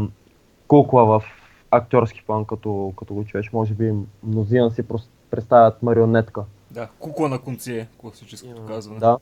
[0.68, 1.24] кукла в
[1.70, 3.52] актьорски план, като, като го чуеш.
[3.52, 4.82] Може би мнозина си
[5.30, 6.44] представят марионетка.
[6.70, 9.00] Да, кукла на конци е класическото казване.
[9.00, 9.18] Да.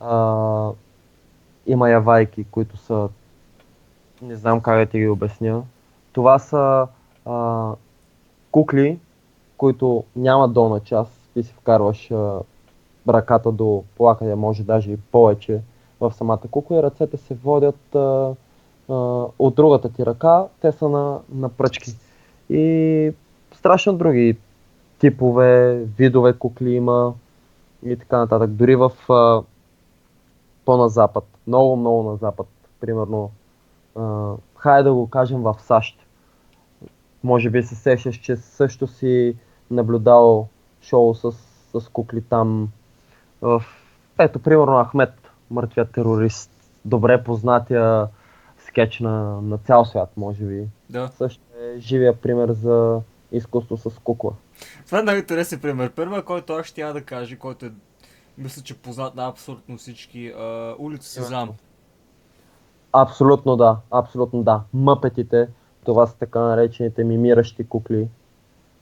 [0.00, 0.70] А,
[1.66, 3.08] има явайки, които са...
[4.22, 5.62] Не знам как да ти ги обясня.
[6.12, 6.86] Това са
[7.26, 7.70] а,
[8.52, 8.98] кукли,
[9.56, 11.12] които нямат долна част.
[11.34, 12.40] Ти си вкарваш а,
[13.08, 15.60] ръката до плакъде, може даже и повече
[16.00, 18.34] в самата кукла и ръцете се водят а,
[18.88, 18.94] а,
[19.38, 20.46] от другата ти ръка.
[20.60, 21.90] Те са на, на пръчки.
[22.50, 23.12] И
[23.54, 24.36] страшно други
[24.98, 27.14] типове, видове кукли има
[27.86, 28.50] и така нататък.
[28.50, 29.42] Дори в а,
[30.64, 32.46] по-на запад, много, много на запад,
[32.80, 33.30] примерно,
[33.96, 35.98] а, хайде да го кажем в САЩ.
[37.24, 39.36] Може би се сещаш, че също си
[39.70, 40.48] наблюдал
[40.82, 41.32] шоу с,
[41.74, 42.68] с кукли там.
[43.42, 43.62] В...
[44.18, 45.12] Ето, примерно Ахмед,
[45.50, 46.50] мъртвият терорист.
[46.84, 48.08] Добре познатия
[48.58, 50.68] скетч на, на цял свят, може би.
[50.90, 51.08] Да.
[51.08, 53.00] Също е живия пример за
[53.32, 54.32] изкуство с кукла.
[54.86, 55.90] Това е най-интересен пример.
[55.90, 57.72] Първа, който аз ще да кажа, който е,
[58.38, 61.50] мисля, че познат на абсолютно всички, а, улица Сезам.
[62.92, 64.62] Абсолютно да, абсолютно да.
[64.74, 65.48] Мъпетите,
[65.84, 68.08] това са така наречените мимиращи кукли.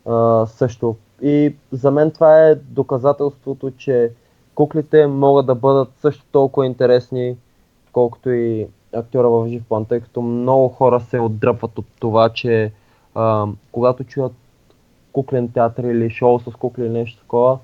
[0.06, 0.96] А, също.
[1.22, 4.12] И за мен това е доказателството, че
[4.54, 7.36] куклите могат да бъдат също толкова интересни,
[7.92, 12.72] колкото и актьора в жив план, тъй като много хора се отдръпват от това, че
[13.14, 14.32] а, когато чуят
[15.12, 17.58] куклен театър или шоу с кукли или нещо такова,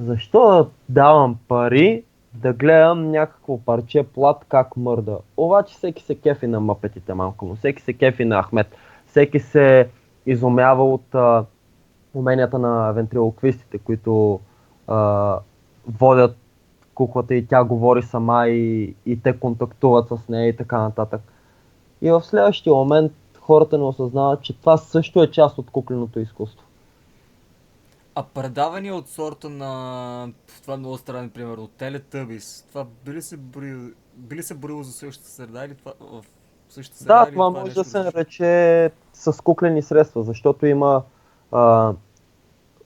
[0.00, 2.04] защо да давам пари
[2.34, 5.18] да гледам някакво парче плат как мърда.
[5.36, 8.66] Обаче всеки се кефи на мъпетите малко, но всеки се кефи на Ахмед.
[9.06, 9.88] Всеки се
[10.26, 11.44] изумява от а,
[12.14, 14.40] уменията на вентрилоквистите, които
[14.86, 15.38] а,
[15.98, 16.36] водят
[16.94, 21.20] куклата и тя говори сама и, и те контактуват с нея и така нататък.
[22.02, 26.67] И в следващия момент хората не осъзнават, че това също е част от кукленото изкуство.
[28.18, 30.32] А предавания от сорта на...
[30.62, 31.58] Това е много странен пример.
[31.58, 32.68] От Teletubbies.
[32.68, 36.24] Това би ли се борило, би ли се борило за същата среда или това в
[36.68, 37.14] същата среда?
[37.14, 41.02] Да, или това е може да се нарече с куклени средства, защото има
[41.52, 41.92] а,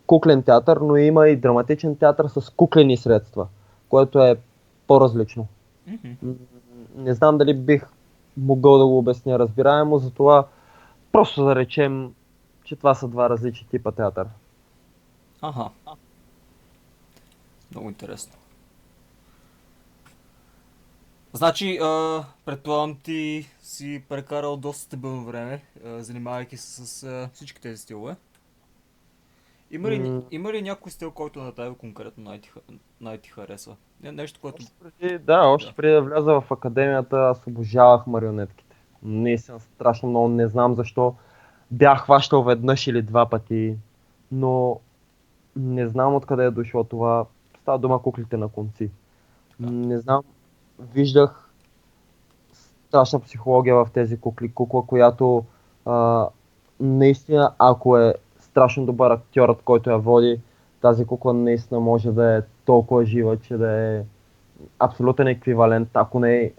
[0.06, 3.46] куклен театър, но има и драматичен театър с куклени средства,
[3.88, 4.36] което е
[4.86, 5.46] по-различно.
[6.22, 6.34] М,
[6.96, 7.86] Не знам дали бих
[8.36, 10.46] могъл да го обясня разбираемо, затова
[11.12, 12.14] просто да речем,
[12.64, 14.26] че това са два различни типа театър.
[15.42, 15.70] Аха.
[17.70, 18.32] Много интересно.
[21.32, 27.60] Значи, а, предполагам ти си прекарал доста стабилно време, а, занимавайки се с а, всички
[27.60, 28.16] тези стилове.
[29.70, 30.22] Има ли, М.
[30.30, 32.38] има ли някой стил, който на тебе конкретно
[33.00, 33.76] най-ти харесва?
[34.02, 34.62] Не, нещо, което...
[34.62, 35.74] Още преди, да, още Да.
[35.76, 38.76] преди да вляза в академията, аз обожавах марионетките.
[39.02, 41.14] Наистина страшно много, не знам защо.
[41.70, 43.76] Бях хващал веднъж или два пъти,
[44.32, 44.80] но
[45.56, 47.26] не знам откъде е дошло това.
[47.62, 48.90] Става дума куклите на конци.
[49.60, 49.70] Да.
[49.70, 50.22] Не знам,
[50.94, 51.50] виждах
[52.88, 54.52] страшна психология в тези кукли.
[54.52, 55.44] Кукла, която
[55.86, 56.28] а,
[56.80, 60.40] наистина, ако е страшно добър актьорът, който я води,
[60.80, 64.04] тази кукла наистина може да е толкова жива, че да е
[64.78, 66.52] абсолютен еквивалент, ако не е...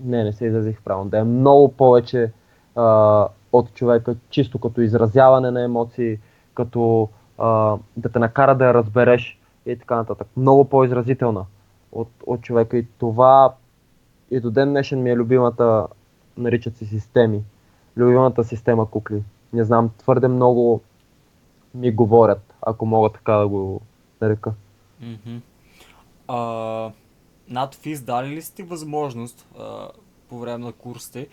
[0.00, 1.10] Не, не се изразих правилно.
[1.10, 2.32] Да е много повече
[2.74, 6.18] а, от човека, чисто като изразяване на емоции,
[6.54, 7.08] като
[7.96, 10.28] да те накара да я разбереш и така нататък.
[10.36, 11.44] Много по-изразителна
[11.92, 13.54] от, от човека и това
[14.30, 15.86] и до ден днешен ми е любимата,
[16.36, 17.42] наричат се системи,
[17.96, 19.22] любимата система кукли.
[19.52, 20.80] Не знам, твърде много
[21.74, 23.80] ми говорят, ако мога така да го
[24.20, 24.52] нарека.
[25.00, 25.36] Мгм.
[26.28, 26.90] А,
[27.48, 29.88] над дали ли сте възможност а,
[30.28, 31.28] по време на курсите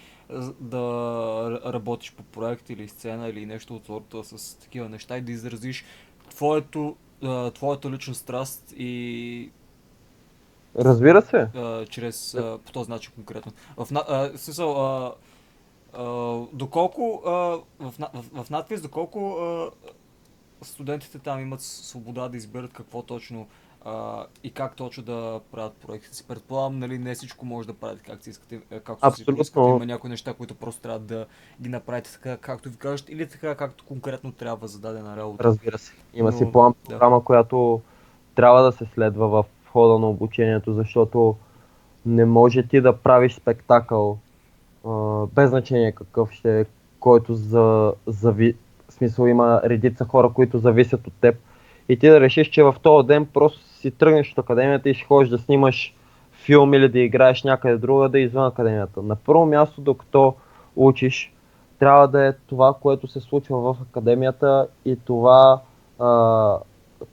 [0.60, 5.32] да работиш по проект или сцена или нещо от сорта с такива неща и да
[5.32, 5.86] изразиш
[6.30, 6.96] твоето,
[7.54, 9.52] твоята лична страст и
[10.78, 11.48] Разбира се.
[11.56, 13.52] а, чрез а, по този начин конкретно.
[13.78, 15.14] В, а, смисъл, а,
[15.94, 16.04] а,
[16.54, 19.72] доколко а, в, в, в надпис, доколко а,
[20.62, 23.48] студентите там имат свобода да изберат какво точно
[23.86, 26.28] а, и как точно да правят проектите си.
[26.28, 29.42] Предполагам, нали, не всичко може да правите както си искате, е, както си Абсолютно.
[29.42, 29.70] искате.
[29.70, 31.26] Има някои неща, които просто трябва да
[31.62, 35.44] ги направите така, както ви кажат, или така, както конкретно трябва за дадена работа.
[35.44, 35.94] Разбира се.
[36.14, 36.90] Има си Но, план да.
[36.90, 37.82] програма, която
[38.36, 41.36] трябва да се следва в хода на обучението, защото
[42.06, 44.18] не може ти да правиш спектакъл
[44.88, 46.66] а, без значение какъв ще е,
[47.00, 48.56] който за, зави...
[48.90, 51.36] в смисъл има редица хора, които зависят от теб
[51.90, 55.06] и ти да решиш, че в този ден просто си тръгнеш от академията и ще
[55.06, 55.96] ходиш да снимаш
[56.32, 59.02] филм или да играеш някъде друга, да е извън академията.
[59.02, 60.36] На първо място, докато
[60.76, 61.34] учиш,
[61.80, 65.62] трябва да е това, което се случва в академията и това,
[66.00, 66.58] а,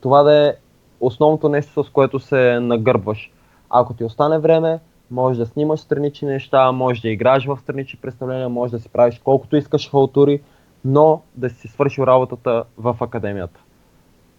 [0.00, 0.54] това да е
[1.00, 3.32] основното нещо, с което се нагърбваш.
[3.70, 8.48] Ако ти остане време, можеш да снимаш странични неща, можеш да играеш в странични представления,
[8.48, 10.42] можеш да си правиш колкото искаш халтури,
[10.84, 13.60] но да си свършил работата в академията.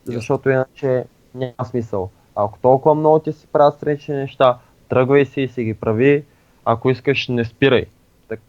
[0.05, 1.05] Защото иначе
[1.35, 2.09] няма смисъл.
[2.39, 4.59] Ако толкова много ти си правят странични неща,
[4.89, 6.25] тръгвай си и си ги прави.
[6.65, 7.85] Ако искаш, не спирай.
[8.27, 8.39] Так,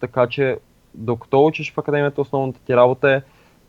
[0.00, 0.58] така че,
[0.94, 3.22] докато учиш в академията, основната ти работа е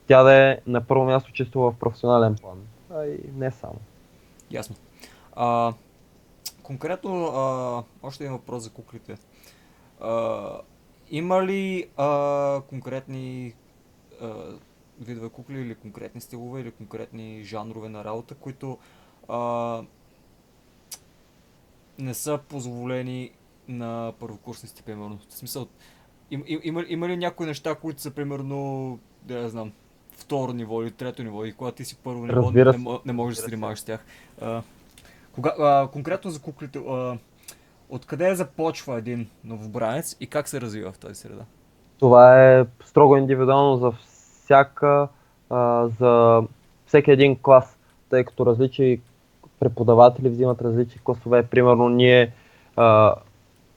[0.07, 2.57] тя да е на първо място чисто в професионален план.
[2.93, 3.76] А и не само.
[4.51, 4.76] Ясно.
[5.36, 5.74] А,
[6.63, 9.18] конкретно, а, още един въпрос за куклите.
[10.01, 10.49] А,
[11.11, 13.53] има ли а, конкретни
[14.22, 14.34] а,
[14.99, 18.78] видове кукли или конкретни стилове или конкретни жанрове на работа, които
[19.28, 19.82] а,
[22.00, 23.32] не са позволени
[23.68, 25.20] на първокурсниците, примерно.
[25.30, 25.68] В смисъл,
[26.32, 29.72] им, им, има, има ли някои неща, които са, примерно, да я знам,
[30.12, 33.36] второ ниво или трето ниво и когато ти си първо ниво, не, не, не можеш
[33.36, 34.06] да се занимаваш с тях.
[34.42, 34.62] А,
[35.32, 37.18] кога, а, конкретно за куклите, а,
[37.90, 41.44] откъде започва един новобранец и как се развива в тази среда?
[42.00, 45.08] Това е строго индивидуално за всяка,
[45.50, 46.44] а, за
[46.86, 47.78] всеки един клас,
[48.10, 49.02] тъй като различни
[49.60, 51.43] преподаватели взимат различни класове.
[51.43, 52.32] Примерно ние
[52.76, 53.16] а,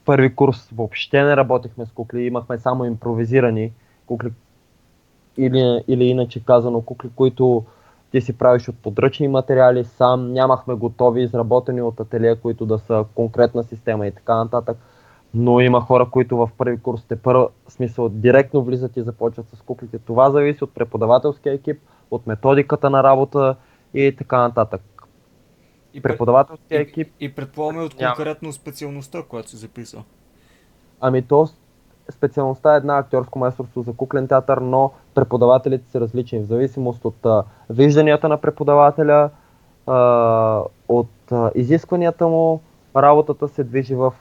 [0.04, 3.72] първи курс въобще не работихме с кукли, имахме само импровизирани
[4.06, 4.32] кукли
[5.36, 7.64] или, или иначе казано кукли, които
[8.10, 13.04] ти си правиш от подръчни материали сам, нямахме готови, изработени от ателия, които да са
[13.14, 14.76] конкретна система и така нататък.
[15.34, 19.62] Но има хора, които в първи курс те първа, смисъл, директно влизат и започват с
[19.62, 19.98] куклите.
[19.98, 21.78] Това зависи от преподавателския екип,
[22.10, 23.56] от методиката на работа
[23.94, 24.80] и така нататък.
[25.94, 30.02] И, Преподавателския и, екип, и предполагаме от конкретно специалността, която си записал.
[31.00, 31.48] ами то
[32.10, 37.26] специалността е една актьорско майсторство за куклен театър, но преподавателите са различни в зависимост от
[37.26, 39.30] а, вижданията на преподавателя,
[39.86, 42.60] а, от а, изискванията му,
[42.96, 44.14] работата се движи в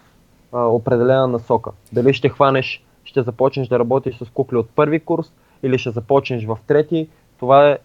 [0.51, 1.71] а, определена насока.
[1.93, 6.45] Дали ще хванеш, ще започнеш да работиш с кукли от първи курс или ще започнеш
[6.45, 7.09] в трети,
[7.39, 7.77] това е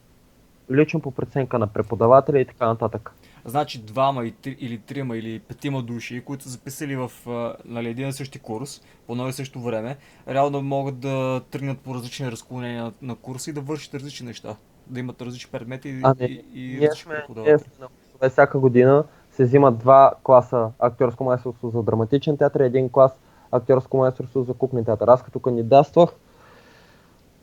[0.70, 3.14] лично по преценка на преподавателя и така нататък.
[3.44, 7.88] Значи двама и три, или трима или петима души, които са записали в а, нали,
[7.88, 9.96] един и същи курс по едно и също време,
[10.28, 14.56] реално могат да тръгнат по различни разклонения на, на курса и да вършат различни неща.
[14.86, 19.04] Да имат различни предмети и, Ами, и, и Ние различни сме, ние сме всяка година
[19.30, 23.12] се взимат два класа актьорско майсторство за драматичен театър и един клас
[23.52, 25.08] актьорско майсторство за куклен театър.
[25.08, 26.10] Аз като кандидатствах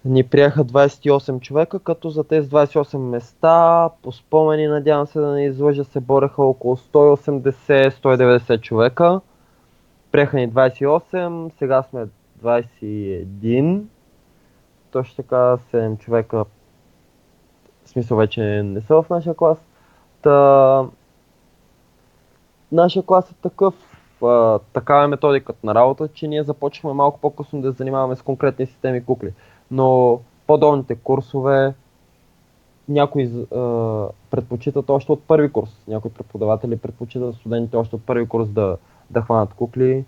[0.06, 5.46] ни приеха 28 човека, като за тези 28 места, по спомени, надявам се да не
[5.46, 9.22] излъжа, се бореха около 180-190 човека.
[10.12, 12.08] Приеха ни 28, сега сме
[12.44, 13.82] 21.
[14.92, 16.46] Точно така 7 човека
[17.86, 19.58] в смисъл вече не са в нашия клас.
[20.22, 20.86] Та...
[22.72, 23.74] Нашия клас е такъв,
[24.24, 28.66] а, такава е методиката на работа, че ние започваме малко по-късно да занимаваме с конкретни
[28.66, 29.34] системи кукли.
[29.72, 31.74] Но по-долните курсове
[32.90, 35.70] някои а, предпочитат още от първи курс.
[35.88, 38.78] Някои преподаватели предпочитат студентите още от първи курс да,
[39.10, 40.06] да хванат кукли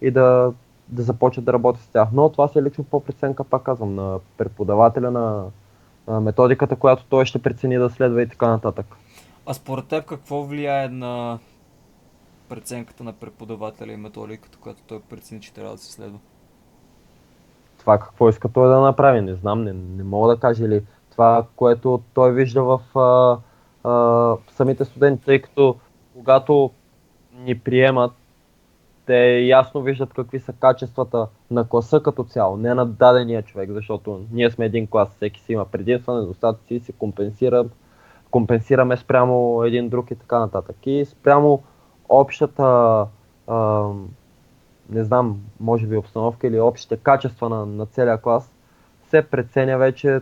[0.00, 0.52] и да,
[0.88, 2.08] да започнат да работят с тях.
[2.12, 5.44] Но това си е лично по преценка, пак казвам, на преподавателя, на,
[6.08, 8.86] на методиката, която той ще прецени да следва и така нататък.
[9.46, 11.38] А според теб какво влияе на
[12.48, 16.18] преценката на преподавателя и методиката, която той прецени, че трябва да се следва?
[17.82, 21.46] Това какво иска той да направи, не знам, не, не мога да кажа или това,
[21.56, 23.38] което той вижда в а,
[23.90, 25.76] а, самите студенти, тъй като
[26.14, 26.70] когато
[27.34, 28.12] ни приемат,
[29.06, 34.20] те ясно виждат какви са качествата на класа като цяло, не на дадения човек, защото
[34.32, 37.64] ние сме един клас, всеки си има предимства, недостатъци, се компенсира,
[38.30, 40.76] компенсираме спрямо един друг и така нататък.
[40.86, 41.62] И спрямо
[42.08, 43.06] общата,
[43.46, 43.88] а,
[44.92, 48.52] не знам, може би обстановка или общите качества на, на целия клас,
[49.10, 50.20] се преценя вече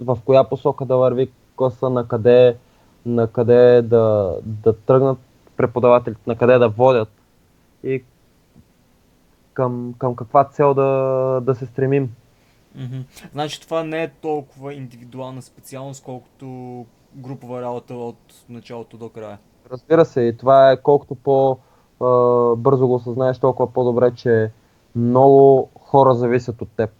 [0.00, 2.56] в коя посока да върви класа, на къде,
[3.06, 5.18] на къде да, да тръгнат
[5.56, 7.08] преподавателите, на къде да водят
[7.84, 8.04] и
[9.52, 12.14] към, към каква цел да, да се стремим.
[13.32, 16.46] Значи това не е толкова индивидуална специалност, колкото
[17.14, 19.38] групова работа от началото до края.
[19.72, 21.14] Разбира се, и това е колкото
[22.00, 24.50] по-бързо го осъзнаеш, толкова по-добре, че
[24.96, 26.90] много хора зависят от теб.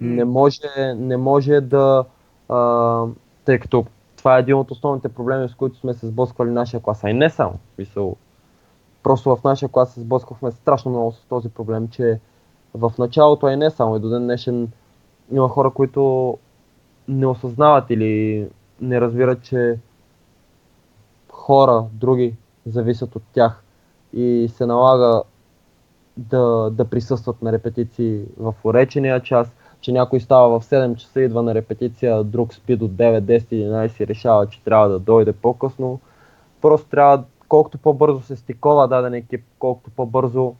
[0.00, 0.58] Не може,
[0.96, 2.04] не може да,
[2.48, 3.04] а,
[3.44, 3.84] тъй като
[4.16, 7.10] това е един от основните проблеми, с които сме се сблъсквали в нашия клас, а
[7.10, 7.52] и не само.
[7.52, 8.16] в Смисъл,
[9.02, 12.20] просто в нашия клас се сблъсквахме страшно много с този проблем, че
[12.74, 14.68] в началото, а и не само, и до ден днешен
[15.32, 16.38] има хора, които
[17.08, 18.48] не осъзнават или
[18.80, 19.78] не разбират, че
[21.30, 23.62] хора, други, зависят от тях
[24.12, 25.22] и се налага
[26.16, 31.42] да, да присъстват на репетиции в уречения час, че някой става в 7 часа, идва
[31.42, 36.00] на репетиция, друг спи до 9, 10, 11 и решава, че трябва да дойде по-късно.
[36.60, 40.54] Просто трябва, колкото по-бързо се стикова даден екип, колкото по-бързо,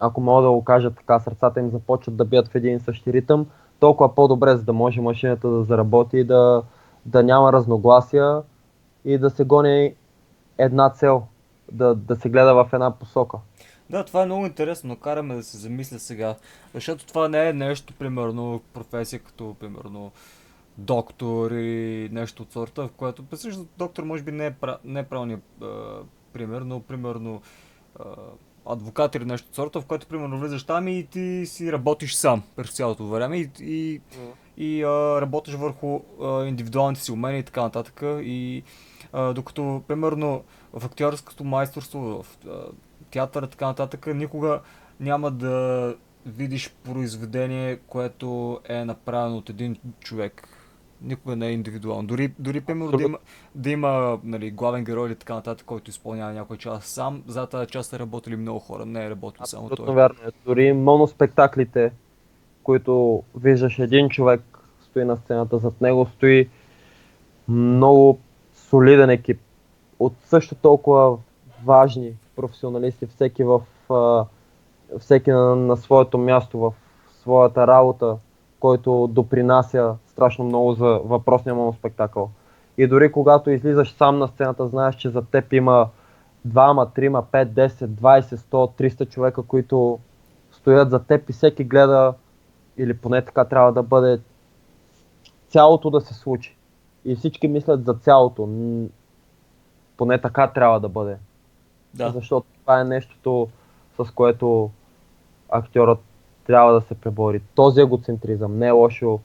[0.00, 3.12] ако мога да го кажа така, сърцата им започват да бият в един и същи
[3.12, 3.46] ритъм,
[3.80, 6.62] толкова по-добре, за да може машината да заработи и да,
[7.06, 8.42] да няма разногласия
[9.04, 9.94] и да се гони
[10.58, 11.22] една цел,
[11.72, 13.38] да, да се гледа в една посока.
[13.90, 16.34] Да, това е много интересно, но караме да се замисля сега.
[16.74, 20.12] Защото това не е нещо, примерно, професия като, примерно,
[20.78, 24.54] доктор или нещо от сорта, в което, също доктор може би не е,
[24.84, 25.42] не е правилният
[26.32, 27.42] пример, но, примерно,
[28.00, 28.04] а,
[28.66, 32.42] адвокат или нещо от сорта, в което, примерно, влизаш там и ти си работиш сам
[32.56, 34.32] през цялото време и, и, mm.
[34.56, 38.02] и а, работиш върху а, индивидуалните си умения и така нататък.
[38.04, 38.62] И
[39.12, 42.38] а, докато, примерно, в актьорското майсторство, в
[43.10, 44.60] театъра и така нататък, никога
[45.00, 45.94] няма да
[46.26, 50.48] видиш произведение, което е направено от един човек.
[51.02, 52.08] Никога не е индивидуално.
[52.08, 53.18] Дори, дори примерно, да има,
[53.54, 57.70] да има нали, главен герой или така нататък, който изпълнява някой част сам, за тази
[57.70, 59.72] част са работили много хора, не е работил само той.
[59.72, 60.16] Абсолютно вярно.
[60.26, 60.30] Е.
[60.46, 61.92] Дори моноспектаклите,
[62.62, 64.40] които виждаш един човек,
[64.82, 66.48] стои на сцената, зад него стои
[67.48, 68.18] много
[68.54, 69.40] солиден екип
[70.00, 71.18] от също толкова
[71.64, 73.60] важни професионалисти, всеки в
[74.98, 76.72] всеки на, на своето място в
[77.22, 78.16] своята работа,
[78.60, 82.30] който допринася страшно много за въпросния моноспектакъл.
[82.78, 85.88] И дори когато излизаш сам на сцената, знаеш, че за теб има
[86.44, 89.98] двама, трима, 5, 10, 20, 100, 300 човека, които
[90.52, 92.14] стоят за теб и всеки гледа,
[92.76, 94.20] или поне така трябва да бъде,
[95.48, 96.56] цялото да се случи.
[97.04, 98.48] И всички мислят за цялото.
[100.00, 101.16] Поне така трябва да бъде.
[101.94, 102.10] Да.
[102.10, 103.48] Защото това е нещото,
[103.98, 104.70] с което
[105.48, 105.98] актьорът
[106.46, 107.40] трябва да се пребори.
[107.54, 108.58] Този егоцентризъм.
[108.58, 109.20] Не е лошо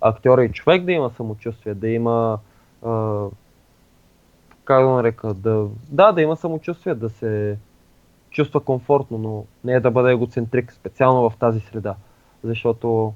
[0.00, 2.38] актьора и човек да има самочувствие, да има
[2.84, 3.24] а,
[4.64, 7.58] как да нарека, да, да, да има самочувствие, да се
[8.30, 11.94] чувства комфортно, но не е да бъде егоцентрик, специално в тази среда.
[12.44, 13.14] Защото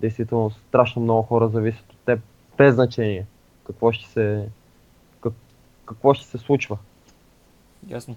[0.00, 2.20] действително страшно много хора зависят от теб,
[2.58, 3.26] без значение
[3.66, 4.48] какво ще се,
[5.86, 6.78] какво ще се случва.
[7.88, 8.16] Ясно.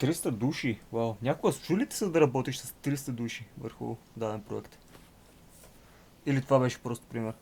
[0.00, 0.78] 300 души?
[0.92, 1.14] Вау.
[1.22, 4.78] Някога случи ли ти се да работиш с 300 души върху даден проект?
[6.26, 7.34] Или това беше просто пример?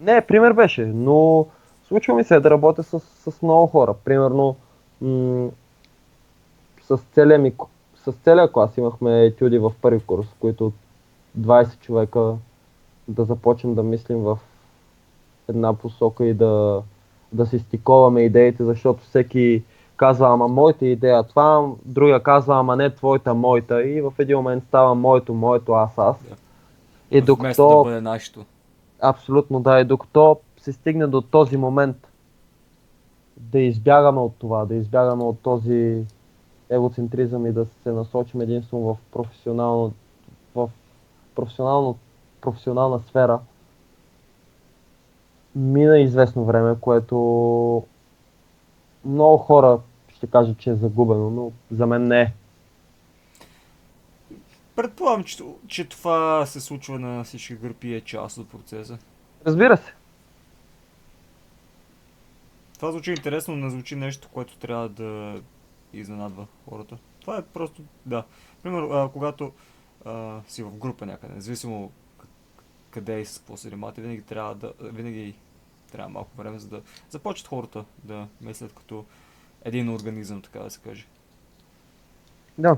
[0.00, 1.46] Не, пример беше, но
[1.88, 3.94] случва ми се да работя с, с много хора.
[4.04, 4.56] Примерно
[5.00, 5.50] м-
[6.82, 7.52] с, целия ми,
[7.94, 10.72] с целия клас имахме етюди в първи курс, в които
[11.38, 12.34] 20 човека
[13.08, 14.38] да започнем да мислим в
[15.48, 16.82] една посока и да,
[17.32, 19.62] да си стиковаме идеите, защото всеки
[19.96, 24.64] казва, ама моята идея това, другия казва, ама не твоята, моята и в един момент
[24.64, 26.16] става моето, моето, аз, аз.
[26.28, 26.36] Да.
[27.10, 27.68] И докато...
[27.68, 28.44] да бъде нашето.
[29.00, 31.96] Абсолютно да, и докато се стигне до този момент
[33.36, 36.04] да избягаме от това, да избягаме от този
[36.70, 39.92] егоцентризъм и да се насочим единствено в професионално,
[40.54, 40.68] в
[41.34, 41.96] професионално,
[42.40, 43.38] професионална сфера,
[45.54, 47.16] мина известно време, което
[49.04, 49.80] много хора
[50.14, 52.32] ще кажат, че е загубено, но за мен не е.
[54.76, 58.98] Предполагам, че, че това се случва на всички групи и е част от процеса.
[59.46, 59.94] Разбира се.
[62.74, 65.40] Това звучи интересно, не звучи нещо, което трябва да
[65.92, 66.98] изненадва хората.
[67.20, 68.24] Това е просто, да.
[68.62, 69.52] Примерно, а, когато
[70.04, 71.90] а, си в група някъде, независимо
[72.90, 75.34] къде и с какво се винаги трябва да, винаги
[75.92, 79.04] трябва малко време, за да започнат хората да мислят като
[79.64, 81.06] един организъм, така да се каже.
[82.58, 82.76] Да.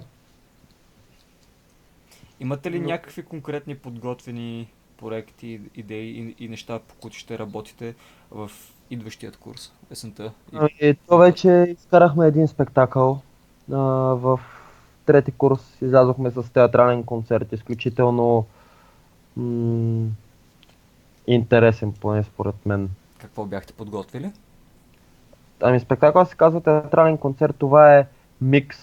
[2.40, 2.86] Имате ли Но...
[2.86, 7.94] някакви конкретни подготвени проекти, идеи и, и неща, по които ще работите
[8.30, 8.50] в
[8.90, 10.32] идващият курс, есента?
[10.52, 13.20] Ами, то вече изкарахме един спектакъл.
[13.72, 13.76] А,
[14.14, 14.40] в
[15.06, 18.46] трети курс излязохме с театрален концерт, изключително
[19.36, 20.08] м-
[21.26, 22.90] интересен, поне според мен.
[23.18, 24.32] Какво бяхте подготвили?
[25.62, 27.56] Ами спектакъл се казва театрален концерт.
[27.58, 28.06] Това е
[28.40, 28.78] микс,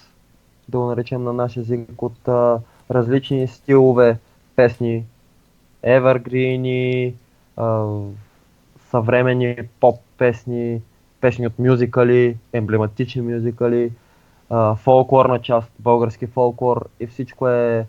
[0.70, 2.60] да го наречем на наш език, от а,
[2.92, 4.20] различни стилове
[4.56, 5.06] песни.
[5.84, 7.16] Евергрини,
[8.90, 10.82] съвременни поп песни,
[11.22, 13.92] песни от мюзикали, емблематични мюзикали,
[14.50, 17.88] а, фолклорна част, български фолклор и всичко е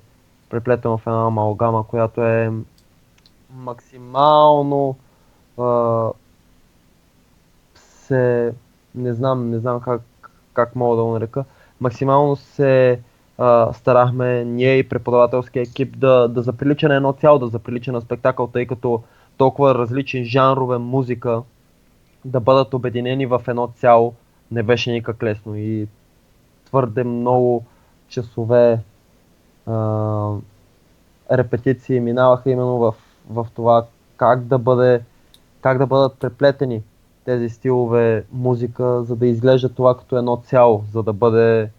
[0.50, 2.52] преплетено в една амалгама, която е
[3.54, 4.96] максимално
[5.58, 6.10] а,
[8.12, 8.54] се,
[8.94, 10.02] не знам, не знам как,
[10.54, 11.44] как мога да го нарека,
[11.80, 13.00] максимално се
[13.38, 18.00] а, старахме ние и преподавателския екип да, да заприлича на едно цяло, да заприлича на
[18.00, 19.02] спектакъл, тъй като
[19.36, 21.42] толкова различни жанрове музика
[22.24, 24.14] да бъдат обединени в едно цяло
[24.50, 25.56] не беше никак лесно.
[25.56, 25.88] И
[26.64, 27.64] твърде много
[28.08, 28.80] часове
[29.66, 30.30] а,
[31.32, 32.94] репетиции минаваха именно в,
[33.30, 33.86] в това
[34.16, 35.02] как да, бъде,
[35.60, 36.82] как да бъдат преплетени
[37.24, 41.70] тези стилове музика, за да изглежда това като едно цяло, за да бъде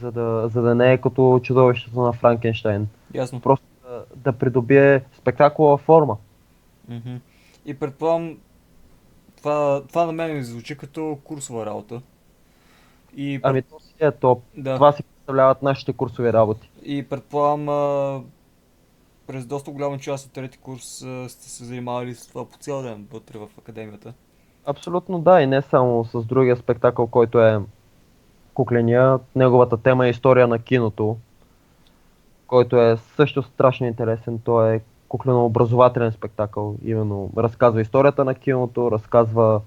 [0.00, 2.88] за да, за да не е като чудовището на Франкенштайн.
[3.14, 3.40] Ясно.
[3.40, 6.16] Просто да, да придобие спектаклова форма.
[6.88, 7.16] Мгм.
[7.66, 8.36] И предполагам,
[9.36, 12.00] това, това на мен ми звучи като курсова работа.
[13.16, 13.40] И.
[13.42, 14.42] Ами то си е топ.
[14.56, 14.74] да.
[14.74, 16.70] Това си представляват нашите курсови работи.
[16.82, 17.68] и предполагам,
[19.26, 22.82] през доста голяма част от трети курс а, сте се занимавали с това по цял
[22.82, 24.12] ден вътре в академията.
[24.66, 27.60] Абсолютно да, и не само с другия спектакъл, който е
[28.54, 29.18] Кукления.
[29.34, 31.16] Неговата тема е история на киното,
[32.46, 34.38] който е също страшно интересен.
[34.44, 36.76] Той е куклено-образователен спектакъл.
[36.84, 39.60] Именно разказва историята на киното, разказва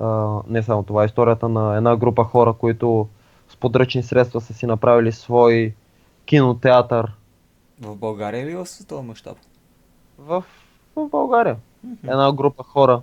[0.00, 3.08] а, не само това, историята на една група хора, които
[3.48, 5.74] с подръчни средства са си направили свой
[6.24, 7.12] кинотеатър
[7.82, 9.38] В България или в световен мащаб?
[10.18, 10.44] в,
[10.96, 11.56] в България.
[12.04, 13.00] Една група хора,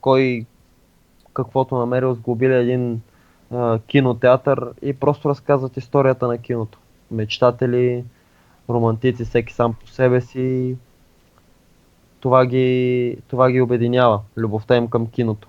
[0.00, 0.46] кой
[1.34, 3.00] каквото намерил, сглобили един
[3.50, 6.78] а, кинотеатър и просто разказват историята на киното.
[7.10, 8.04] Мечтатели,
[8.68, 10.76] романтици, всеки сам по себе си.
[12.20, 15.48] Това ги, това ги обединява, любовта им към киното.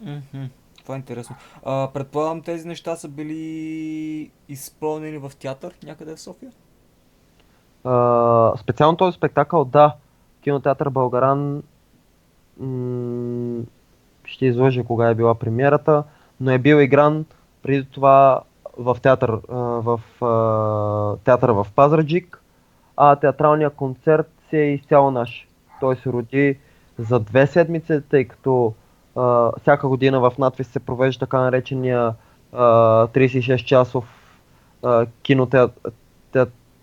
[0.00, 0.44] Мгм.
[0.82, 1.36] Това е интересно.
[1.64, 6.52] А, предполагам, тези неща са били изпълнени в театър някъде в София?
[8.56, 9.94] Специално този спектакъл, да,
[10.42, 11.62] кинотеатър Българан
[12.60, 13.62] м-
[14.24, 16.04] ще излъжа кога е била премиерата,
[16.40, 17.24] но е бил игран
[17.62, 18.40] преди това
[18.78, 22.42] в театър, в а, театъра в Пазарджик,
[22.96, 25.48] а театралният концерт си е изцяло наш.
[25.80, 26.58] Той се роди
[26.98, 28.74] за две седмици, тъй като
[29.16, 32.14] а, всяка година в надвис се провежда така наречения
[32.52, 32.64] а,
[33.06, 34.04] 36-часов
[34.82, 35.06] а,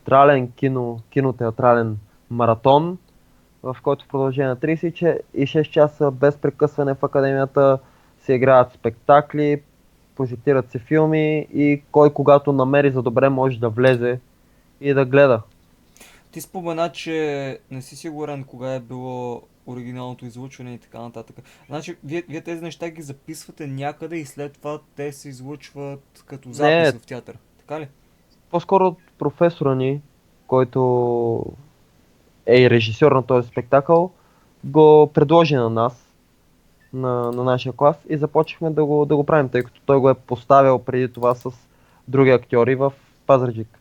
[0.08, 1.98] кинотеатрален кино, кинотеатрален
[2.30, 2.98] маратон,
[3.64, 7.80] в който в продължение на 36 часа без прекъсване в академията
[8.20, 9.62] се играят спектакли,
[10.16, 14.20] прожектират се филми и кой когато намери за добре може да влезе
[14.82, 15.42] и да гледа.
[16.32, 21.36] Ти спомена, че не си сигурен кога е било оригиналното излучване и така нататък.
[21.68, 26.52] Значи, вие, вие тези неща ги записвате някъде и след това те се излучват като
[26.52, 27.00] запис Не.
[27.00, 27.38] в театър.
[27.60, 27.88] Така ли?
[28.52, 30.02] По-скоро професора ни,
[30.48, 31.44] който
[32.46, 34.12] е и режисьор на този спектакъл,
[34.64, 36.14] го предложи на нас,
[36.94, 40.10] на, на нашия клас и започнахме да го, да го правим, тъй като той го
[40.10, 41.52] е поставил преди това с
[42.08, 42.94] други актьори в
[43.26, 43.80] Пазарджик.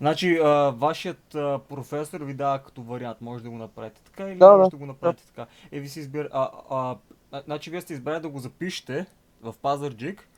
[0.00, 4.38] Значи, а, вашият а, професор ви дава като вариант, може да го направите така или
[4.38, 5.46] Да, може да, да го направите така.
[5.72, 6.28] Е, ви си избира...
[6.32, 6.96] А, а,
[7.32, 9.06] а, значи, вие сте избрали да го запишете
[9.42, 10.28] в Пазарджик,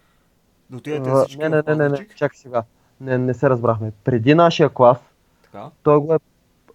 [0.72, 2.62] да отидете А, всички не, не, не, не, не, чакай сега.
[3.00, 3.92] Не, не се разбрахме.
[4.04, 4.98] Преди нашия клас,
[5.42, 5.70] Така.
[5.82, 6.18] той го е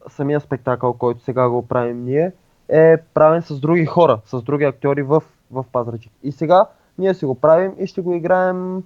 [0.10, 2.32] самия спектакъл, който сега го правим ние,
[2.70, 6.12] е правен с други хора, с други актьори в, в Пазарджик.
[6.24, 6.66] И сега
[6.98, 8.84] ние си го правим и ще го играем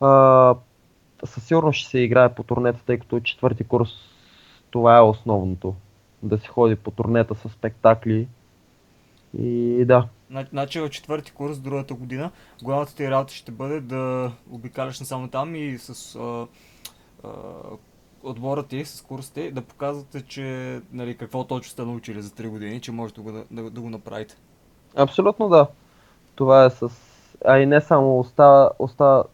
[0.00, 0.54] а,
[1.24, 3.88] със сигурност ще се играе по турнета, тъй като четвърти курс
[4.70, 5.74] това е основното.
[6.22, 8.28] Да се ходи по турнета с спектакли.
[9.38, 10.08] И да.
[10.30, 12.30] Зна- Значи в четвърти курс другата година
[12.62, 16.46] главната ти работа ще бъде да обикаляш насам там и с а,
[17.24, 17.28] а,
[18.22, 22.80] отбора ти, с курсите, да показвате, че нали, какво точно сте научили за 3 години,
[22.80, 24.36] че можете да, да, да го направите.
[24.96, 25.66] Абсолютно да.
[26.34, 26.90] Това е с...
[27.44, 29.24] А и не само остава, остава,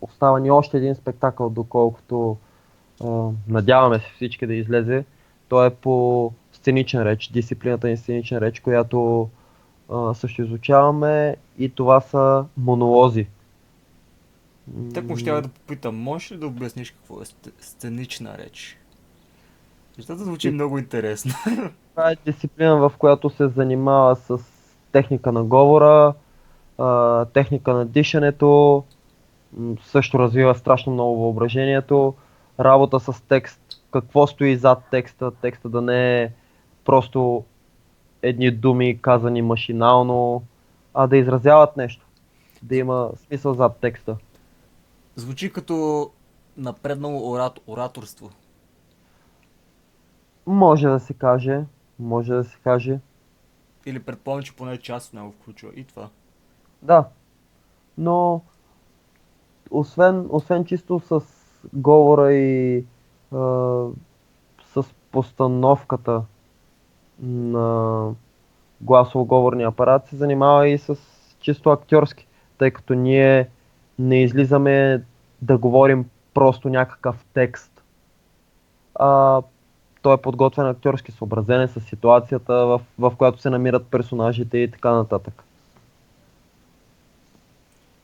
[0.00, 2.36] остава ни още един спектакъл, доколкото
[3.04, 5.04] а, надяваме се всички да излезе.
[5.48, 9.28] Той е по сценичен реч, дисциплината ни сценичен реч, която
[9.92, 13.26] а, също изучаваме и това са монолози.
[14.94, 17.24] Так му ще да попитам, можеш ли да обясниш какво е
[17.60, 18.78] сценична реч?
[19.96, 21.32] Защото звучи много интересно.
[21.90, 24.38] Това е дисциплина, в която се занимава с
[24.92, 26.14] техника на говора,
[27.32, 28.84] техника на дишането,
[29.82, 32.14] също развива страшно много въображението,
[32.60, 33.60] работа с текст,
[33.92, 36.30] какво стои зад текста, текста да не е
[36.84, 37.44] просто
[38.22, 40.42] едни думи казани машинално,
[40.94, 42.06] а да изразяват нещо,
[42.62, 44.16] да има смисъл зад текста.
[45.16, 46.10] Звучи като
[46.56, 48.30] напреднало орат, ораторство.
[50.46, 51.64] Може да се каже,
[51.98, 52.98] може да се каже.
[53.86, 56.08] Или предполагам, че поне част от него включва и това.
[56.82, 57.08] Да.
[57.98, 58.42] Но
[59.70, 61.20] освен, освен чисто с
[61.74, 62.84] говора и
[63.32, 63.36] а,
[64.74, 66.22] с постановката
[67.22, 68.10] на
[68.80, 70.96] гласово-говорния апарат, се занимава и с
[71.40, 72.26] чисто актьорски,
[72.58, 73.48] тъй като ние
[73.98, 75.02] не излизаме
[75.42, 76.04] да говорим
[76.34, 77.82] просто някакъв текст,
[78.94, 79.42] а
[80.02, 84.70] той е подготвен актьорски, съобразен е с ситуацията, в, в която се намират персонажите и
[84.70, 85.44] така нататък.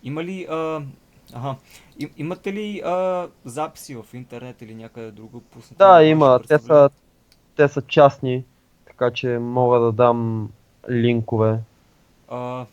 [0.02, 0.82] Има ли а,
[1.32, 1.56] Ага.
[1.98, 5.78] И, имате ли а, записи в интернет или някъде друго пуснати?
[5.78, 6.40] Да, има.
[6.48, 6.90] Те са,
[7.56, 8.44] те са частни,
[8.98, 10.50] така че мога да дам
[10.90, 11.58] линкове.
[12.28, 12.66] А,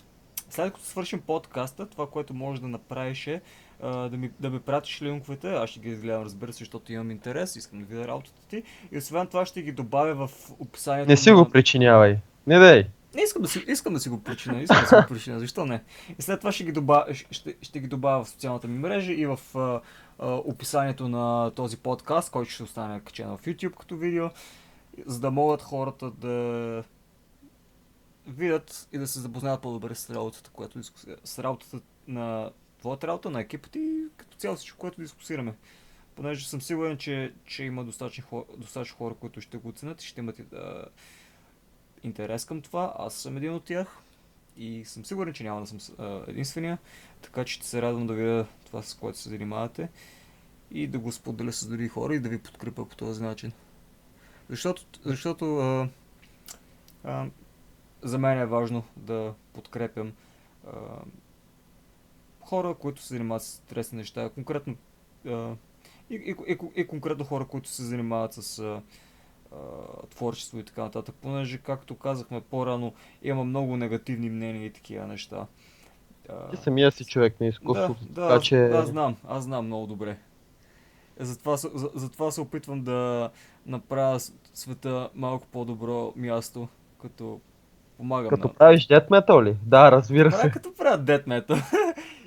[0.50, 3.42] след като свършим подкаста, това, което можеш да направиш е
[3.82, 7.12] а, да, ми, да ми пратиш линковете, аз ще ги изгледам, разбира се, защото имам
[7.12, 8.64] интерес, искам да видя работата ти.
[8.92, 12.18] И освен това ще ги добавя в описанието Не си го причинявай.
[12.48, 12.86] Не дей.
[13.16, 15.66] Не искам да си, искам да си го причина, искам да си го причина, защо
[15.66, 15.84] не?
[16.20, 19.26] И след това ще ги добавя, ще, ще ги добавя в социалната ми мрежа и
[19.26, 19.82] в а,
[20.20, 24.30] а, описанието на този подкаст, който ще остане качен в YouTube като видео,
[25.06, 26.84] за да могат хората да
[28.28, 30.84] видят и да се запознаят по-добре с работата, която
[31.24, 35.56] с работата на твоята работа, на екипа ти и като цяло всичко, което дискусираме.
[36.16, 40.08] Понеже съм сигурен, че, че има достатъчно хора, достатъчно хора, които ще го оценят и
[40.08, 40.86] ще имат а,
[42.04, 42.94] интерес към това.
[42.98, 43.98] Аз съм един от тях
[44.58, 46.78] и съм сигурен, че няма да съм а, единствения,
[47.22, 49.90] така че ще се радвам да видя това, с което се занимавате
[50.72, 53.52] и да го споделя с други хора и да ви подкрепя по този начин.
[54.52, 55.90] Защото, защото а,
[57.04, 57.26] а,
[58.02, 60.14] за мен е важно да подкрепям
[60.68, 60.72] а,
[62.40, 64.76] хора, които се занимават с интересни неща, конкретно
[65.28, 65.56] а,
[66.10, 68.82] и, и, и, и конкретно хора, които се занимават с а,
[69.52, 69.58] а,
[70.10, 75.48] творчество и така нататък, понеже, както казахме по-рано, има много негативни мнения и такива неща.
[76.52, 78.66] Ти самия си човек на изкуството, да, така аз, че...
[78.66, 80.18] аз знам, аз знам много добре.
[81.20, 83.30] Затова, се- за, затова се опитвам да
[83.66, 84.20] направя
[84.54, 86.68] света малко по-добро място,
[87.02, 87.40] като
[87.98, 88.54] помагам Като на...
[88.54, 89.58] правиш дет метал ли?
[89.66, 90.52] Да, разбира е се.
[90.52, 91.58] като правят дет метал.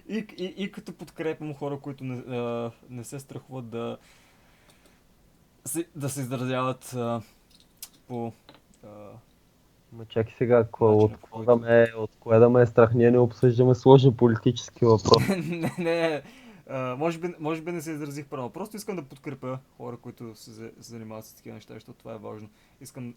[0.08, 3.96] и, и, и като подкрепям хора, които не, а, не се страхуват да
[5.64, 7.20] се, да се изразяват а,
[8.08, 8.32] по...
[8.84, 8.88] А,
[9.92, 12.94] Ма чакай сега, какво, от, кое да ме, от кое да ме е страх?
[12.94, 15.30] Ние не обсъждаме сложни политически въпроси.
[15.50, 16.22] не, не,
[16.70, 18.52] може, би, може би не се изразих правилно.
[18.52, 22.14] Просто искам да подкрепя хора, които се, за- се занимават с такива неща, защото това
[22.14, 22.48] е важно.
[22.80, 23.14] Искам,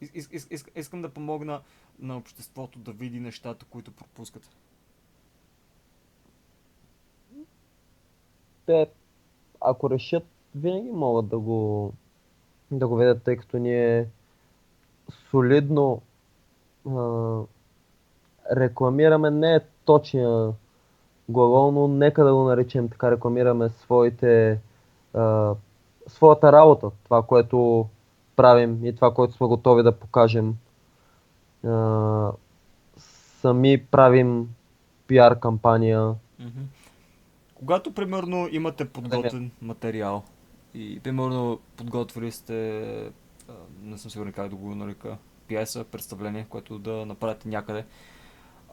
[0.00, 1.60] ис, ис, ис, ис, искам да помогна
[1.98, 4.48] на обществото да види нещата, които пропускат.
[8.66, 8.86] Те,
[9.60, 11.92] ако решат, винаги могат да го,
[12.70, 14.08] да го видят, тъй като ние
[15.30, 16.02] солидно
[16.88, 17.40] а,
[18.56, 20.52] рекламираме, не е точния
[21.28, 24.60] глагол, но нека да го наречем така, рекламираме своите,
[25.14, 25.54] а,
[26.06, 27.86] своята работа, това, което
[28.36, 30.54] правим и това, което сме готови да покажем.
[31.66, 32.32] А,
[33.40, 34.48] сами правим
[35.06, 36.14] пиар кампания,
[37.54, 40.22] Когато, примерно, имате подготвен материал
[40.74, 42.80] и, примерно, подготвили сте,
[43.48, 43.52] а,
[43.82, 45.16] не съм сигурен как да го нарека,
[45.48, 47.84] пиеса, представление, което да направите някъде,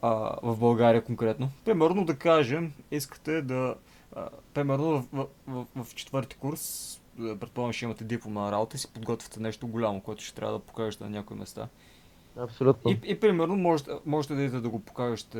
[0.02, 1.50] а, в България конкретно.
[1.66, 3.76] Примерно, да кажем, искате да,
[4.16, 8.80] а, примерно, в, в, в, в четвърти курс, а, предполагам, ще имате дипломна работа и
[8.80, 11.68] си подготвяте нещо голямо, което ще трябва да покажете на някои места.
[12.38, 12.92] абсолютно.
[12.92, 15.40] И, и примерно можете, можете да идете да го покажете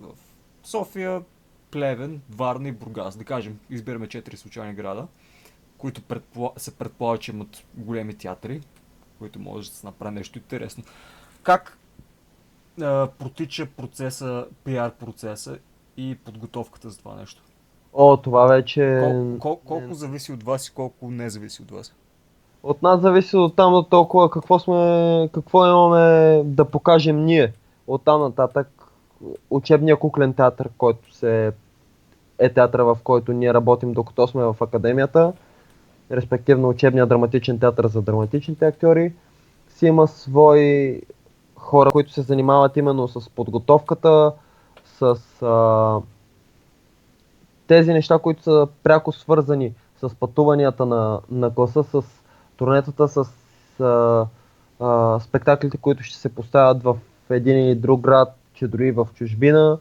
[0.00, 0.14] в
[0.62, 1.22] София,
[1.70, 3.16] Плевен, Варна и Бургас.
[3.16, 5.06] Да кажем, избираме 4 случайни града,
[5.78, 6.52] които предпола...
[6.56, 8.60] се предполага, че имат големи театри,
[9.18, 10.84] които може да се направи нещо интересно.
[11.42, 11.78] Как
[13.18, 15.58] протича процеса, пиар процеса
[15.96, 17.42] и подготовката за това нещо?
[17.92, 19.00] О, това вече...
[19.04, 21.94] Кол, кол, колко зависи от вас и колко не зависи от вас?
[22.62, 27.52] От нас зависи от там до толкова какво сме, какво имаме да покажем ние.
[27.86, 28.68] От там нататък
[29.50, 31.52] учебния куклен театър, който се
[32.38, 35.32] е театъра, в който ние работим докато сме в академията,
[36.10, 39.12] респективно учебния драматичен театър за драматичните актьори,
[39.68, 41.02] си има свои
[41.66, 44.32] хора, които се занимават именно с подготовката,
[44.84, 46.00] с а,
[47.66, 52.02] тези неща, които са пряко свързани с пътуванията на, на класа, с
[52.56, 53.26] турнетата, с
[53.80, 54.26] а,
[54.80, 56.96] а, спектаклите, които ще се поставят в
[57.30, 59.78] един или друг град, че дори в чужбина,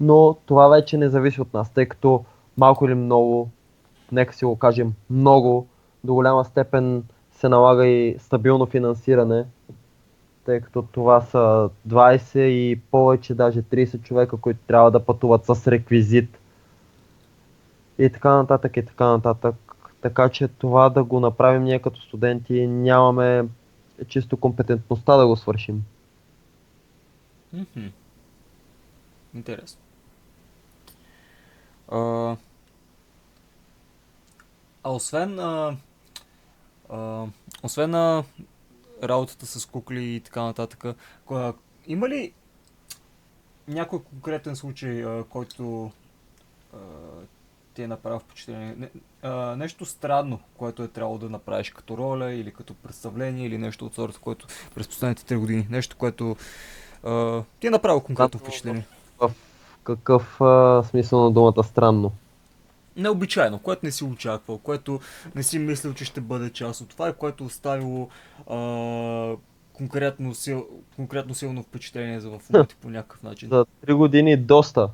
[0.00, 2.24] но това вече не зависи от нас, тъй като
[2.56, 3.50] малко или много,
[4.12, 5.66] нека си го кажем, много,
[6.04, 9.44] до голяма степен се налага и стабилно финансиране,
[10.44, 15.66] тъй като това са 20 и повече, даже 30 човека, които трябва да пътуват с
[15.66, 16.38] реквизит
[17.98, 19.54] и така нататък и така нататък.
[20.00, 23.44] Така че това да го направим ние като студенти нямаме
[24.08, 25.84] чисто компетентността да го свършим.
[27.52, 27.86] Мгм.
[29.34, 29.80] Интересно.
[31.88, 32.36] А,
[34.84, 35.76] а освен а,
[36.90, 37.26] а,
[37.62, 38.24] освен на
[39.02, 40.84] работата с кукли и така нататък,
[41.30, 41.52] а,
[41.86, 42.32] има ли
[43.68, 45.90] някой конкретен случай, а, който
[46.74, 46.78] а,
[47.74, 48.74] ти е направил впечатление?
[48.78, 48.90] Не,
[49.22, 53.86] а, нещо странно, което е трябвало да направиш като роля или като представление или нещо
[53.86, 55.66] от сорта, което през последните 3 години.
[55.70, 56.36] Нещо, което
[57.04, 58.86] а, ти е направил конкретно впечатление.
[59.18, 59.32] В
[59.84, 62.12] какъв а, смисъл на думата странно?
[62.96, 65.00] Необичайно, което не си очаквал, което
[65.34, 68.08] не си мислил, че ще бъде част от това и което оставило
[68.50, 69.36] а,
[69.72, 70.66] конкретно, сил,
[70.96, 73.48] конкретно силно впечатление за в ти по някакъв начин.
[73.48, 74.88] За три години доста.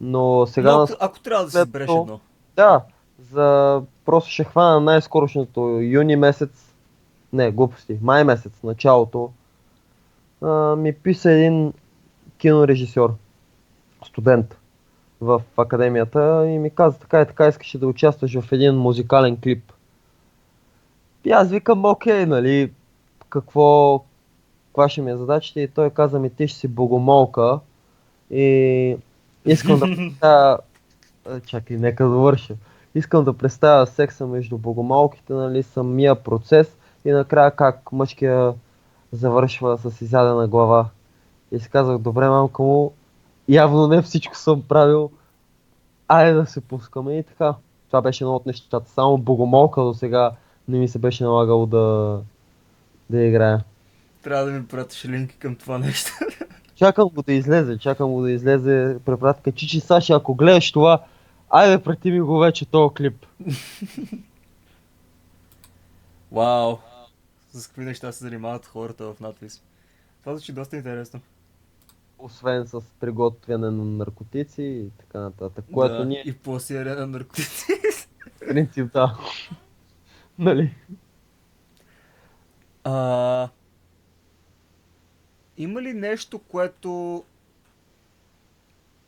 [0.00, 0.72] Но сега...
[0.72, 2.20] Но, ако, ако трябва да си избереш едно.
[2.56, 2.82] Да,
[3.30, 3.82] за...
[4.04, 6.74] просто ще хвана най-скорошното юни месец,
[7.32, 9.32] не, глупости, май месец, началото,
[10.42, 11.72] а, ми писа един
[12.38, 13.14] кинорежисьор,
[14.06, 14.58] студент
[15.20, 19.72] в академията и ми каза така и така искаше да участваш в един музикален клип.
[21.24, 22.72] И аз викам, окей, нали,
[23.28, 23.98] какво,
[24.66, 27.60] каква ще ми е задачата и той каза ми, ти ще си богомолка
[28.30, 28.96] и
[29.46, 30.58] искам да представя,
[31.46, 32.54] чакай, нека довърша.
[32.94, 38.52] Искам да представя секса между богомолките, нали, самия процес и накрая как мъжкия
[39.12, 40.88] завършва с изядена глава.
[41.52, 42.92] И си казах, добре, мамка му,
[43.48, 45.10] явно не всичко съм правил,
[46.08, 47.54] айде да се пускаме и така.
[47.86, 48.90] Това беше едно от нещата.
[48.90, 50.32] Само богомолка до сега
[50.68, 52.20] не ми се беше налагало да,
[53.10, 53.64] да играя.
[54.22, 56.10] Трябва да ми пратиш линки към това нещо.
[56.74, 59.52] Чакам го да излезе, чакам го да излезе препратка.
[59.52, 61.02] Чичи Саша, ако гледаш това,
[61.50, 63.26] айде прати ми го вече този клип.
[66.32, 66.76] Вау!
[67.52, 69.62] С какви неща се занимават хората в надпис.
[70.20, 71.20] Това звучи доста интересно.
[72.24, 75.64] Освен с приготвяне на наркотици и така нататък.
[75.72, 76.22] Което да, ние...
[76.26, 77.66] И пласиране на наркотици.
[78.38, 79.18] Принцип, да.
[80.38, 80.74] нали?
[82.84, 83.48] А,
[85.56, 87.24] има ли нещо, което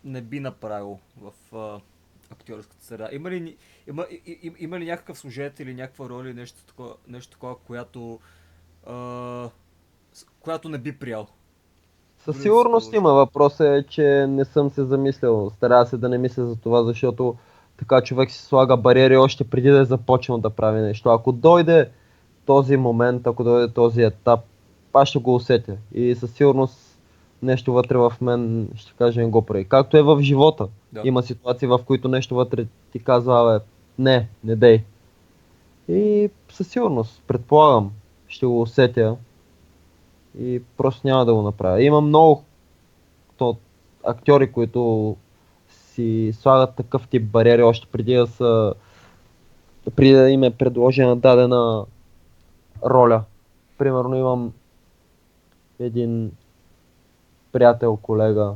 [0.05, 1.81] не би направил в а,
[2.31, 3.09] актьорската среда?
[3.13, 3.57] Има ли,
[3.89, 8.21] има, и, има ли някакъв сюжет или някаква роля нещо такова, нещо такова която,
[8.87, 9.51] а,
[10.41, 11.29] която не би приял?
[12.27, 13.13] Със сигурност има.
[13.13, 15.51] Въпросът е, че не съм се замислял.
[15.51, 17.35] Старая се да не мисля за това, защото
[17.79, 21.09] така човек си слага бариери още преди да е започнал да прави нещо.
[21.09, 21.91] Ако дойде
[22.47, 24.41] този момент, ако дойде този етап,
[24.93, 25.77] аз ще го усетя.
[25.95, 26.99] И със сигурност
[27.43, 29.65] нещо вътре в мен ще каже не го прави.
[29.65, 30.69] Както е в живота.
[30.93, 31.01] Да.
[31.05, 33.65] Има ситуации, в които нещо вътре ти казва, бе,
[34.03, 34.83] не, не дей.
[35.89, 37.93] И със сигурност, предполагам,
[38.29, 39.17] ще го усетя
[40.41, 41.83] и просто няма да го направя.
[41.83, 42.45] Има много
[43.37, 43.57] то,
[44.05, 45.17] актьори, които
[45.69, 48.75] си слагат такъв тип бариери още преди да са
[49.97, 51.85] преди да им е предложена дадена
[52.85, 53.23] роля.
[53.79, 54.53] Примерно имам
[55.81, 56.33] един
[57.53, 58.55] приятел, колега,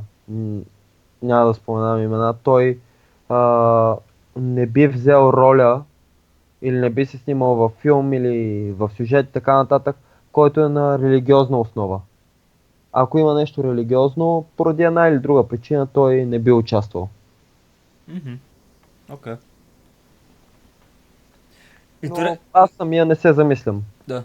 [1.21, 2.79] няма да споменавам имена, той
[3.29, 3.95] а,
[4.35, 5.83] не би взел роля
[6.61, 9.95] или не би се снимал във филм или в сюжет и така нататък,
[10.31, 12.01] който е на религиозна основа.
[12.93, 17.09] Ако има нещо религиозно, поради една или друга причина той не би участвал.
[19.09, 19.33] Окей.
[19.33, 19.37] Okay.
[22.03, 23.83] Но аз самия не се замислям.
[24.07, 24.23] Да.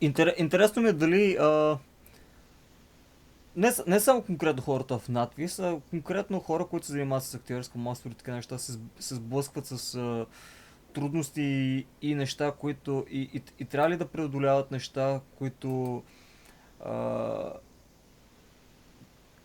[0.00, 0.34] Интер...
[0.38, 1.78] Интересно ми е дали а...
[3.56, 7.78] не, не само конкретно хората в надвис, а конкретно хора, които се занимават с актьорско
[7.78, 10.26] масово и така неща, се, се сблъскват с а,
[10.92, 16.02] трудности и, и неща, които и, и, и трябва ли да преодоляват неща, които
[16.84, 17.52] а,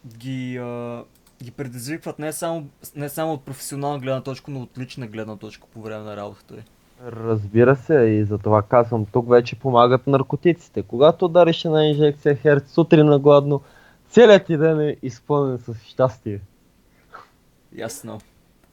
[0.07, 1.03] ги, а,
[1.43, 5.67] ги предизвикват не само, не само от професионална гледна точка, но от лична гледна точка
[5.73, 6.63] по време на работата ви.
[7.05, 10.83] Разбира се, и за това казвам, тук вече помагат наркотиците.
[10.83, 13.61] Когато дариш една инжекция херц сутрин гладно,
[14.09, 16.39] целият ти ден е изпълнен с щастие.
[17.75, 18.19] Ясно.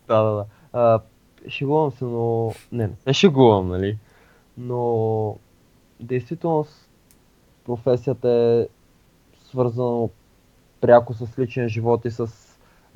[0.09, 0.45] Да, да, да.
[0.73, 1.01] А,
[1.49, 2.53] шегувам се, но...
[2.73, 3.99] Не, не шегувам, нали?
[4.59, 5.37] Но...
[6.01, 6.67] Действително
[7.65, 8.67] професията е
[9.45, 10.09] свързана
[10.81, 12.29] пряко с личен живот и с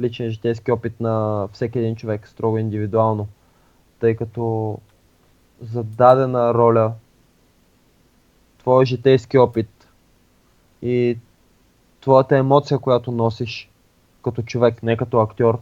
[0.00, 3.28] личен житейски опит на всеки един човек, строго индивидуално.
[4.00, 4.78] Тъй като
[5.60, 6.92] за дадена роля,
[8.58, 9.88] твоя житейски опит
[10.82, 11.18] и
[12.00, 13.70] твоята емоция, която носиш
[14.22, 15.60] като човек, не като актьор,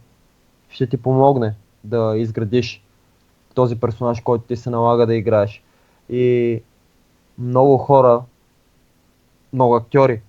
[0.69, 1.55] ще ти помогне
[1.87, 2.83] да изградиш
[3.55, 5.63] този персонаж, който ти се налага да играеш.
[6.09, 6.63] И
[7.39, 8.23] много хора,
[9.53, 10.21] много актьори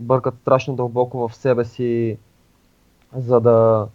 [0.00, 2.18] бъркат страшно дълбоко в себе си,
[3.16, 3.88] за да,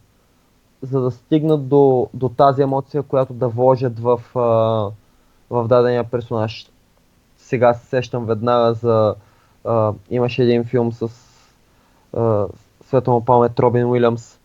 [0.82, 4.22] за да стигнат до, до тази емоция, която да вложат в,
[5.50, 6.70] в дадения персонаж.
[7.38, 9.16] Сега се сещам веднага за...
[9.66, 11.10] А, имаше един филм с
[12.14, 12.48] а,
[12.86, 14.40] светло памет Робин Уилямс,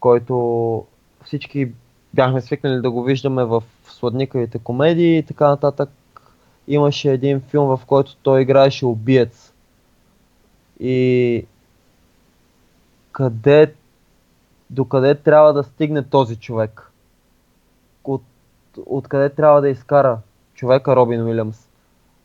[0.00, 0.84] който
[1.24, 1.72] всички
[2.14, 5.90] бяхме свикнали да го виждаме в сладникавите комедии и така нататък.
[6.68, 9.52] Имаше един филм, в който той играеше убиец.
[10.80, 11.46] И
[13.12, 13.74] къде,
[14.70, 16.90] докъде трябва да стигне този човек?
[18.04, 18.22] От,
[18.86, 20.18] откъде трябва да изкара
[20.54, 21.68] човека Робин Уилямс,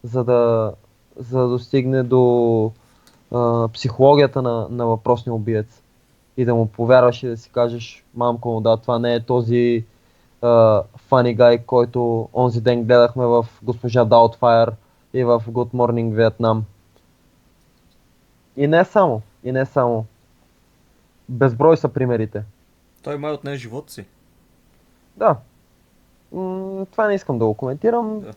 [0.04, 0.74] за да,
[1.18, 2.72] за да достигне до
[3.32, 5.82] а, психологията на, на въпросния убиец
[6.38, 9.86] и да му повярваш и да си кажеш, мамко, да, това не е този
[10.96, 14.72] фани гай, който онзи ден гледахме в Госпожа Даутфайр
[15.14, 16.62] и в Good Morning Vietnam.
[18.58, 20.06] И не само, и не само.
[21.30, 22.44] Безброй са примерите.
[23.04, 24.06] Той май отне живота си.
[25.18, 25.36] Да.
[26.32, 28.20] М- това не искам да го коментирам.
[28.20, 28.32] Да.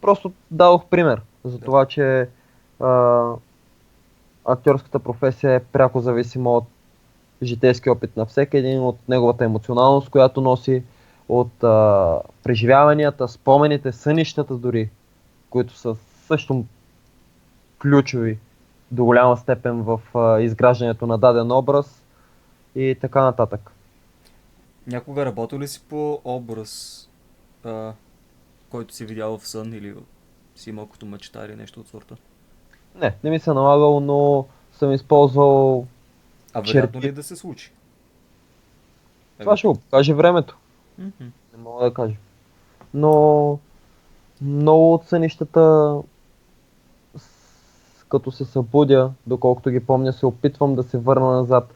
[0.00, 2.28] Просто дадох пример за това, че
[2.80, 3.32] а,
[4.44, 6.64] актьорската професия е пряко зависима от
[7.42, 10.82] житейски опит на всеки един, от неговата емоционалност, която носи,
[11.28, 14.90] от а, преживяванията, спомените, сънищата дори,
[15.50, 15.96] които са
[16.26, 16.64] също
[17.82, 18.38] ключови
[18.90, 22.02] до голяма степен в а, изграждането на даден образ
[22.74, 23.72] и така нататък.
[24.86, 27.02] Някога работил ли си по образ,
[27.64, 27.92] а,
[28.70, 29.94] който си видял в сън или
[30.56, 32.16] си имал като мечта или нещо от сорта?
[32.94, 35.86] Не, не ми се налагало, но съм използвал...
[36.56, 37.06] А вероятно Черти.
[37.06, 37.72] ли е да се случи?
[39.38, 40.56] Това ще го покаже времето.
[40.98, 41.24] Мгм.
[41.52, 42.14] Не мога да кажа.
[42.94, 43.58] Но
[44.40, 45.96] много от сънищата,
[48.08, 51.74] като се събудя, доколкото ги помня, се опитвам да се върна назад,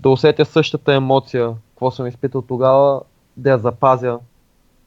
[0.00, 3.02] да усетя същата емоция, какво съм изпитал тогава,
[3.36, 4.18] да я запазя.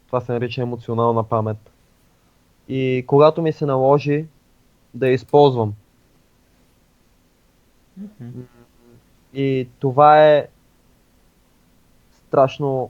[0.08, 1.58] Това се нарича емоционална памет.
[2.68, 4.26] И когато ми се наложи,
[4.94, 5.74] да я използвам.
[7.98, 8.42] Мгм.
[9.38, 10.48] И това е
[12.28, 12.90] страшно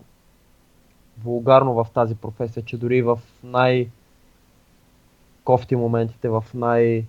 [1.24, 3.90] вулгарно в тази професия, че дори в най-
[5.44, 7.06] кофти моментите, в най-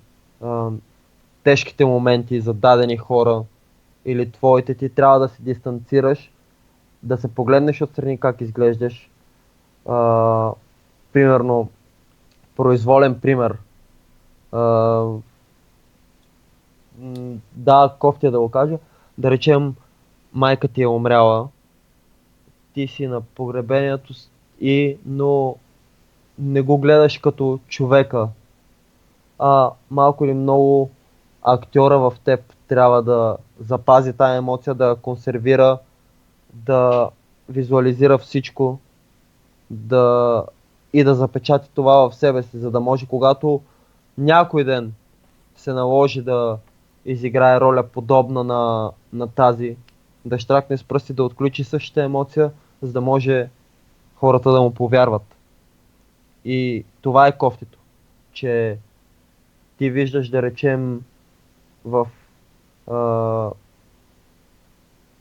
[1.45, 3.45] тежките моменти за дадени хора
[4.05, 6.31] или твоите, ти трябва да се дистанцираш,
[7.03, 9.11] да се погледнеш отстрани как изглеждаш.
[9.87, 10.53] А,
[11.13, 11.69] примерно,
[12.57, 13.59] произволен пример.
[14.53, 15.05] А,
[17.53, 18.79] да, кофти е да го кажа.
[19.19, 19.75] Да речем,
[20.33, 21.49] майка ти е умряла,
[22.75, 24.13] ти си на погребението
[24.61, 25.57] и, но
[26.39, 28.29] не го гледаш като човека,
[29.39, 30.91] а малко или много
[31.43, 35.79] актьора в теб трябва да запази тая емоция, да консервира,
[36.53, 37.11] да
[37.49, 38.79] визуализира всичко,
[39.71, 40.45] да
[40.93, 43.61] и да запечати това в себе си, за да може когато
[44.19, 44.93] някой ден
[45.57, 46.59] се наложи да
[47.05, 49.77] изиграе роля подобна на, на тази,
[50.25, 52.51] да штракне с пръсти, да отключи същата емоция,
[52.83, 53.49] за да може
[54.17, 55.37] хората да му повярват.
[56.45, 57.79] И това е кофтито,
[58.33, 58.79] че
[59.79, 61.03] ти виждаш, да речем,
[61.85, 62.07] в
[62.91, 63.51] а,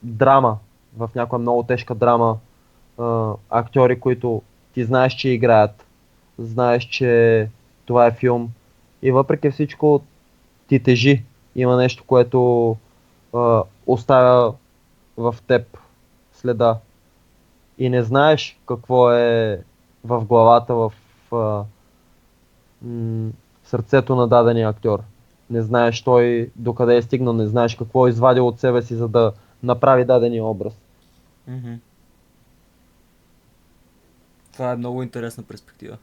[0.02, 0.58] драма,
[0.96, 2.38] в някоя много тежка драма,
[2.98, 4.42] а, актьори, които
[4.74, 5.86] ти знаеш, че играят,
[6.38, 7.48] знаеш, че
[7.86, 8.50] това е филм
[9.02, 10.02] и въпреки всичко
[10.68, 11.22] ти тежи.
[11.56, 12.76] Има нещо, което
[13.86, 14.54] оставя
[15.16, 15.78] в теб
[16.32, 16.78] следа.
[17.78, 19.62] И не знаеш какво е
[20.04, 20.92] в главата, в
[21.32, 21.64] а,
[22.82, 23.30] м-
[23.64, 25.02] сърцето на дадения актьор.
[25.50, 29.08] Не знаеш той докъде е стигнал, не знаеш какво е извадил от себе си, за
[29.08, 29.32] да
[29.62, 30.72] направи дадения образ.
[31.48, 31.74] Мгм.
[34.52, 35.98] Това е много интересна перспектива.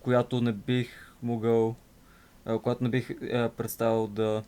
[0.00, 1.74] Която не бих могъл,
[2.62, 4.42] която не бих е, представил да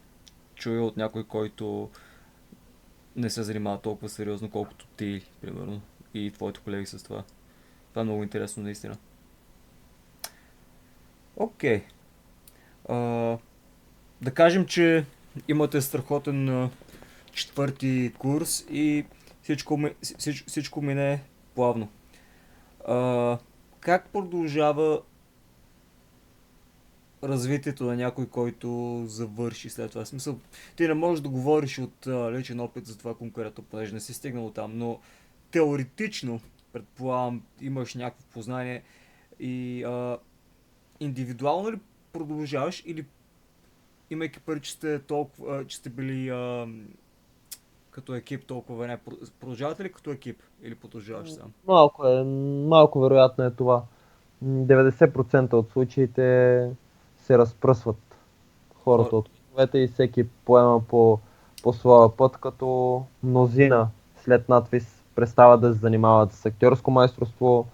[0.58, 1.90] чуя от някой, който
[3.16, 5.80] не се занимава толкова сериозно, колкото ти, примерно,
[6.14, 7.24] и твоите колеги с това.
[7.90, 8.96] Това е много интересно, наистина.
[11.36, 11.82] Окей.
[12.88, 12.94] А,
[14.22, 15.04] да кажем, че
[15.48, 16.70] имате страхотен
[17.32, 19.04] четвърти курс и
[19.42, 21.22] всичко, ми- всич, всичко мине
[21.54, 21.88] плавно.
[22.88, 23.38] А,
[23.80, 25.02] как продължава
[27.22, 30.04] развитието на някой, който завърши след това?
[30.04, 30.38] Смисъл,
[30.76, 34.50] ти не можеш да говориш от личен опит за това конкретно, понеже не си стигнал
[34.50, 34.98] там, но
[35.50, 36.40] теоретично,
[36.72, 38.82] предполагам, имаш някакво познание
[39.40, 40.18] и а,
[41.00, 41.78] индивидуално ли
[42.12, 43.06] продължаваш или
[44.10, 46.68] имайки пари, че сте толкова, че сте били а,
[47.90, 51.52] като екип толкова про- продължавате ли като екип или продължаваш сам?
[51.66, 52.24] Малко е,
[52.68, 53.82] малко вероятно е това.
[54.42, 56.70] М, 90% от случаите
[57.28, 57.96] се разпръсват
[58.84, 61.18] хората от клубовете и всеки поема по,
[61.62, 67.66] по своя път, като мнозина след надвис престава да се занимават с актьорско майсторство.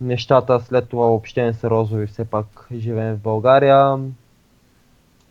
[0.00, 3.98] Нещата след това въобще не са розови, все пак живеем в България.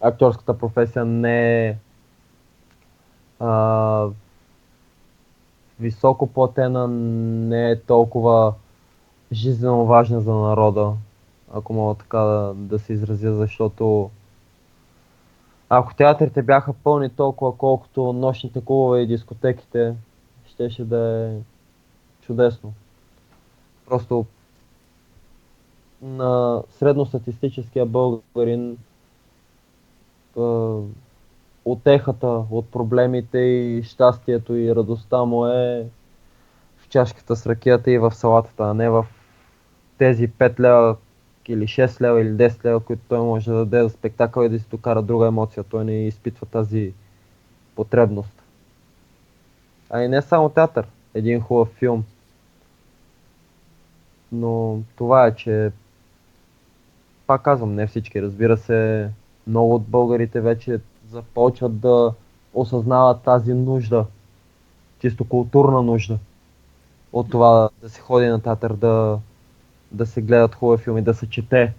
[0.02, 1.78] Актьорската професия не е
[3.40, 4.08] а,
[5.80, 8.54] високо платена, не е толкова
[9.32, 10.94] жизненно важна за народа,
[11.54, 14.10] ако мога така да, да се изразя, защото
[15.70, 19.96] ако театрите бяха пълни толкова колкото нощните клубове и дискотеките,
[20.46, 21.38] щеше да е
[22.22, 22.74] чудесно.
[23.86, 24.26] Просто
[26.02, 28.78] на средностатистическия българин
[31.66, 35.88] отехата от проблемите и щастието и радостта му е
[36.78, 39.06] в чашката с ракията и в салатата, а не в
[39.98, 40.96] тези 5 лева
[41.52, 44.60] или 6 лева или 10 лева, които той може да даде за спектакъл и да
[44.60, 45.64] си докара друга емоция.
[45.64, 46.94] Той не изпитва тази
[47.76, 48.44] потребност.
[49.90, 52.04] А и не само театър, един хубав филм.
[54.32, 55.72] Но това е, че
[57.28, 58.22] пак казвам, не всички.
[58.22, 59.10] Разбира се,
[59.48, 60.80] много от българите вече
[61.10, 62.14] започват да
[62.54, 64.06] осъзнават тази нужда,
[65.00, 66.18] чисто културна нужда
[67.14, 69.20] от това да се ходи на театър, да,
[69.92, 71.74] да се гледат хубави филми, да се чете,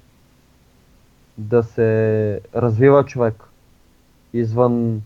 [1.38, 3.44] да се развива човек
[4.32, 5.02] извън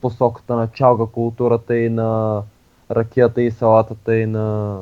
[0.00, 2.42] посоката на чалга културата и на
[2.90, 4.78] ракията и салатата и на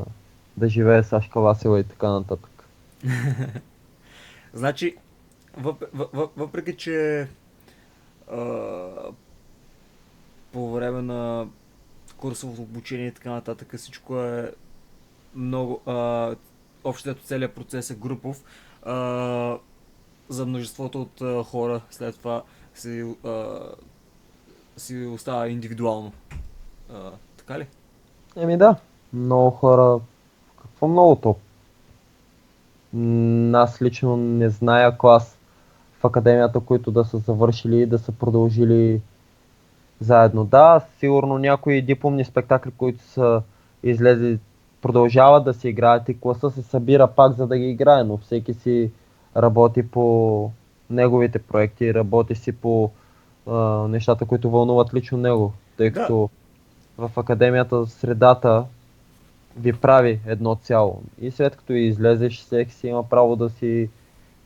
[0.57, 2.65] да живее Сашка Васила и така нататък.
[4.55, 4.97] значи,
[6.37, 7.29] въпреки, че
[10.53, 11.47] по време на
[12.17, 14.53] курсовото обучение и така нататък всичко е
[15.35, 15.81] много...
[15.87, 16.35] А,
[16.85, 18.43] общото целият процес е групов.
[18.83, 19.57] А,
[20.29, 22.43] за множеството от а, хора след това
[22.75, 23.59] си, а,
[24.77, 26.13] си остава индивидуално.
[26.93, 27.67] А, така ли?
[28.37, 28.77] Еми да.
[29.13, 30.01] Много хора...
[30.63, 31.37] Какво много то?
[33.55, 35.39] Аз лично не зная клас
[36.01, 39.01] в академията, които да са завършили и да са продължили
[40.01, 40.45] заедно.
[40.45, 43.43] Да, сигурно някои дипломни спектакли, които са
[43.83, 44.39] излезли,
[44.83, 48.55] продължават да се играят и класа се събира пак за да ги играе, но всеки
[48.55, 48.91] си
[49.37, 50.51] работи по
[50.91, 52.91] неговите проекти, работи си по
[53.47, 53.55] а,
[53.89, 56.31] нещата, които вълнуват лично него, тъй като
[56.99, 57.09] да.
[57.09, 58.65] в академията средата
[59.57, 61.03] ви прави едно цяло.
[61.21, 63.91] И след като излезеш, всеки си има право да си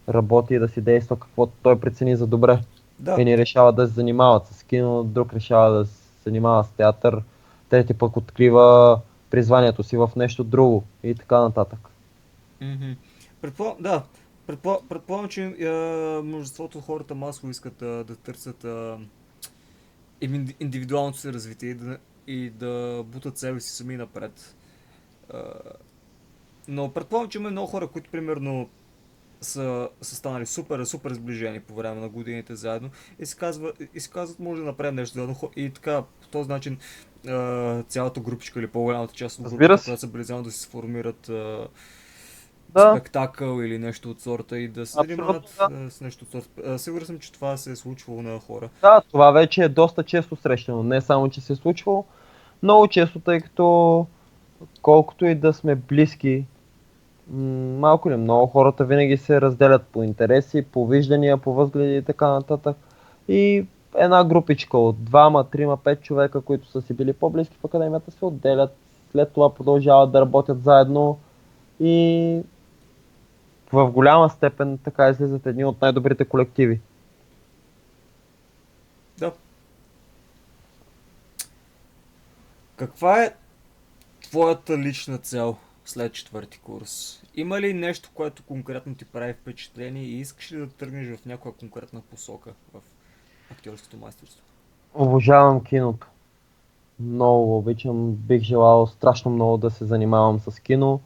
[0.09, 2.59] работи и да си действа каквото той прецени за добре.
[2.99, 3.17] Да.
[3.19, 7.23] ни решава да се занимават с кино, друг решава да се занимава с театър,
[7.71, 9.01] трети пък открива
[9.31, 11.79] призванието си в нещо друго и така нататък.
[12.61, 12.97] Mm-hmm.
[13.41, 13.77] Предпо...
[13.81, 14.03] Да,
[14.47, 14.83] Предпо...
[14.89, 15.71] предполагам, че е,
[16.23, 18.97] множеството от хората масово искат е, да търсят е,
[20.61, 24.57] индивидуалното си развитие и да, и да бутат себе си сами напред.
[25.35, 25.37] Е,
[26.69, 28.69] но предполагам, че има много хора, които примерно
[29.41, 34.01] са, са станали супер, супер сближени по време на годините заедно и се, казва, и
[34.01, 35.37] се казват, може да направим нещо заедно.
[35.57, 36.79] И така, по този начин
[37.89, 41.31] цялата групичка или по-голямата част от групата, която са били заедно да се сформират
[42.71, 42.91] да.
[42.97, 45.91] спектакъл или нещо от сорта и да се занимават да.
[45.91, 46.79] с нещо от сорта.
[46.79, 48.69] Сигурен съм, че това се е случвало на хора.
[48.81, 50.83] Да, това вече е доста често срещано.
[50.83, 52.05] Не само, че се е случвало,
[52.63, 54.07] много често, тъй като
[54.83, 56.45] колкото и да сме близки
[57.79, 62.29] малко или много хората винаги се разделят по интереси, по виждания, по възгледи и така
[62.29, 62.77] нататък.
[63.29, 68.11] И една групичка от двама, трима, пет човека, които са си били по-близки в академията,
[68.11, 68.77] се отделят.
[69.13, 71.19] След това продължават да работят заедно
[71.81, 72.43] и
[73.73, 76.81] в голяма степен така излизат едни от най-добрите колективи.
[79.19, 79.33] Да.
[82.77, 83.35] Каква е
[84.23, 87.23] твоята лична цел след четвърти курс?
[87.35, 91.55] Има ли нещо, което конкретно ти прави впечатление и искаш ли да тръгнеш в някоя
[91.55, 92.81] конкретна посока в
[93.53, 94.43] актьорското майсторство?
[94.95, 96.07] Обожавам киното.
[97.01, 98.13] Много обичам.
[98.13, 101.01] Бих желал страшно много да се занимавам с кино.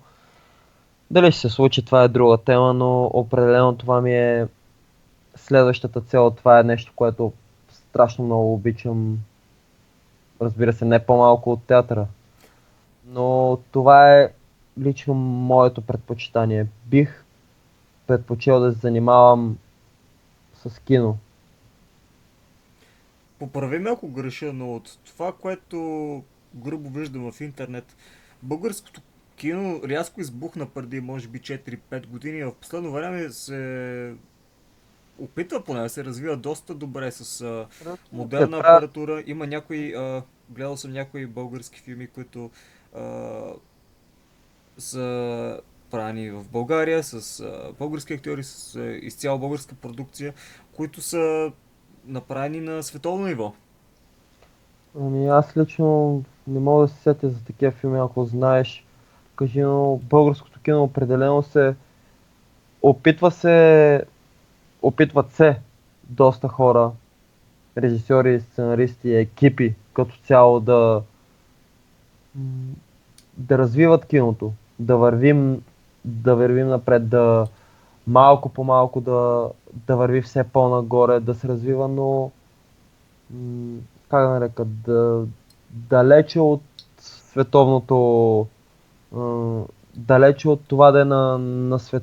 [1.11, 4.49] Дали ще се случи, това е друга тема, но определено това ми е
[5.37, 6.31] следващата цел.
[6.31, 7.33] Това е нещо, което
[7.69, 9.19] страшно много обичам.
[10.41, 12.07] Разбира се, не по-малко от театъра.
[13.07, 14.33] Но това е
[14.79, 16.67] лично моето предпочитание.
[16.87, 17.25] Бих
[18.07, 19.59] предпочел да се занимавам
[20.55, 21.17] с кино.
[23.41, 25.79] Поправи ме ако греша, но от това, което
[26.55, 27.97] грубо виждам в интернет,
[28.43, 29.01] българското
[29.37, 34.15] кино рязко избухна преди може би 4-5 години, а в последно време се
[35.19, 37.67] опитва поне да се развива доста добре с а,
[38.13, 39.23] модерна апаратура.
[39.27, 42.51] Има някои а, гледал съм някои български филми, които
[42.97, 43.41] а,
[44.79, 45.61] са
[45.91, 50.35] правени в България с а, български актьори, с а, изцяло българска продукция,
[50.73, 51.53] които са
[52.11, 53.53] направени на световно ниво.
[55.01, 58.85] Ами аз лично не мога да се сетя за такива филми, ако знаеш.
[59.37, 61.75] Кажи, но българското кино определено се
[62.83, 64.05] опитва се,
[64.83, 65.61] опитват се
[66.05, 66.91] доста хора,
[67.79, 71.03] режисьори, сценаристи, екипи като цяло да
[73.37, 75.63] да развиват киното, да вървим,
[76.05, 77.47] да вървим напред, да
[78.07, 82.31] малко по малко да, да върви все по-нагоре, да се развива, но
[84.09, 85.25] как да нарека, да,
[85.71, 86.63] далече от
[86.99, 88.47] световното,
[89.97, 92.03] далече от това да е на, на, свет,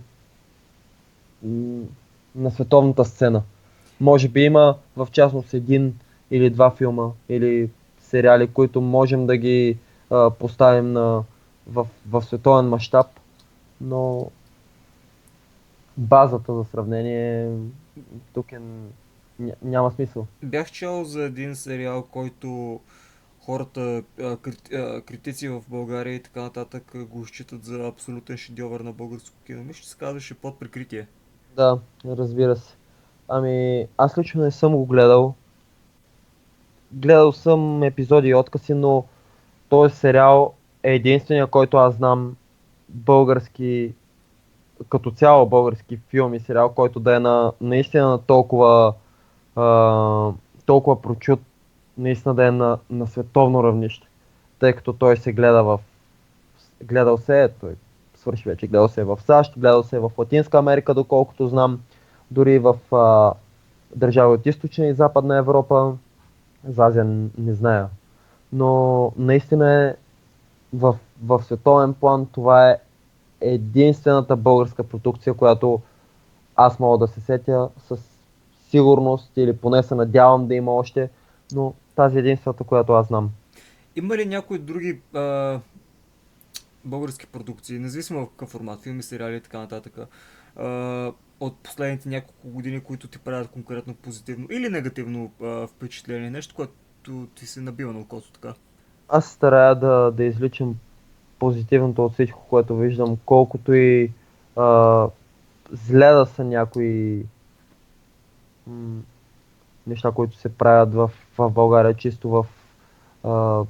[2.35, 3.41] на световната сцена.
[4.01, 5.99] Може би има в частност един
[6.31, 7.69] или два филма или
[7.99, 9.77] сериали, които можем да ги
[10.09, 11.23] а, поставим на,
[11.67, 13.07] в, в световен мащаб,
[13.81, 14.27] но
[15.97, 17.51] базата за сравнение
[18.33, 18.59] тук е,
[19.61, 20.27] няма смисъл.
[20.43, 22.79] Бях чел за един сериал, който
[23.39, 24.03] хората,
[25.05, 29.63] критици в България и така нататък го считат за абсолютен шедьовър на българско кино.
[29.63, 31.07] Мисля, че се казваше под прикритие.
[31.55, 32.75] Да, разбира се.
[33.27, 35.35] Ами, аз лично не съм го гледал.
[36.91, 39.05] Гледал съм епизоди и откази, но
[39.69, 40.53] този сериал
[40.83, 42.35] е единствения, който аз знам
[42.89, 43.93] български,
[44.89, 48.93] като цяло български филм и сериал, който да е на, наистина на толкова,
[49.55, 50.31] а,
[50.65, 51.39] толкова прочут,
[51.97, 54.07] наистина да е на, на световно равнище.
[54.59, 55.79] Тъй като той се гледа в...
[56.83, 57.75] Гледал се е, той
[58.15, 61.79] свърши вече, гледал се е в САЩ, гледал се е в Латинска Америка, доколкото знам,
[62.31, 63.33] дори в а,
[63.95, 65.93] държави от източна и западна Европа.
[66.67, 67.05] За Азия
[67.37, 67.87] не зная.
[68.53, 69.95] Но наистина е
[70.73, 72.77] в, в световен план това е
[73.41, 75.81] единствената българска продукция, която
[76.55, 77.97] аз мога да се сетя с
[78.69, 81.09] сигурност или поне се надявам да има още,
[81.51, 83.31] но тази е единствената, която аз знам.
[83.95, 85.59] Има ли някои други а,
[86.85, 89.97] български продукции, независимо в какъв формат, филми, сериали и така нататък,
[90.55, 96.55] а, от последните няколко години, които ти правят конкретно позитивно или негативно а, впечатление, нещо,
[96.55, 98.53] което ти се набива на окото така?
[99.09, 100.75] Аз старая да, да изличам
[101.39, 104.11] позитивното от всичко, което виждам, колкото и
[104.55, 105.07] а,
[105.71, 107.25] зле да са някои
[108.67, 109.01] м-
[109.87, 112.45] неща, които се правят в, в България, чисто в
[113.23, 113.63] а,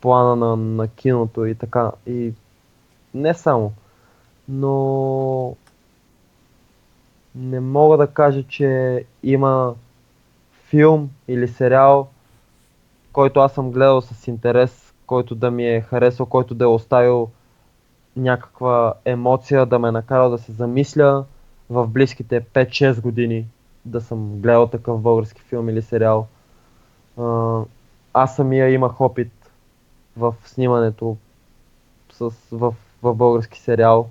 [0.00, 1.92] плана на, на киното и така.
[2.06, 2.32] И
[3.14, 3.72] не само.
[4.48, 5.56] Но
[7.34, 9.74] не мога да кажа, че има
[10.68, 12.08] филм или сериал,
[13.12, 14.79] който аз съм гледал с интерес,
[15.10, 17.30] който да ми е харесал, който да е оставил
[18.16, 21.24] някаква емоция, да ме е накарал да се замисля
[21.70, 23.46] в близките 5-6 години
[23.84, 26.26] да съм гледал такъв български филм или сериал.
[28.14, 29.32] Аз самия имах опит
[30.16, 31.16] в снимането
[32.12, 34.10] с, в, в български сериал.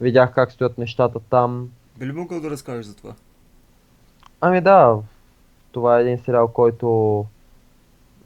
[0.00, 1.70] Видях как стоят нещата там.
[1.98, 3.14] Би ли могъл да разкажеш за това?
[4.40, 4.98] Ами да,
[5.72, 7.24] това е един сериал, който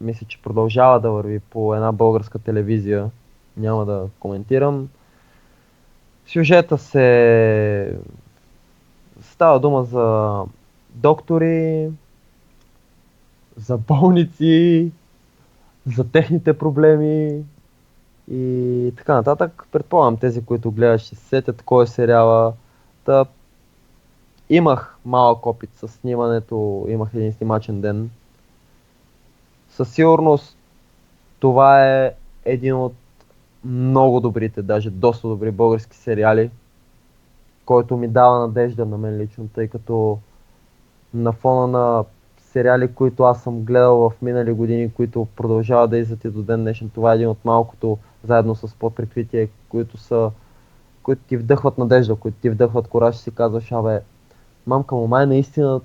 [0.01, 3.11] мисля, че продължава да върви по една българска телевизия.
[3.57, 4.89] Няма да коментирам.
[6.27, 7.99] Сюжета се...
[9.23, 10.43] Става дума за
[10.95, 11.91] доктори,
[13.57, 14.91] за болници,
[15.87, 17.45] за техните проблеми
[18.31, 19.67] и така нататък.
[19.73, 22.53] Предполагам тези, които гледат, ще се сетят кой е сериала.
[23.05, 23.25] Та,
[24.51, 28.11] имах малък опит с снимането, имах един снимачен ден.
[29.81, 30.57] Със сигурност
[31.39, 32.13] това е
[32.45, 32.93] един от
[33.65, 36.51] много добрите, даже доста добри български сериали,
[37.65, 40.19] който ми дава надежда на мен лично, тъй като
[41.15, 42.05] на фона на
[42.39, 46.61] сериали, които аз съм гледал в минали години, които продължават да излизат и до ден
[46.61, 46.91] днешен.
[46.95, 50.31] Това е един от малкото, заедно с подприкритие, които са
[51.03, 54.01] които ти вдъхват надежда, които ти вдъхват кораж и си казваш, абе,
[54.67, 55.81] мамка му май наистина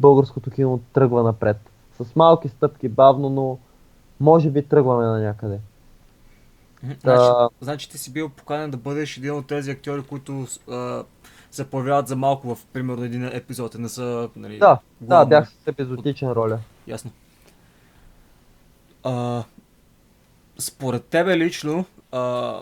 [0.00, 1.69] българското кино тръгва напред.
[2.00, 3.58] С малки стъпки, бавно, но
[4.20, 5.58] може би тръгваме на някъде.
[7.00, 11.04] Значи, значи ти си бил поканен да бъдеш един от тези актьори, които а,
[11.50, 13.74] се появяват за малко в, примерно, един епизод.
[13.74, 16.36] Не са, нали, да, да, бях с епизодичен от...
[16.36, 16.58] роля.
[16.86, 17.10] Ясно.
[19.02, 19.44] А,
[20.58, 22.54] според тебе лично, а,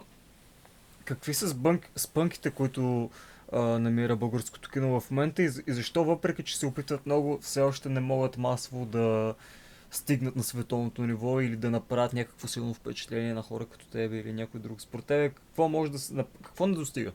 [1.05, 3.11] какви са спънк, спънките, които
[3.53, 7.89] намира българското кино в момента и, и защо въпреки, че се опитват много, все още
[7.89, 9.35] не могат масово да
[9.91, 14.33] стигнат на световното ниво или да направят някакво силно впечатление на хора като тебе или
[14.33, 14.81] някой друг.
[14.81, 16.25] Според тебе какво може да се...
[16.43, 17.13] какво не достига?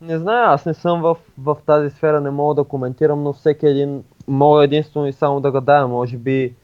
[0.00, 3.66] Не знаю, аз не съм в, в тази сфера, не мога да коментирам, но всеки
[3.66, 5.88] един мога единствено и само да гадая.
[5.88, 6.54] Може би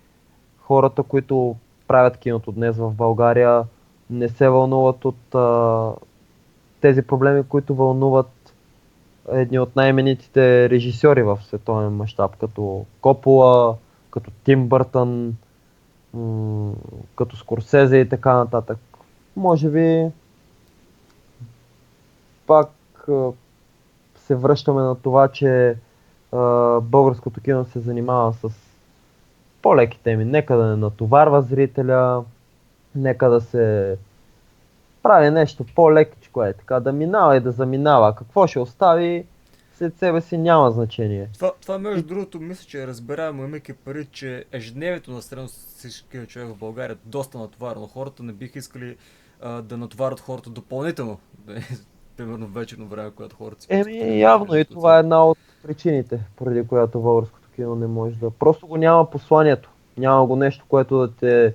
[0.59, 1.57] хората, които
[1.89, 3.65] правят киното днес в България,
[4.11, 5.93] не се вълнуват от а,
[6.81, 8.31] тези проблеми, които вълнуват
[9.33, 13.77] едни от най-именитите режисьори в световен мащаб, като Копола,
[14.11, 15.37] като Тим Бъртън,
[17.17, 18.79] като Скорсезе и така нататък.
[19.37, 20.07] Може би
[22.47, 22.71] пак
[24.17, 25.77] се връщаме на това, че
[26.83, 28.49] българското кино се занимава с
[29.63, 30.25] по-леки теми.
[30.25, 32.25] Нека да не натоварва зрителя,
[32.95, 33.97] нека да се
[35.03, 35.65] прави нещо
[36.31, 38.15] по-лекичко е така, да минава и да заминава.
[38.15, 39.27] Какво ще остави
[39.75, 41.29] след себе си няма значение.
[41.35, 45.49] Това, това между другото, мисля, че е разбираемо, имайки пари, че ежедневието на средно
[46.27, 47.87] човек в България е доста натоварено.
[47.87, 48.97] Хората не биха искали
[49.43, 51.19] а, да натоварят хората допълнително.
[52.17, 53.67] Примерно вечерно време, когато хората си...
[53.71, 58.31] Еми, явно и това е една от причините, поради която българското кино не може да...
[58.31, 59.71] Просто го няма посланието.
[59.99, 61.55] Няма го нещо, което да те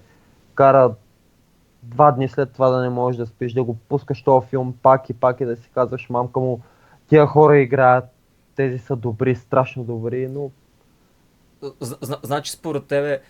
[0.55, 0.93] кара
[1.85, 5.09] два дни след това да не можеш да спиш, да го пускаш този филм пак
[5.09, 6.61] и пак и да си казваш, мамка му,
[7.07, 8.05] тия хора играят,
[8.55, 10.51] тези са добри, страшно добри, но...
[12.23, 13.21] Значи според тебе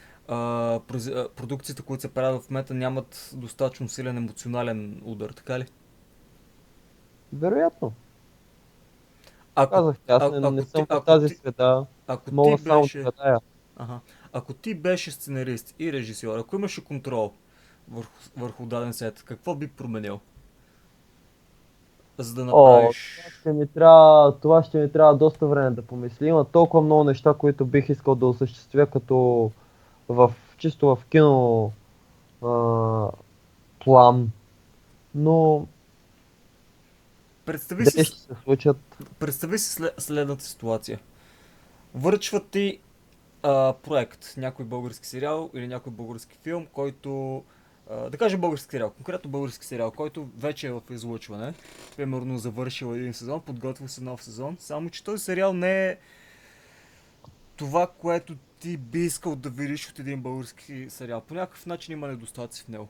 [1.35, 5.65] продукциите, които се правят в момента нямат достатъчно силен емоционален удар, така ли?
[7.33, 7.93] Вероятно.
[9.55, 11.85] Ако, Казах, аз а, не, не съм в тази ти, света.
[12.07, 12.99] Ако мога ти само беше...
[12.99, 13.39] да
[13.77, 13.99] Ага.
[14.33, 17.33] Ако ти беше сценарист и режисьор, ако имаше контрол
[17.91, 20.19] върху, върху даден сет, какво би променил?
[22.17, 23.19] За да направиш...
[23.19, 26.27] О, това ще ми трябва, това ще ми трябва доста време да помисли.
[26.27, 29.51] Има толкова много неща, които бих искал да осъществя, като
[30.09, 31.71] в, чисто в кино
[32.43, 33.07] а,
[33.79, 34.31] план.
[35.15, 35.67] Но
[37.45, 38.77] Представи си, ще се случат.
[39.19, 40.99] Представи си след, следната ситуация.
[41.95, 42.79] Върчват ти
[43.43, 47.43] а, проект, някой български сериал или някой български филм, който
[47.89, 51.53] да кажем български сериал, конкретно български сериал, който вече е в излъчване,
[51.97, 55.97] примерно завършил един сезон, подготвил се нов сезон, само че този сериал не е
[57.55, 61.21] това, което ти би искал да видиш от един български сериал.
[61.21, 62.89] По някакъв начин има недостатъци в него.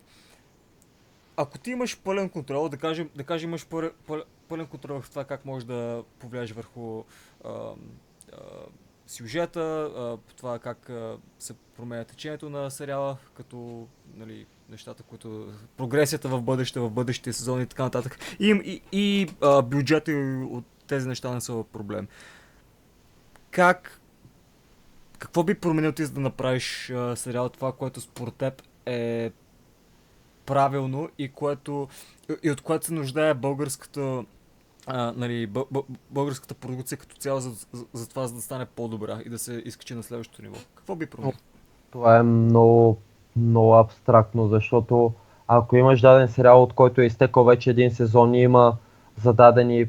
[1.37, 3.91] Ако ти имаш пълен контрол, да кажем, да кажем имаш пълен,
[4.47, 7.03] пълен контрол в това как можеш да повлияеш върху
[7.43, 7.75] а, а,
[9.07, 15.47] сюжета, а, това как а, се променя течението на сериала, като нали, нещата, които...
[15.77, 18.19] прогресията в бъдеще, в бъдещите сезони и така нататък.
[18.39, 20.11] И, и, и а, бюджета
[20.51, 22.07] от тези неща не са проблем.
[23.51, 24.01] Как...
[25.19, 29.31] Какво би променил ти за да направиш а, сериал това, което според теб е
[30.45, 31.87] правилно и което
[32.43, 34.25] и от което се нуждае българската
[34.87, 35.51] а, нали,
[36.11, 39.61] българската продукция като цяло за, за, за това, за да стане по-добра и да се
[39.65, 40.57] изкачи на следващото ниво?
[40.75, 41.33] Какво би променил?
[41.91, 42.97] Това е много,
[43.35, 45.13] много абстрактно, защото
[45.47, 48.77] ако имаш даден сериал, от който е изтекал вече един сезон и има
[49.17, 49.85] зададени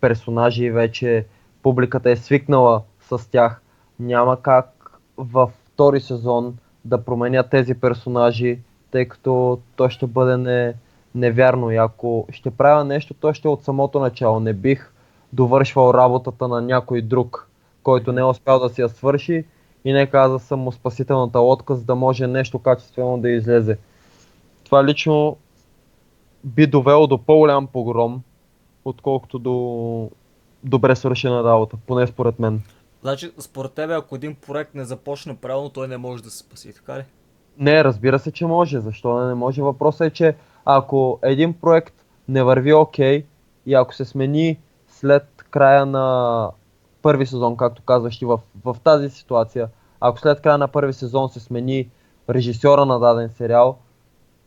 [0.00, 1.26] персонажи и вече
[1.62, 3.62] публиката е свикнала с тях,
[4.00, 8.58] няма как във втори сезон да променя тези персонажи,
[8.90, 10.74] тъй като то ще бъде не,
[11.14, 11.70] невярно.
[11.70, 14.40] И ако ще правя нещо, то ще е от самото начало.
[14.40, 14.92] Не бих
[15.32, 17.48] довършвал работата на някой друг,
[17.82, 19.44] който не е успял да си я свърши
[19.84, 23.78] и не каза съм му спасителната лодка, за да може нещо качествено да излезе.
[24.64, 25.36] Това лично
[26.44, 28.22] би довело до по-голям погром,
[28.84, 30.10] отколкото до
[30.64, 32.62] добре свършена работа, поне според мен.
[33.02, 36.74] Значи, според тебе, ако един проект не започне правилно, той не може да се спаси,
[36.74, 37.04] така ли?
[37.58, 38.80] Не, разбира се, че може.
[38.80, 39.62] Защо не може?
[39.62, 41.94] Въпросът е, че ако един проект
[42.28, 43.24] не върви окей okay,
[43.66, 44.58] и ако се смени
[44.88, 46.50] след края на
[47.04, 49.68] първи сезон, както казваш и в, в тази ситуация,
[50.00, 51.90] ако след края на първи сезон се смени
[52.30, 53.76] режисьора на даден сериал,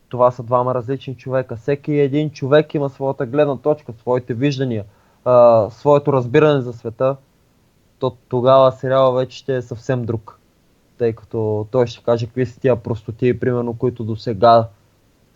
[0.10, 1.56] това са двама различни човека.
[1.56, 4.86] Всеки един човек има своята гледна точка, своите виждания,
[5.26, 7.16] а, своето разбиране за света,
[8.00, 10.40] то тогава сериала вече ще е съвсем друг.
[10.98, 14.68] Тъй като той ще каже какви са тия простоти, примерно, които до сега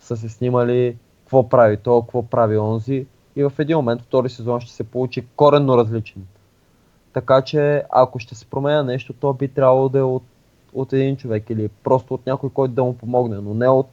[0.00, 4.60] са се снимали какво прави то, какво прави онзи и в един момент втори сезон
[4.60, 6.26] ще се получи коренно различен.
[7.12, 10.22] Така че ако ще се променя нещо, то би трябвало да е от,
[10.72, 13.88] от един човек или просто от някой, който да му помогне, но не от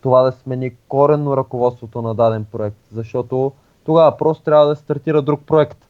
[0.00, 3.52] това да смени коренно ръководството на даден проект, защото
[3.84, 5.88] тогава просто трябва да стартира друг проект.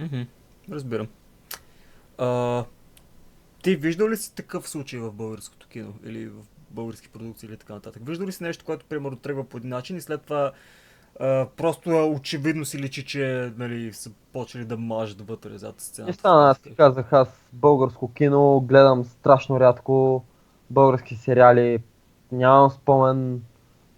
[0.00, 0.26] Mm-hmm.
[0.70, 1.08] Разбирам.
[2.18, 2.64] А,
[3.62, 7.74] Ти виждал ли си такъв случай в българското кино или в български продукции или така
[7.74, 8.02] нататък?
[8.06, 10.52] Виждал ли си нещо, което примерно тръгва по един начин и след това
[11.56, 16.10] просто очевидно си личи, че нали, са почели да мажат вътре зад сцената?
[16.10, 20.24] Не стана, аз ти казах, аз българско кино гледам страшно рядко,
[20.70, 21.82] български сериали,
[22.32, 23.42] нямам спомен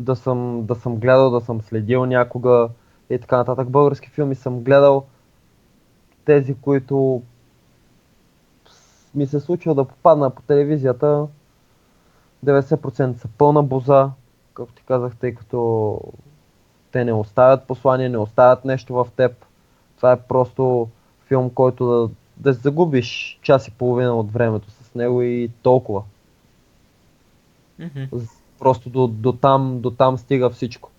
[0.00, 2.68] да съм, да съм гледал, да съм следил някога
[3.10, 3.68] и така нататък.
[3.68, 5.04] Български филми съм гледал
[6.24, 7.22] тези, които
[9.14, 11.26] ми се случва да попадна по телевизията.
[12.46, 14.10] 90% са пълна боза,
[14.54, 16.00] както ти казах, тъй като
[16.94, 19.44] те не оставят послание, не оставят нещо в теб.
[19.96, 20.88] Това е просто
[21.26, 26.02] филм, който да, да загубиш час и половина от времето с него и толкова.
[27.80, 28.28] Mm-hmm.
[28.58, 30.90] Просто до, до, там, до там стига всичко.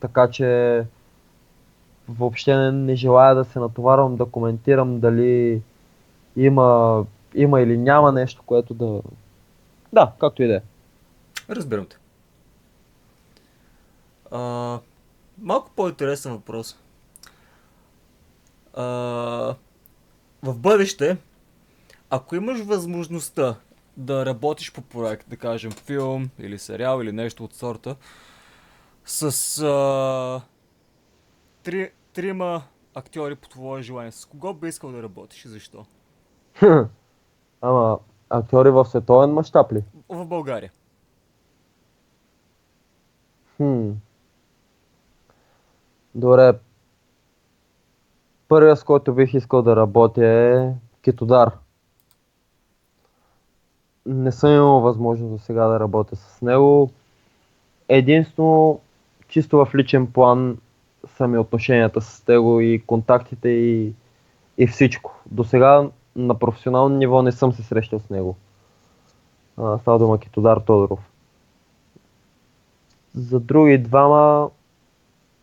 [0.00, 0.82] Така че
[2.08, 5.62] въобще не, не желая да се натоварвам да коментирам дали
[6.36, 7.04] има,
[7.34, 9.02] има или няма нещо, което да...
[9.92, 10.60] Да, както и да е.
[11.50, 11.96] Разбирам те.
[14.30, 14.78] А,
[15.38, 16.78] малко по-интересен въпрос.
[18.74, 18.84] А,
[20.42, 21.16] в бъдеще,
[22.10, 23.56] ако имаш възможността
[23.96, 27.96] да работиш по проект, да кажем филм или сериал или нещо от сорта,
[29.04, 30.40] с а,
[31.62, 32.62] три, трима
[32.94, 35.86] актьори по твое желание, с кого би искал да работиш и защо?
[37.60, 37.98] Ама,
[38.30, 39.84] актьори в световен мащаб ли?
[40.08, 40.72] В България.
[43.56, 43.90] Хм.
[46.14, 46.52] Добре.
[48.48, 50.72] Първият, с който бих искал да работя е
[51.02, 51.50] Китодар.
[54.06, 56.90] Не съм имал възможност до сега да работя с него.
[57.88, 58.80] Единствено,
[59.28, 60.58] чисто в личен план
[61.06, 63.92] са ми отношенията с него и контактите и,
[64.58, 65.20] и всичко.
[65.26, 68.36] До сега на професионално ниво не съм се срещал с него.
[69.54, 71.10] Става дума Китодар Тодоров.
[73.14, 74.50] За други двама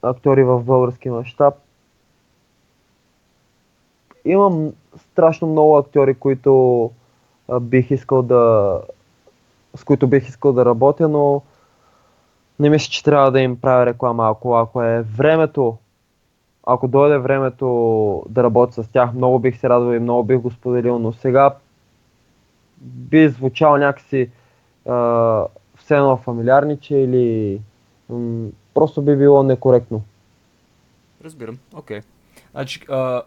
[0.02, 1.54] актьори в български мащаб
[4.26, 6.92] имам страшно много актьори, които
[7.62, 8.82] бих искал да
[9.76, 11.42] с които бих искал да работя, но
[12.60, 14.30] не мисля, че трябва да им правя реклама.
[14.30, 15.78] Ако, ако е времето,
[16.68, 20.52] ако дойде времето да работя с тях, много бих се радвал и много бих го
[20.52, 21.56] споделил, но сега
[22.82, 24.30] би звучал някакси
[24.88, 25.46] а,
[25.76, 27.62] все едно фамилиарниче или
[28.74, 30.04] просто би било некоректно.
[31.24, 32.00] Разбирам, окей.
[32.00, 32.04] Okay.
[32.52, 33.24] Значи, а,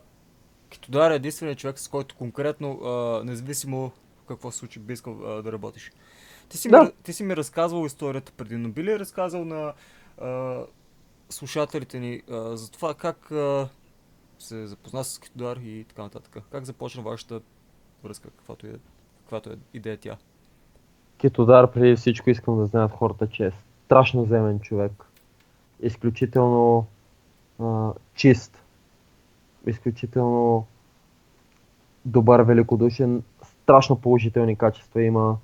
[0.70, 3.92] Китодар е единственият човек, с който конкретно, а, независимо
[4.28, 5.92] какво се случи, би искал а, да работиш.
[6.48, 6.82] Ти си, Да.
[6.82, 9.72] ми, ти си ми разказвал историята преди, но би ли разказал на
[10.18, 10.60] а,
[11.30, 13.68] слушателите ни а, за това как а,
[14.38, 16.38] се запозна с Китодар и така нататък?
[16.50, 17.40] Как започна вашата
[18.04, 18.74] връзка, каквато е,
[19.20, 20.16] каквато е идея тя?
[21.18, 23.52] Китодар преди всичко искам да знаят хората, че е
[23.86, 24.92] страшно земен човек.
[25.84, 26.86] Изключително
[27.60, 28.62] а, чист.
[29.66, 30.66] Изключително
[32.04, 33.22] добър, великодушен.
[33.42, 35.36] Страшно положителни качества има.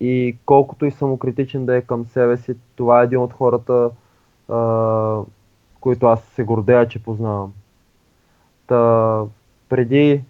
[0.00, 3.90] И колкото и самокритичен да е към себе си, това е един от хората,
[4.48, 5.22] а,
[5.80, 7.52] които аз се гордея, че познавам.
[8.66, 9.22] Та,
[9.68, 10.22] преди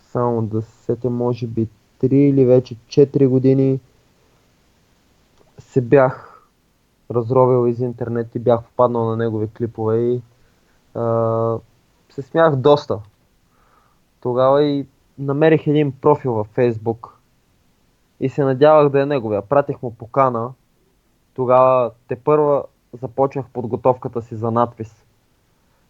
[0.00, 1.68] само да се сетя, може би
[2.02, 3.80] 3 или вече 4 години
[5.58, 6.44] се бях
[7.10, 10.22] разровил из интернет и бях попаднал на негови клипове и
[10.94, 11.58] а,
[12.10, 12.98] се смях доста.
[14.20, 14.86] Тогава и
[15.18, 17.18] намерих един профил във Фейсбук
[18.20, 19.42] и се надявах да е неговия.
[19.42, 20.52] Пратих му покана.
[21.34, 22.64] Тогава те първа
[23.00, 25.04] започнах подготовката си за надпис.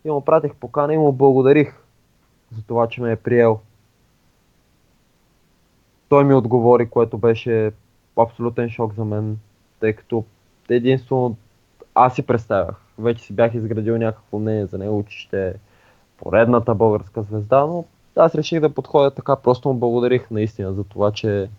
[0.05, 1.83] И му пратих покана и му благодарих
[2.57, 3.61] за това, че ме е приел.
[6.09, 7.73] Той ми отговори, което беше
[8.17, 9.39] абсолютен шок за мен,
[9.81, 10.25] тъй като
[10.69, 11.37] единствено
[11.95, 12.77] аз си представях.
[12.99, 15.55] Вече си бях изградил някакво мнение за него, че ще е
[16.17, 17.85] поредната българска звезда, но
[18.17, 21.51] аз реших да подходя така, просто му благодарих наистина за това, че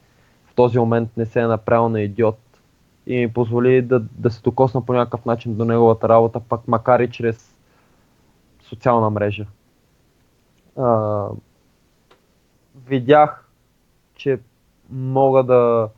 [0.45, 2.39] в този момент не се е направил на идиот
[3.07, 6.99] и ми позволи да, да се докосна по някакъв начин до неговата работа, пак макар
[6.99, 7.55] и чрез
[8.61, 9.45] социална мрежа.
[10.77, 11.25] А,
[12.85, 13.49] видях,
[14.15, 14.39] че
[14.89, 15.89] мога да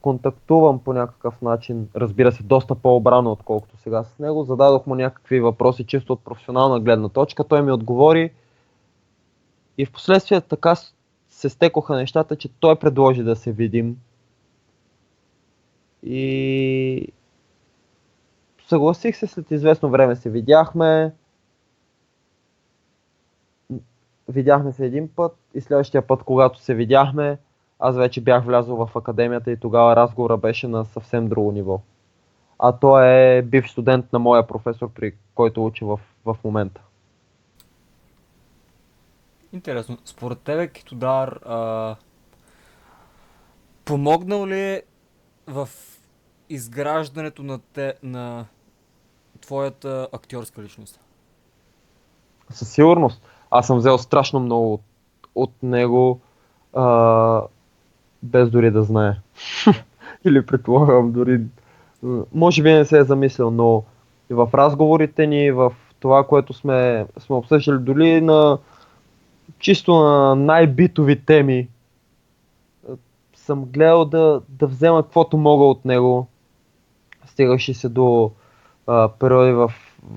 [0.00, 4.44] контактувам по някакъв начин, разбира се, доста по-обрано, отколкото сега с него.
[4.44, 7.44] Зададох му някакви въпроси чисто от професионална гледна точка.
[7.44, 8.30] Той ми отговори
[9.78, 10.74] и в последствие така
[11.28, 13.96] се стекоха нещата, че той предложи да се видим.
[16.02, 17.12] И
[18.68, 21.14] съгласих се след известно време се видяхме.
[24.28, 27.38] видяхме се един път и следващия път, когато се видяхме,
[27.78, 31.80] аз вече бях влязъл в академията и тогава разговора беше на съвсем друго ниво.
[32.58, 36.80] А той е бив студент на моя професор, при който учи в, в момента.
[39.52, 39.98] Интересно.
[40.04, 41.96] Според тебе Китодар а,
[43.84, 44.82] помогнал ли е
[45.46, 45.68] в
[46.48, 48.46] изграждането на, те, на
[49.40, 51.00] твоята актьорска личност?
[52.50, 53.22] Със сигурност.
[53.50, 54.82] Аз съм взел страшно много от,
[55.34, 56.20] от него,
[56.72, 57.42] а,
[58.22, 59.14] без дори да знае.
[60.24, 61.40] Или предполагам дори.
[62.34, 63.84] Може би не се е замислил, но
[64.30, 68.58] и в разговорите ни, в това, което сме, сме обсъждали, дори на
[69.58, 71.68] чисто на най-битови теми,
[73.34, 76.26] съм гледал да, да взема каквото мога от него.
[77.26, 78.30] Стигаше се до
[78.86, 79.72] а, периоди в,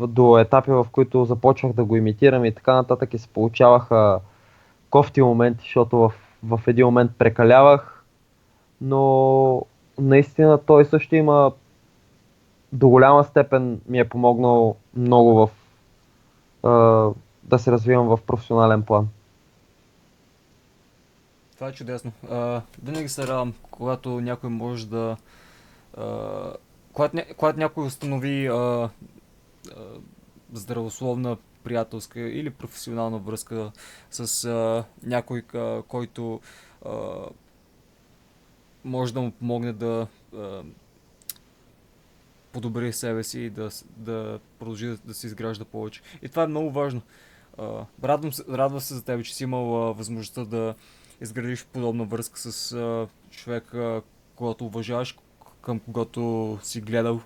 [0.07, 4.19] до етапи, в които започвах да го имитирам и така нататък и се получаваха
[4.89, 8.03] кофти моменти, защото в, в един момент прекалявах,
[8.81, 9.65] но
[9.99, 11.51] наистина той също има
[12.73, 15.49] до голяма степен ми е помогнал много в
[16.63, 16.69] а,
[17.43, 19.07] да се развивам в професионален план.
[21.55, 22.11] Това е чудесно.
[22.29, 25.17] А, винаги се радвам, когато някой може да.
[25.97, 26.53] А,
[26.93, 28.89] когато, когато някой установи а, а,
[30.53, 33.71] здравословна приятелска или професионална връзка
[34.11, 36.41] с а, някой, а, който
[36.85, 36.91] а,
[38.83, 40.63] може да му помогне да а,
[42.51, 46.01] подобри себе си и да, да продължи да, да се изгражда повече.
[46.21, 47.01] И това е много важно.
[47.57, 50.75] А, радвам се, радвам се за теб, че си имал а, възможността да
[51.21, 53.73] изградиш подобна връзка с а, човек,
[54.35, 55.17] когато уважаваш,
[55.61, 57.21] към когото си гледал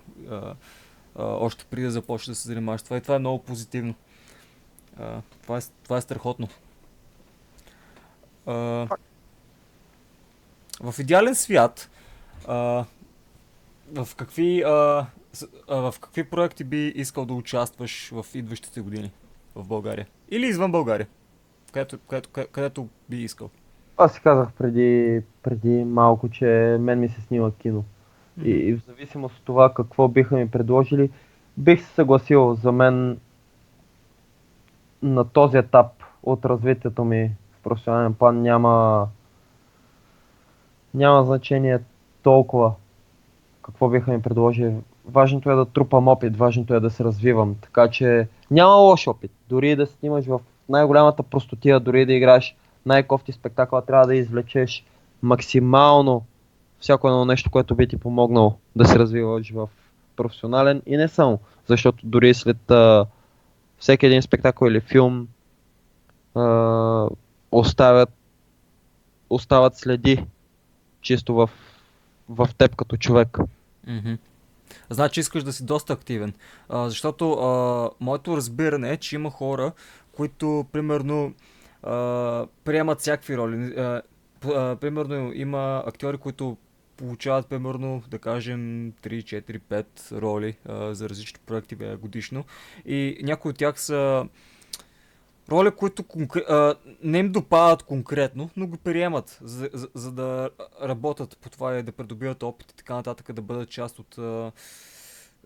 [1.18, 2.96] още преди да започнеш да се занимаваш това.
[2.96, 3.94] И това е много позитивно.
[5.00, 6.48] А, това, е, това е страхотно.
[8.46, 8.54] А,
[10.82, 11.90] в идеален свят,
[12.48, 12.84] а,
[13.94, 15.06] в какви, а,
[15.68, 19.12] а, в какви проекти би искал да участваш в идващите години
[19.54, 20.06] в България?
[20.30, 21.06] Или извън България?
[21.72, 23.50] Където, където, където би искал?
[23.96, 27.84] Аз си казах преди, преди малко, че мен ми се снима кино.
[28.44, 31.10] И, и в зависимост от това какво биха ми предложили,
[31.56, 33.18] бих се съгласил за мен
[35.14, 35.86] на този етап
[36.22, 39.06] от развитието ми в професионален план няма,
[40.94, 41.78] няма значение
[42.22, 42.72] толкова
[43.62, 44.74] какво биха ми предложили.
[45.06, 47.54] Важното е да трупам опит, важното е да се развивам.
[47.60, 49.30] Така че няма лош опит.
[49.48, 52.56] Дори да снимаш в най-голямата простотия, дори да играеш
[52.86, 54.84] най-кофти спектакъл, трябва да извлечеш
[55.22, 56.24] максимално
[56.80, 59.68] всяко едно нещо, което би ти помогнало да се развиваш в
[60.16, 61.38] професионален и не само.
[61.66, 63.06] Защото дори след а,
[63.78, 65.28] всеки един спектакъл или филм
[66.34, 67.08] а,
[67.52, 68.10] оставят,
[69.30, 70.24] остават следи
[71.00, 71.50] чисто в,
[72.28, 73.38] в теб като човек.
[73.88, 74.18] Mm-hmm.
[74.90, 76.34] Значи искаш да си доста активен.
[76.68, 79.72] А, защото а, моето разбиране е, че има хора,
[80.12, 81.34] които примерно
[81.82, 83.74] а, приемат всякакви роли.
[83.76, 84.02] А,
[84.44, 86.56] а, примерно има актьори, които
[86.96, 92.44] получават примерно, да кажем, 3, 4, 5 роли а, за различни проекти бе, годишно.
[92.86, 94.26] И някои от тях са
[95.48, 96.40] роли, които конкре...
[96.48, 100.50] а, не им допадат конкретно, но го приемат, за, за, за да
[100.82, 104.52] работят по това и да придобиват опит и така нататък, да бъдат част от а,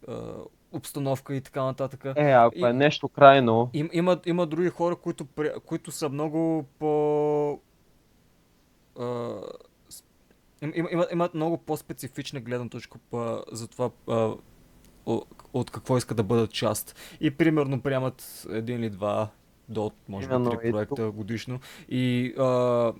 [0.08, 0.34] а,
[0.72, 2.04] обстановка и така нататък.
[2.16, 3.70] Е, ако и, е нещо крайно.
[3.72, 5.26] Им, има, има други хора, които,
[5.66, 7.60] които са много по.
[8.98, 9.36] А,
[10.62, 14.32] им, има, имат много по-специфична гледна точка по, за това а,
[15.52, 16.96] от какво искат да бъдат част.
[17.20, 19.28] И примерно приемат един или два
[19.68, 21.60] до може би три проекта годишно.
[21.88, 22.92] И а,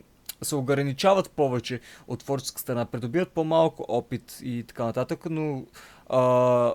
[0.42, 5.64] се ограничават повече от творческа страна, придобиват по-малко опит и така нататък, но
[6.08, 6.74] а,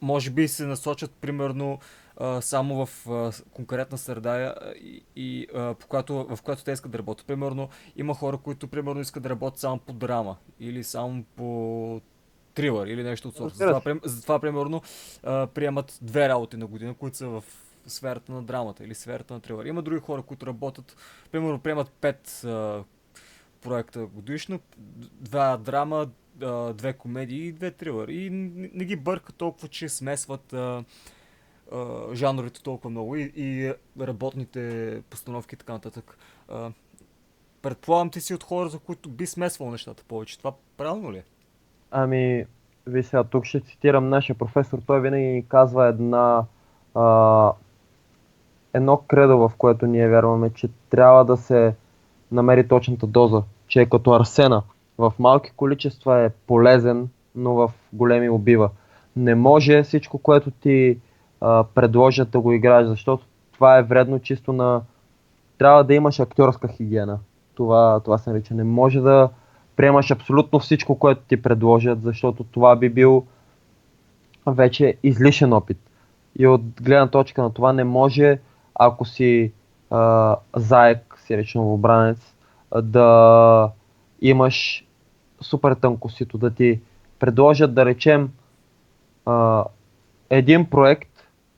[0.00, 1.78] може би се насочат примерно
[2.16, 6.92] а, само в а, конкретна среда и, и а, по която, в която те искат
[6.92, 7.26] да работят.
[7.26, 12.00] Примерно има хора, които примерно искат да работят само по драма или само по
[12.54, 13.56] трилър или нещо от сорта.
[13.56, 14.82] Затова, затова примерно
[15.22, 17.44] а, приемат две работи на година, които са в
[17.86, 19.64] сферата на драмата или сферата на трилър.
[19.64, 20.96] Има други хора, които работят,
[21.32, 22.84] примерно приемат пет а,
[23.60, 24.60] проекта годишно,
[25.20, 26.08] два драма,
[26.74, 28.08] две комедии и две трилър.
[28.08, 30.84] И не, ги бъркат толкова, че смесват а,
[31.72, 36.18] а, жанрите толкова много и, и работните постановки и така нататък.
[36.48, 36.70] А,
[37.62, 40.38] предполагам ти си от хора, за които би смесвал нещата повече.
[40.38, 41.24] Това правилно ли е?
[41.90, 42.46] Ами,
[42.86, 44.78] ви сега тук ще цитирам нашия професор.
[44.86, 46.44] Той винаги казва една
[46.94, 47.52] а,
[48.74, 51.74] едно кредо, в което ние вярваме, че трябва да се
[52.32, 54.62] намери точната доза, че е като арсена.
[54.98, 58.70] В малки количества е полезен, но в големи убива.
[59.16, 60.98] Не може всичко, което ти
[61.74, 64.82] предложат да го играеш, защото това е вредно чисто на...
[65.58, 67.18] Трябва да имаш актьорска хигиена.
[67.54, 68.54] Това, това се нарича.
[68.54, 69.28] Не може да
[69.76, 73.26] приемаш абсолютно всичко, което ти предложат, защото това би бил
[74.46, 75.78] вече излишен опит.
[76.38, 78.38] И от гледна точка на това не може,
[78.74, 79.52] ако си
[79.90, 82.34] а, заек, си речен обранец,
[82.82, 83.70] да
[84.20, 84.86] имаш
[85.40, 86.80] супер тънкосито, да ти
[87.18, 88.30] предложат да речем
[89.26, 89.64] а,
[90.30, 91.13] един проект,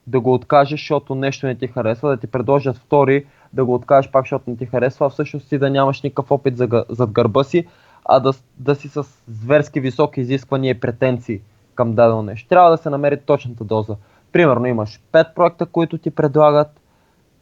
[0.07, 4.11] да го откажеш, защото нещо не ти харесва, да ти предложат втори, да го откажеш
[4.11, 7.45] пак, защото не ти харесва, а всъщност ти да нямаш никакъв опит за, зад гърба
[7.45, 7.67] си,
[8.05, 11.41] а да, да си с зверски високи изисквания и претенции
[11.75, 12.49] към дадено нещо.
[12.49, 13.97] Трябва да се намери точната доза.
[14.33, 16.81] Примерно имаш 5 проекта, които ти предлагат,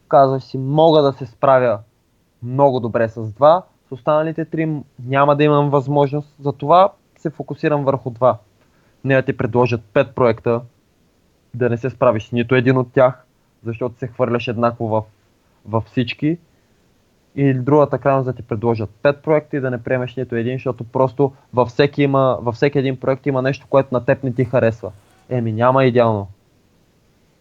[0.08, 1.78] казваш си, мога да се справя
[2.42, 4.76] много добре с два, с останалите три
[5.06, 8.38] няма да имам възможност, затова се фокусирам върху два.
[9.04, 10.60] Не да ти предложат 5 проекта,
[11.54, 13.24] да не се справиш с нито един от тях,
[13.64, 15.06] защото се хвърляш еднакво
[15.66, 16.38] във всички.
[17.36, 20.84] Или другата крайност да ти предложат 5 проекта и да не приемеш нито един, защото
[20.84, 24.44] просто във всеки, има, във всеки един проект има нещо, което на теб не ти
[24.44, 24.92] харесва.
[25.28, 26.28] Еми няма идеално.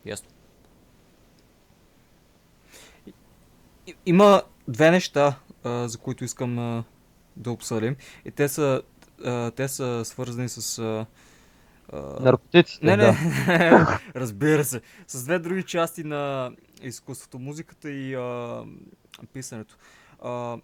[0.05, 0.29] Ясно.
[4.05, 6.83] Има две неща, а, за които искам а,
[7.37, 7.95] да обсъдим.
[8.25, 8.81] И те са,
[9.25, 11.05] а, те са свързани с.
[12.19, 12.85] Наркотиците.
[12.85, 13.99] Не, не, да.
[14.15, 14.81] разбира се.
[15.07, 16.51] С две други части на
[16.81, 18.63] изкуството, музиката и а,
[19.33, 19.77] писането.
[20.21, 20.57] А,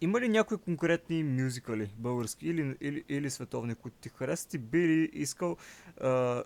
[0.00, 4.78] има ли някои конкретни мюзикали, български или, или, или световни, които ти харесват и би
[4.78, 5.56] ли искал
[6.00, 6.42] а,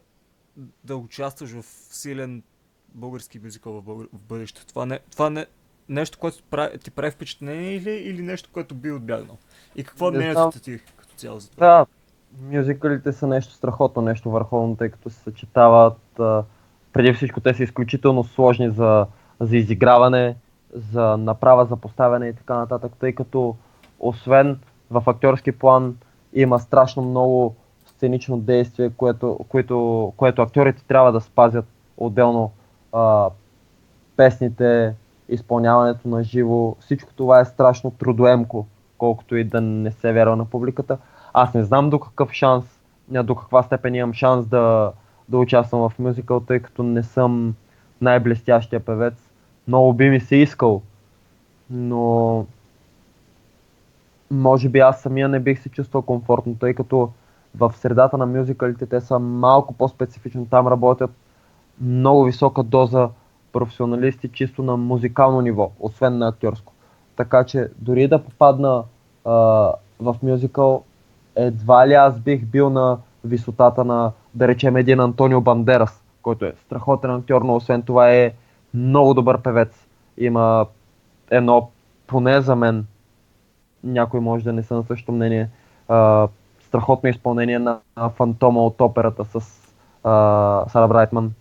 [0.85, 2.43] да участваш в силен
[2.95, 3.97] български мюзикъл в, бъл...
[3.97, 4.67] в бъдеще?
[4.67, 5.47] Това, не, това не,
[5.89, 9.39] нещо, което прави, ти прави впечатление или, или нещо, което би отбягнал?
[9.77, 10.81] И какво е мнението ти
[11.19, 11.67] като цяло за това?
[11.67, 11.87] Да,
[12.57, 15.99] мюзикалите са нещо страхотно, нещо върховно, тъй като се съчетават.
[16.93, 19.07] Преди всичко те са изключително сложни за,
[19.41, 20.37] за изиграване,
[20.75, 23.57] за направа, за поставяне и така нататък, тъй като
[24.01, 24.59] освен
[24.91, 25.97] в актьорски план
[26.33, 31.65] има страшно много сценично действие, което, което, което актьорите трябва да спазят
[31.97, 32.53] отделно
[32.93, 33.31] а,
[34.17, 34.95] песните,
[35.29, 36.77] изпълняването на живо.
[36.81, 38.67] Всичко това е страшно трудоемко,
[38.99, 40.99] колкото и да не се вярва на публиката.
[41.33, 42.65] Аз не знам до какъв шанс,
[43.09, 44.93] до каква степен имам шанс да,
[45.29, 47.55] да участвам в мюзикъл, тъй като не съм
[48.01, 49.15] най-блестящия певец.
[49.69, 50.83] Много би ми се искал,
[51.71, 52.47] но
[54.31, 57.11] може би аз самия не бих се чувствал комфортно, тъй като
[57.55, 60.47] в средата на мюзикалите те са малко по-специфично.
[60.51, 61.11] Там работят
[61.81, 63.09] много висока доза
[63.53, 66.73] професионалисти чисто на музикално ниво, освен на актьорско.
[67.17, 68.85] Така че дори да попадна
[69.25, 69.33] а,
[70.01, 70.85] в мюзикъл,
[71.39, 76.55] едва ли аз бих бил на висотата на, да речем, един Антонио Бандерас, който е
[76.67, 78.33] страхотен актьор, но освен това е
[78.75, 79.87] много добър певец.
[80.19, 80.67] Има
[81.31, 81.71] едно,
[82.07, 82.87] поне за мен,
[83.85, 85.51] някой може да не са на същото мнение,
[85.89, 86.29] а,
[86.61, 87.81] страхотно изпълнение на
[88.17, 89.35] Фантома от операта с
[90.05, 91.33] а, Сара Брайтман.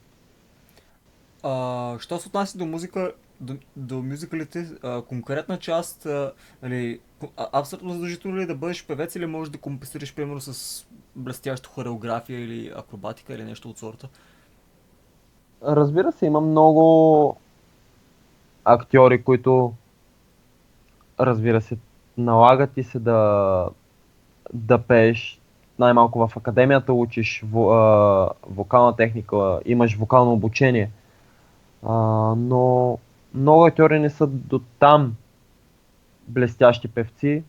[1.44, 6.34] А, що се отнася до музика, до, до мюзикалите, а, конкретна част, а,
[6.64, 7.00] нали,
[7.54, 10.86] абсолютно задължително ли е да бъдеш певец или можеш да компенсираш, примерно, с
[11.16, 14.10] блестяща хореография или акробатика или нещо от сорта?
[15.64, 17.38] Разбира се, има много
[18.66, 19.74] актьори, които
[21.20, 21.78] разбира се,
[22.18, 23.70] налагат ти се да,
[24.54, 25.42] да пееш.
[25.80, 30.92] Най-малко в академията учиш во, а, вокална техника, имаш вокално обучение.
[31.84, 31.94] А,
[32.38, 32.98] но
[33.38, 35.16] много актьори не са до там
[36.28, 37.44] блестящи певци,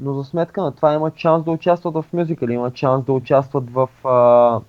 [0.00, 3.70] но за сметка на това имат шанс да участват в мюзикали, имат шанс да участват
[3.70, 4.60] в а,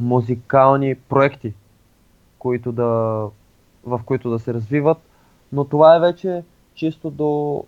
[0.00, 1.54] музикални проекти,
[2.38, 2.84] които да,
[3.84, 4.98] в които да се развиват,
[5.52, 6.42] но това е вече
[6.74, 7.64] чисто до,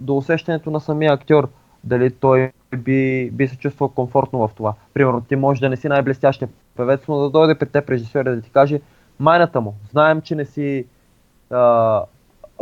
[0.00, 1.48] до усещането на самия актьор,
[1.84, 4.74] дали той би, би се чувствал комфортно в това.
[4.94, 8.40] Примерно, ти може да не си най-блестящия певец, но да дойде при теб режисьор да
[8.40, 8.80] ти каже
[9.18, 9.74] майната му.
[9.90, 10.86] Знаем, че не си
[11.50, 12.02] а,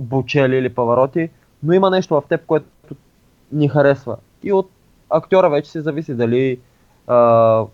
[0.01, 1.31] Бучели или Павароти,
[1.63, 2.67] но има нещо в теб, което
[3.53, 4.17] ни харесва.
[4.43, 4.71] И от
[5.11, 6.61] актьора вече се зависи дали
[7.07, 7.65] а,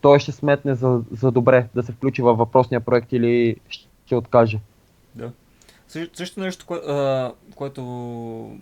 [0.00, 3.56] той ще сметне за, за добре да се включи във въпросния проект или
[4.06, 4.58] ще откаже.
[5.14, 5.32] Да.
[6.12, 6.80] Също, нещо, кое,
[7.54, 7.82] което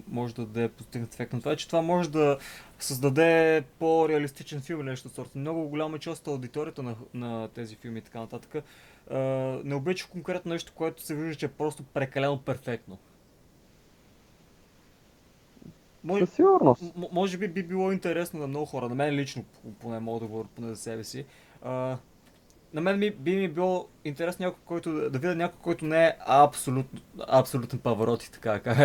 [0.08, 2.38] може да даде постигнат ефект на това е, че това може да
[2.78, 5.38] създаде по-реалистичен филм или нещо сорта.
[5.38, 8.64] Много голяма част от аудиторията на, на тези филми и така нататък
[9.10, 9.18] а,
[9.64, 12.98] не обича конкретно нещо, което се вижда, че е просто прекалено перфектно.
[16.18, 16.82] Със сигурност.
[16.96, 19.44] М- може би би било интересно на много хора, на мен лично,
[19.80, 21.24] поне мога да говоря поне за себе си.
[21.62, 21.98] А,
[22.74, 26.16] на мен ми, би ми било интересно някой, който, да видя някой, който не е
[26.26, 28.78] абсолютно, абсолютен паворот и така, как,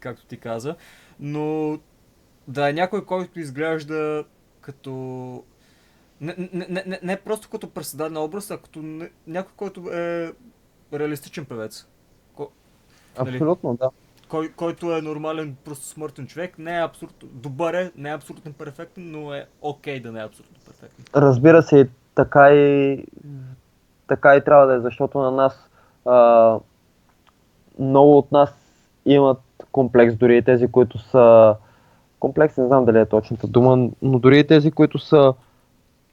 [0.00, 0.76] както ти каза,
[1.20, 1.78] но
[2.48, 4.24] да е някой, който изглежда
[4.60, 5.44] като...
[6.22, 10.32] Не, не, не, не, просто като преседаден образ, а като не, някой, който е
[10.94, 11.86] реалистичен певец.
[12.34, 12.50] Ко,
[13.18, 13.34] нали?
[13.34, 13.90] Абсолютно, да.
[14.28, 18.52] Кой, който е нормален, просто смъртен човек, не е абсолютно добър, е, не е абсолютно
[18.52, 21.04] перфектен, но е окей okay да не е абсолютно перфектен.
[21.16, 23.04] Разбира се, така и,
[24.08, 25.68] така и трябва да е, защото на нас
[26.04, 26.58] а,
[27.78, 28.50] много от нас
[29.06, 29.40] имат
[29.72, 31.56] комплекс, дори и тези, които са
[32.20, 35.34] комплекс, не знам дали е точната дума, но дори и тези, които са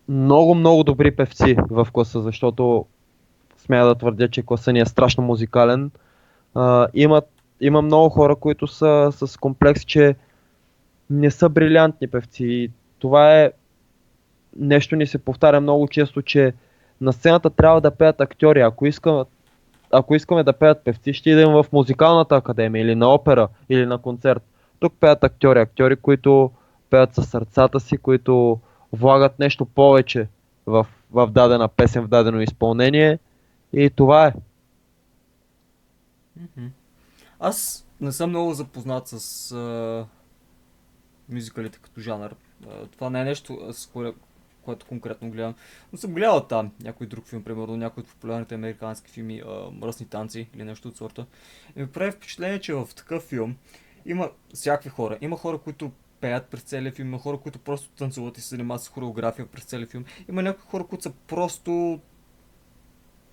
[0.10, 2.86] много, много добри певци в класа, защото
[3.58, 5.92] смея да твърдя, че класа ни е страшно музикален.
[6.56, 7.28] А, имат,
[7.62, 10.16] има много хора, които са с комплекс, че
[11.10, 12.72] не са брилянтни певци.
[13.00, 13.52] Това е
[14.58, 16.54] нещо ни се повтаря много често, че
[17.02, 18.62] на сцената трябва да пеят актьори.
[18.62, 19.24] Ако искаме,
[19.92, 23.98] ако искаме да пеят певци, ще идем в музикалната академия или на опера или на
[23.98, 24.44] концерт.
[24.80, 26.52] Тук пеят актьори, актьори, които
[26.90, 28.60] пеят със сърцата си, които
[28.94, 30.28] влагат нещо повече
[30.66, 33.20] в, в дадена песен, в дадено изпълнение.
[33.74, 34.34] И това е.
[37.40, 40.06] Аз не съм много запознат с а,
[41.30, 42.36] мюзикалите като жанр.
[42.68, 44.14] А, това не е нещо, с кое,
[44.62, 45.56] което конкретно гледам.
[45.92, 50.06] Но съм гледал там някой друг филм, примерно някой от популярните американски филми, а, Мръсни
[50.06, 51.26] танци или нещо от сорта.
[51.76, 53.56] И ми прави впечатление, че в такъв филм
[54.06, 55.18] има всякакви хора.
[55.22, 55.92] Има хора, които
[56.22, 59.64] пеят през целия филм, има хора, които просто танцуват и се занимават с хореография през
[59.64, 60.06] целия филм.
[60.30, 62.00] Има някои хора, които са просто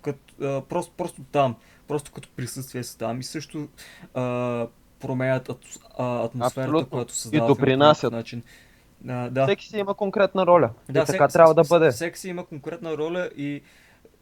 [0.01, 1.55] като, а, просто, просто там,
[1.87, 3.67] просто като присъствие са там и също
[4.13, 4.67] а,
[4.99, 5.59] променят ат,
[5.97, 6.89] а, атмосферата, Абсолютно.
[6.89, 8.13] която създава и допринасят.
[8.13, 8.43] начин.
[9.07, 9.45] А, да.
[9.47, 10.69] Всеки си има конкретна роля.
[10.89, 11.91] Да, и така всеки, трябва да бъде.
[11.91, 13.61] Всеки си има конкретна роля и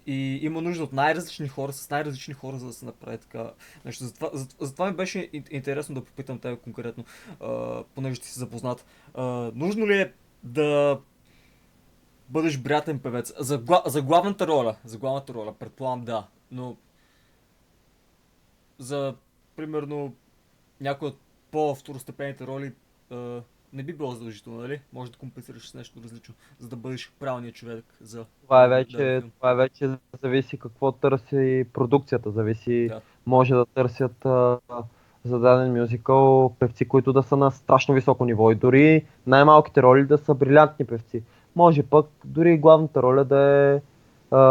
[0.05, 3.51] и има нужда от най-различни хора, с най-различни хора, за да се направи така
[3.85, 4.03] нещо.
[4.03, 7.05] Затова, затова, затова ми беше интересно да попитам тебе конкретно,
[7.39, 8.85] а, понеже ти си запознат.
[9.13, 9.23] А,
[9.55, 10.13] нужно ли е
[10.43, 10.99] да
[12.29, 13.33] бъдеш брятен певец?
[13.39, 16.77] За, за главната роля, за главната роля, предполагам да, но
[18.79, 19.15] за,
[19.55, 20.15] примерно,
[20.81, 21.19] някои от
[21.51, 22.73] по-второстепените роли
[23.11, 23.41] а,
[23.75, 24.79] не би било задължително, нали?
[24.93, 28.25] Може да компенсираш с нещо различно, за да бъдеш правилният човек за...
[28.43, 29.89] Това е вече, да, това е вече
[30.21, 33.01] зависи какво търси продукцията, зависи, да.
[33.25, 34.57] може да търсят а,
[35.25, 40.05] за даден мюзикъл певци, които да са на страшно високо ниво и дори най-малките роли
[40.05, 41.23] да са брилянтни певци.
[41.55, 43.81] Може пък дори главната роля да е
[44.35, 44.41] а,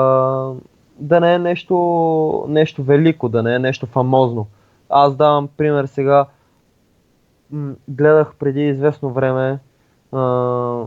[0.98, 4.46] да не е нещо, нещо велико, да не е нещо фамозно.
[4.88, 6.26] Аз давам пример сега,
[7.88, 9.58] гледах преди известно време,
[10.12, 10.86] а,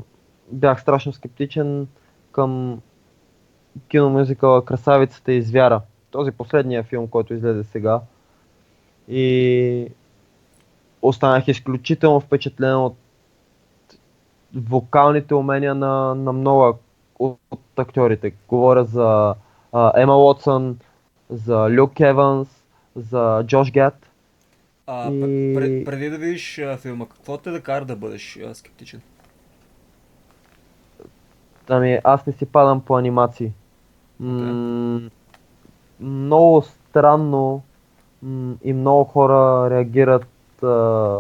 [0.52, 1.88] бях страшно скептичен
[2.32, 2.82] към
[3.88, 5.82] киномюзикъла Красавицата и звяра.
[6.12, 8.02] Този последния филм, който излезе сега.
[9.08, 9.88] И
[11.02, 12.96] останах изключително впечатлен от
[14.56, 16.80] вокалните умения на, на много
[17.20, 17.40] от,
[17.78, 18.34] актьорите.
[18.48, 19.36] Говоря за
[19.72, 20.80] а, Ема Уотсън,
[21.30, 22.64] за Люк Еванс,
[22.96, 24.07] за Джош Гет.
[24.88, 25.54] А, и...
[25.56, 29.02] пред, преди да видиш а, филма, какво те да кара да бъдеш а, скептичен?
[31.70, 33.52] Ами, аз не си падам по анимации.
[34.22, 34.52] Okay.
[34.52, 35.10] М-
[36.00, 37.62] много странно
[38.24, 40.28] м- и много хора реагират
[40.64, 41.20] а,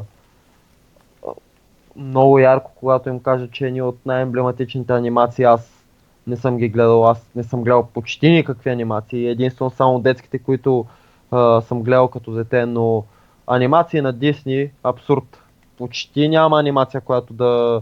[1.96, 5.86] много ярко, когато им кажа, че е от най-емблематичните анимации аз
[6.28, 7.08] не съм ги гледал.
[7.08, 9.28] Аз не съм гледал почти никакви анимации.
[9.28, 10.86] Единствено само детските, които
[11.32, 13.04] а, съм гледал като дете, но
[13.48, 15.44] анимации на Дисни, абсурд.
[15.78, 17.82] Почти няма анимация, която да,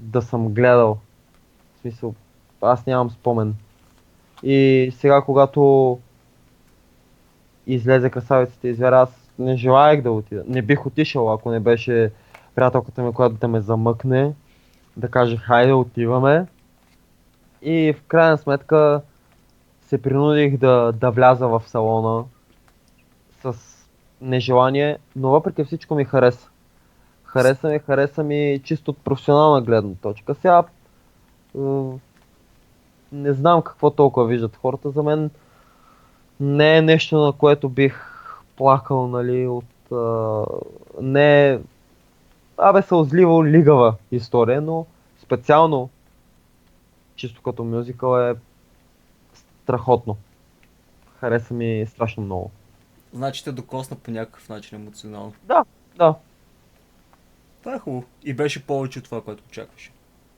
[0.00, 0.98] да съм гледал.
[1.76, 2.14] В смисъл,
[2.62, 3.54] аз нямам спомен.
[4.42, 5.98] И сега, когато
[7.66, 10.44] излезе красавицата и звера, аз не желаях да отида.
[10.48, 12.12] Не бих отишъл, ако не беше
[12.54, 14.32] приятелката ми, която да ме замъкне,
[14.96, 16.46] да каже хайде отиваме.
[17.62, 19.02] И в крайна сметка
[19.82, 22.24] се принудих да, да вляза в салона
[23.42, 23.54] с
[24.20, 26.48] нежелание, но въпреки всичко ми хареса.
[27.24, 30.34] Хареса ми, хареса ми чисто от професионална гледна точка.
[30.34, 30.64] Сега
[33.12, 34.90] не знам какво толкова виждат хората.
[34.90, 35.30] За мен
[36.40, 38.08] не е нещо, на което бих
[38.56, 39.64] плакал, нали, от...
[41.00, 41.60] Не е...
[42.58, 44.86] Абе, сълзливо лигава история, но
[45.22, 45.90] специално,
[47.16, 48.34] чисто като мюзикъл е
[49.62, 50.16] страхотно.
[51.20, 52.50] Хареса ми страшно много.
[53.12, 55.32] Значи те докосна по някакъв начин емоционално.
[55.44, 55.64] Да,
[55.96, 56.14] да,
[57.60, 58.04] Това е хубаво.
[58.24, 59.92] И беше повече от това, което очакваше.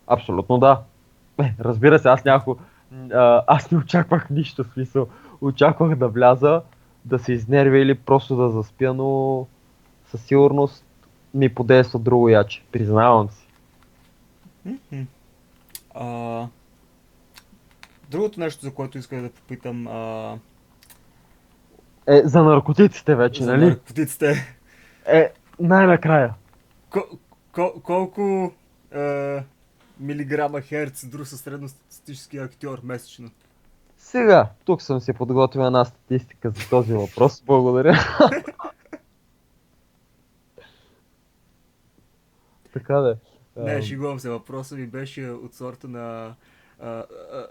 [0.07, 0.83] абсолютно да.
[1.43, 2.57] Е, разбира се, аз няко...
[3.13, 5.09] а, Аз не очаквах нищо в смисъл.
[5.41, 6.63] Очаквах да вляза,
[7.05, 9.47] да се изнервя или просто да заспя, но
[10.11, 10.85] със сигурност
[11.35, 12.63] ми подейства друго яче.
[12.73, 13.47] Признавам си.
[15.95, 16.47] А,
[18.11, 20.39] другото нещо, за което исках да попитам, а,
[22.07, 23.65] Е, за наркотиците вече, за нали?
[23.65, 24.57] наркотиците.
[25.07, 26.35] Е, най-накрая.
[26.91, 27.19] Ко-
[27.53, 28.53] ко- колко
[28.95, 29.43] а,
[30.01, 33.31] милиграма херц друса средностатистически актьор месечно?
[33.99, 37.43] Сега, тук съм си подготвил една статистика за този въпрос.
[37.47, 37.95] Благодаря.
[42.73, 43.17] така да.
[43.57, 44.31] Не, Ам, шегувам се.
[44.31, 46.35] Въпросът ми беше от сорта на...
[46.81, 47.05] А,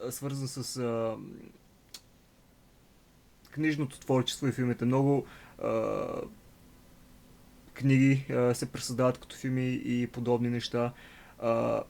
[0.08, 1.16] а, свързан с а,
[3.54, 4.86] книжното творчество и филмите.
[4.86, 5.26] Много
[5.64, 6.06] а,
[7.74, 10.94] книги а, се пресъздават като филми и подобни неща.
[11.40, 11.84] А,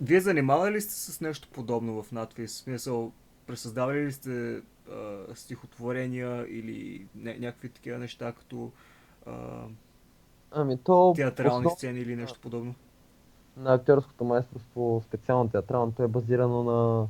[0.00, 2.52] вие занимавали ли сте с нещо подобно в надпис?
[2.52, 3.12] В смисъл,
[3.46, 4.62] пресъздавали ли сте а,
[5.34, 8.70] стихотворения или не, някакви такива неща, като
[9.26, 9.62] а,
[10.50, 12.74] Ами то театрални основ- сцени или нещо подобно?
[13.56, 17.06] на актьорското майсторство, специално театралното, е базирано на,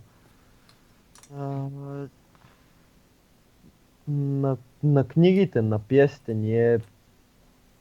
[1.41, 2.09] а,
[4.09, 6.35] на, на книгите, на пиесите.
[6.35, 6.78] Ние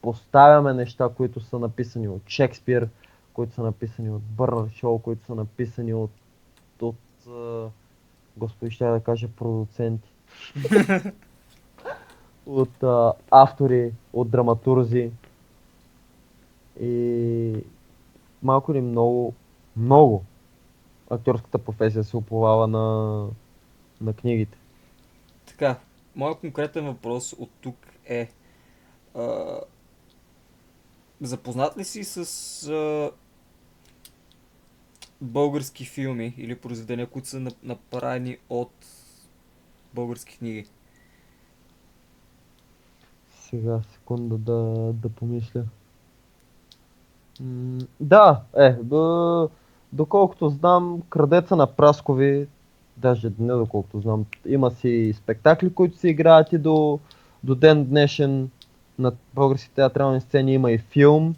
[0.01, 2.89] поставяме неща, които са написани от Шекспир,
[3.33, 6.11] които са написани от Бърнард Шоу, които са написани от,
[6.81, 6.95] от
[8.37, 10.09] господи, ще да кажа продуценти.
[12.45, 15.11] от а, автори, от драматурзи.
[16.81, 17.63] И
[18.43, 19.33] малко или много,
[19.77, 20.23] много
[21.09, 23.27] актьорската професия се оповава на,
[24.01, 24.57] на книгите.
[25.45, 25.75] Така,
[26.17, 28.29] моят конкретен въпрос от тук е
[29.15, 29.59] а,
[31.21, 32.17] запознат ли си с
[32.69, 33.11] а,
[35.21, 38.73] български филми или произведения, които са нап- направени от
[39.93, 40.65] български книги?
[43.49, 44.53] Сега, секунда да,
[44.93, 45.63] да помисля.
[47.41, 49.49] М, да, е, да,
[49.93, 52.47] доколкото знам, Крадеца на Праскови,
[52.97, 56.99] даже не доколкото знам, има си спектакли, които се играят и до,
[57.43, 58.49] до ден днешен
[58.99, 61.35] на български театрални сцени, има и филм,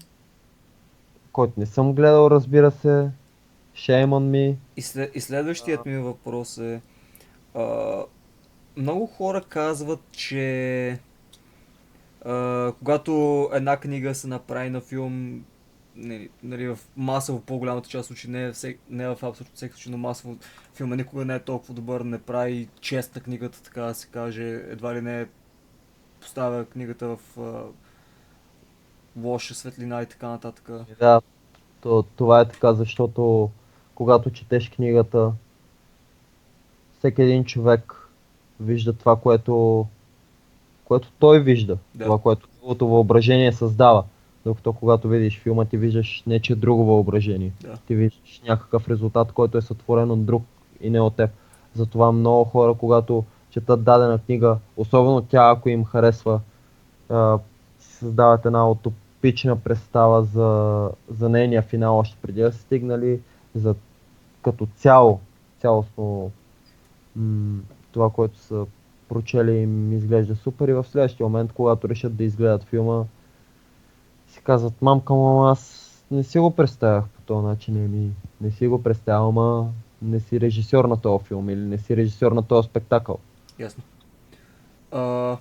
[1.31, 3.09] който не съм гледал, разбира се.
[3.75, 4.55] Shame on me.
[4.77, 6.81] И, след, и следващият ми въпрос е
[7.55, 7.97] а,
[8.77, 10.99] много хора казват, че
[12.25, 15.45] а, когато една книга се направи на филм,
[15.95, 19.73] нали, нали, в масово по-голямата част случаи, не, е всек, не е в абсолютно всеки
[19.73, 20.37] случай, но масово
[20.73, 24.43] филма никога не е толкова добър, не прави чест на книгата, така да се каже,
[24.43, 25.27] едва ли не
[26.21, 27.63] поставя книгата в а,
[29.21, 30.69] лоша светлина и така нататък.
[30.99, 31.21] Да,
[31.81, 33.49] то, това е така, защото
[33.95, 35.31] когато четеш книгата,
[36.97, 38.09] всеки един човек
[38.59, 39.85] вижда това, което,
[40.85, 42.03] което той вижда, Да.
[42.05, 44.03] това, което неговото въображение създава.
[44.49, 47.51] Докато когато видиш филма, ти виждаш нече друго въображение.
[47.61, 47.77] Да.
[47.87, 50.43] Ти виждаш някакъв резултат, който е сътворен от друг
[50.81, 51.29] и не от теб.
[51.73, 56.39] Затова много хора, когато четат дадена книга, особено тя, ако им харесва,
[57.79, 63.19] си създават една утопична представа за, за нейния финал, още преди да са стигнали,
[63.55, 63.75] за
[64.41, 65.19] като цяло,
[65.59, 66.31] цялостно
[67.15, 67.59] м-
[67.91, 68.65] това, което са
[69.09, 73.03] прочели им изглежда супер и в следващия момент, когато решат да изгледат филма,
[74.29, 78.11] си казват, мамка, мама, аз не си го представях по този начин, еми,
[78.41, 82.31] не си го представям, ама не си режисьор на този филм или не си режисьор
[82.31, 83.19] на този спектакъл.
[83.59, 83.83] Ясно.
[84.91, 85.37] А,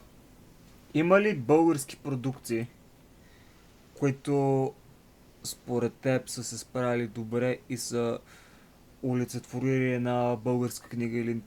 [0.94, 2.66] има ли български продукции,
[3.98, 4.72] които
[5.44, 8.18] според теб са се справили добре и са
[9.04, 11.40] олицетворили една българска книга или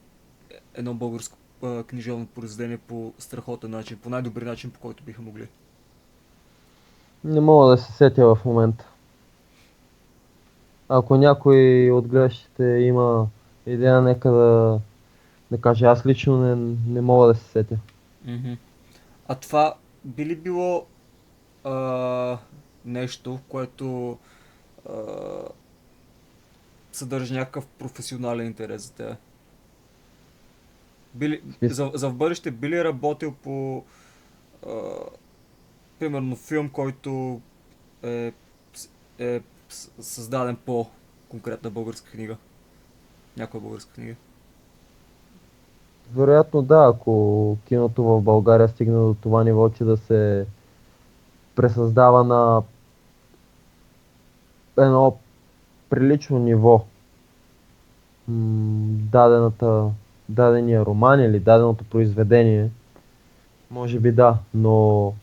[0.73, 5.47] едно българско а, книжовно произведение по страхотен начин, по най-добри начин, по който биха могли?
[7.23, 8.87] Не мога да се сетя в момента.
[10.89, 13.27] Ако някой от гледащите има
[13.65, 14.79] идея, нека да,
[15.51, 15.85] да каже.
[15.85, 17.77] Аз лично не, не мога да се сетя.
[19.27, 19.75] А това
[20.05, 20.85] би ли било
[21.63, 22.37] а,
[22.85, 24.17] нещо, което
[24.89, 24.93] а,
[26.91, 29.17] съдържа някакъв професионален интерес за теб?
[31.13, 33.83] Били, за, за в бъдеще би ли работил по
[34.67, 34.71] а,
[36.01, 37.41] примерно филм, който
[38.03, 38.33] е,
[39.19, 39.41] е
[39.99, 40.87] създаден по
[41.29, 42.37] конкретна българска книга?
[43.37, 44.15] Някоя българска книга?
[46.15, 50.45] Вероятно да, ако киното в България стигне до това ниво, че да се
[51.55, 52.61] пресъздава на
[54.77, 55.17] едно
[55.89, 56.85] прилично ниво
[59.11, 59.89] дадената,
[60.29, 62.69] дадения роман или даденото произведение,
[63.71, 65.13] може би да, но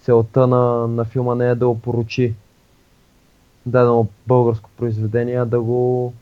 [0.00, 2.34] целта на, на филма не е да опоручи
[3.66, 6.12] дадено българско произведение, а да го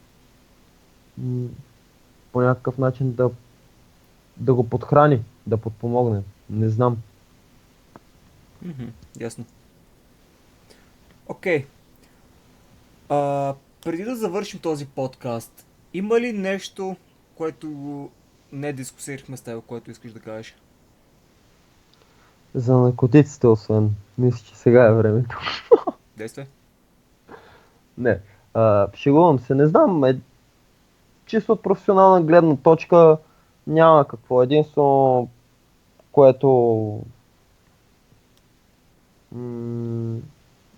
[2.32, 3.30] по някакъв начин да,
[4.36, 6.22] да го подхрани, да подпомогне.
[6.50, 6.96] Не знам.
[8.64, 8.90] Mm-hmm,
[9.20, 9.44] ясно.
[11.26, 11.66] Окей.
[13.09, 13.55] Okay.
[13.84, 16.96] Преди да завършим този подкаст, има ли нещо,
[17.34, 17.68] което
[18.52, 20.55] не дискусирахме с теб, което искаш да кажеш?
[22.54, 23.94] За наркотиците, освен.
[24.18, 25.38] Мисля, че сега е времето.
[26.16, 26.44] Действай.
[27.98, 28.18] Не.
[28.54, 29.54] А, шегувам се.
[29.54, 30.04] Не знам.
[30.04, 30.18] Е,
[31.26, 33.18] чисто от професионална гледна точка
[33.66, 34.42] няма какво.
[34.42, 35.28] Единствено,
[36.12, 36.48] което...
[39.32, 40.18] М-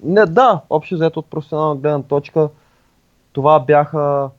[0.02, 2.48] не, да, общо взето от професионална гледна точка,
[3.32, 4.30] това бяха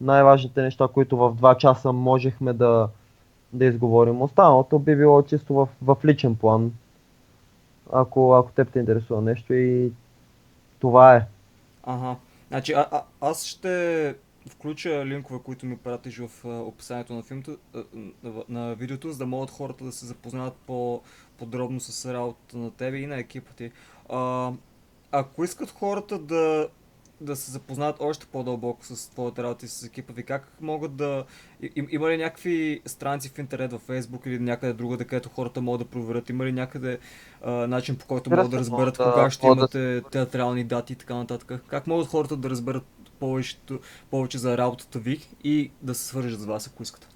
[0.00, 2.88] най-важните неща, които в 2 часа можехме да,
[3.52, 4.22] да изговорим.
[4.22, 6.72] Останалото би било чисто в, в личен план,
[7.92, 9.92] ако, ако теб те интересува нещо и
[10.78, 11.26] това е.
[11.84, 12.16] Ага.
[12.48, 14.14] Значи, а, а, аз ще
[14.48, 17.56] включа линкове, които ми пратиш в описанието на филмта,
[18.22, 22.96] на, на видеото, за да могат хората да се запознаят по-подробно с работата на тебе
[22.96, 23.70] и на екипа ти.
[24.08, 24.52] А,
[25.12, 26.68] ако искат хората да
[27.20, 31.24] да се запознаят още по-дълбоко с твоята работа и с екипа ви, как могат да...
[31.62, 35.80] И, има ли някакви страници в интернет, в Facebook или някъде другаде, където хората могат
[35.80, 36.30] да проверят?
[36.30, 36.98] Има ли някъде
[37.44, 40.02] а, начин по който могат да разберат да, кога ще имате да...
[40.02, 41.62] театрални дати и така нататък?
[41.66, 42.84] Как могат хората да разберат
[43.20, 43.78] повечето,
[44.10, 47.08] повече за работата ви и да се свържат с вас, ако искат?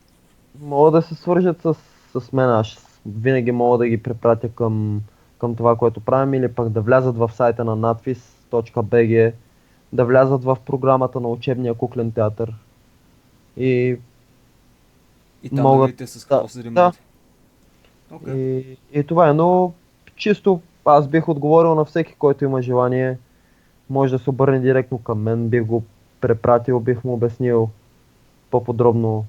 [0.61, 1.75] Могат да се свържат с,
[2.21, 2.49] с мен.
[2.49, 5.03] Аз винаги мога да ги препратя към,
[5.39, 9.33] към това, което правим или пък да влязат в сайта на надфис.bg
[9.95, 12.55] да влязат в програмата на учебния куклен театър.
[13.57, 13.97] И,
[15.43, 15.97] и там могат...
[15.97, 16.71] да с какво да.
[16.71, 16.93] Да.
[18.13, 18.35] Okay.
[18.35, 19.73] И, и това е, но
[20.17, 23.19] чисто аз бих отговорил на всеки, който има желание.
[23.91, 25.85] Може да се обърне директно към мен, бих го
[26.21, 27.69] препратил, бих му обяснил
[28.51, 29.27] по-подробно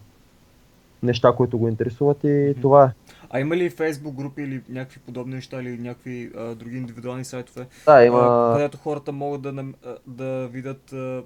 [1.04, 2.62] неща, които го интересуват и mm-hmm.
[2.62, 2.90] това е.
[3.36, 7.68] А има ли Facebook групи или някакви подобни неща или някакви а, други индивидуални сайтове?
[7.86, 8.20] Да, има.
[8.20, 9.66] А, където хората могат да,
[10.08, 11.24] да видят а,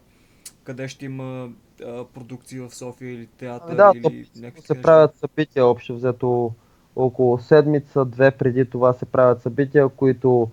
[0.63, 1.49] къде ще има
[1.85, 4.81] а, продукции в София или театър да, или някакви се неща?
[4.81, 6.51] правят събития общо взето
[6.95, 10.49] около седмица, две преди това се правят събития, които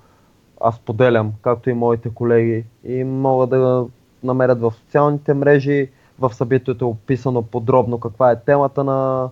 [0.61, 3.87] аз поделям, както и моите колеги и могат да
[4.23, 5.91] намерят в социалните мрежи.
[6.19, 9.31] В събитието е описано подробно каква е темата на,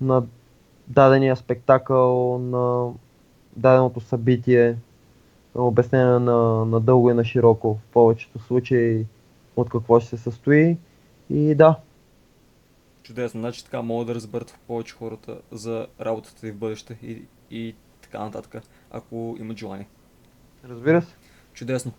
[0.00, 0.22] на
[0.88, 2.92] дадения спектакъл, на
[3.56, 4.76] даденото събитие,
[5.54, 9.06] обяснение на, на дълго и на широко в повечето случаи
[9.56, 10.76] от какво ще се състои.
[11.30, 11.76] И да.
[13.02, 17.74] Чудесно, значи така могат да разберат повече хората за работата ви в бъдеще и, и
[18.02, 19.88] така нататък, ако имат желание.
[20.68, 21.14] Разбира се.
[21.52, 21.92] Чудесно.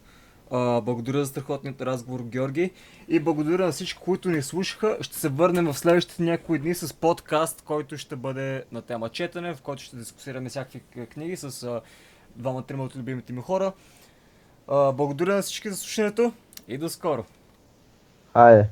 [0.52, 2.72] А, благодаря за страхотният разговор, Георги.
[3.08, 4.98] И благодаря на всички, които ни слушаха.
[5.02, 9.56] Ще се върнем в следващите някои дни с подкаст, който ще бъде на тема четене,
[9.56, 11.82] в който ще дискусираме всякакви книги с
[12.36, 13.72] двама-трима от любимите ми хора.
[14.68, 16.34] А, благодаря на всички за слушането
[16.68, 17.26] и до скоро.
[18.34, 18.70] Айде.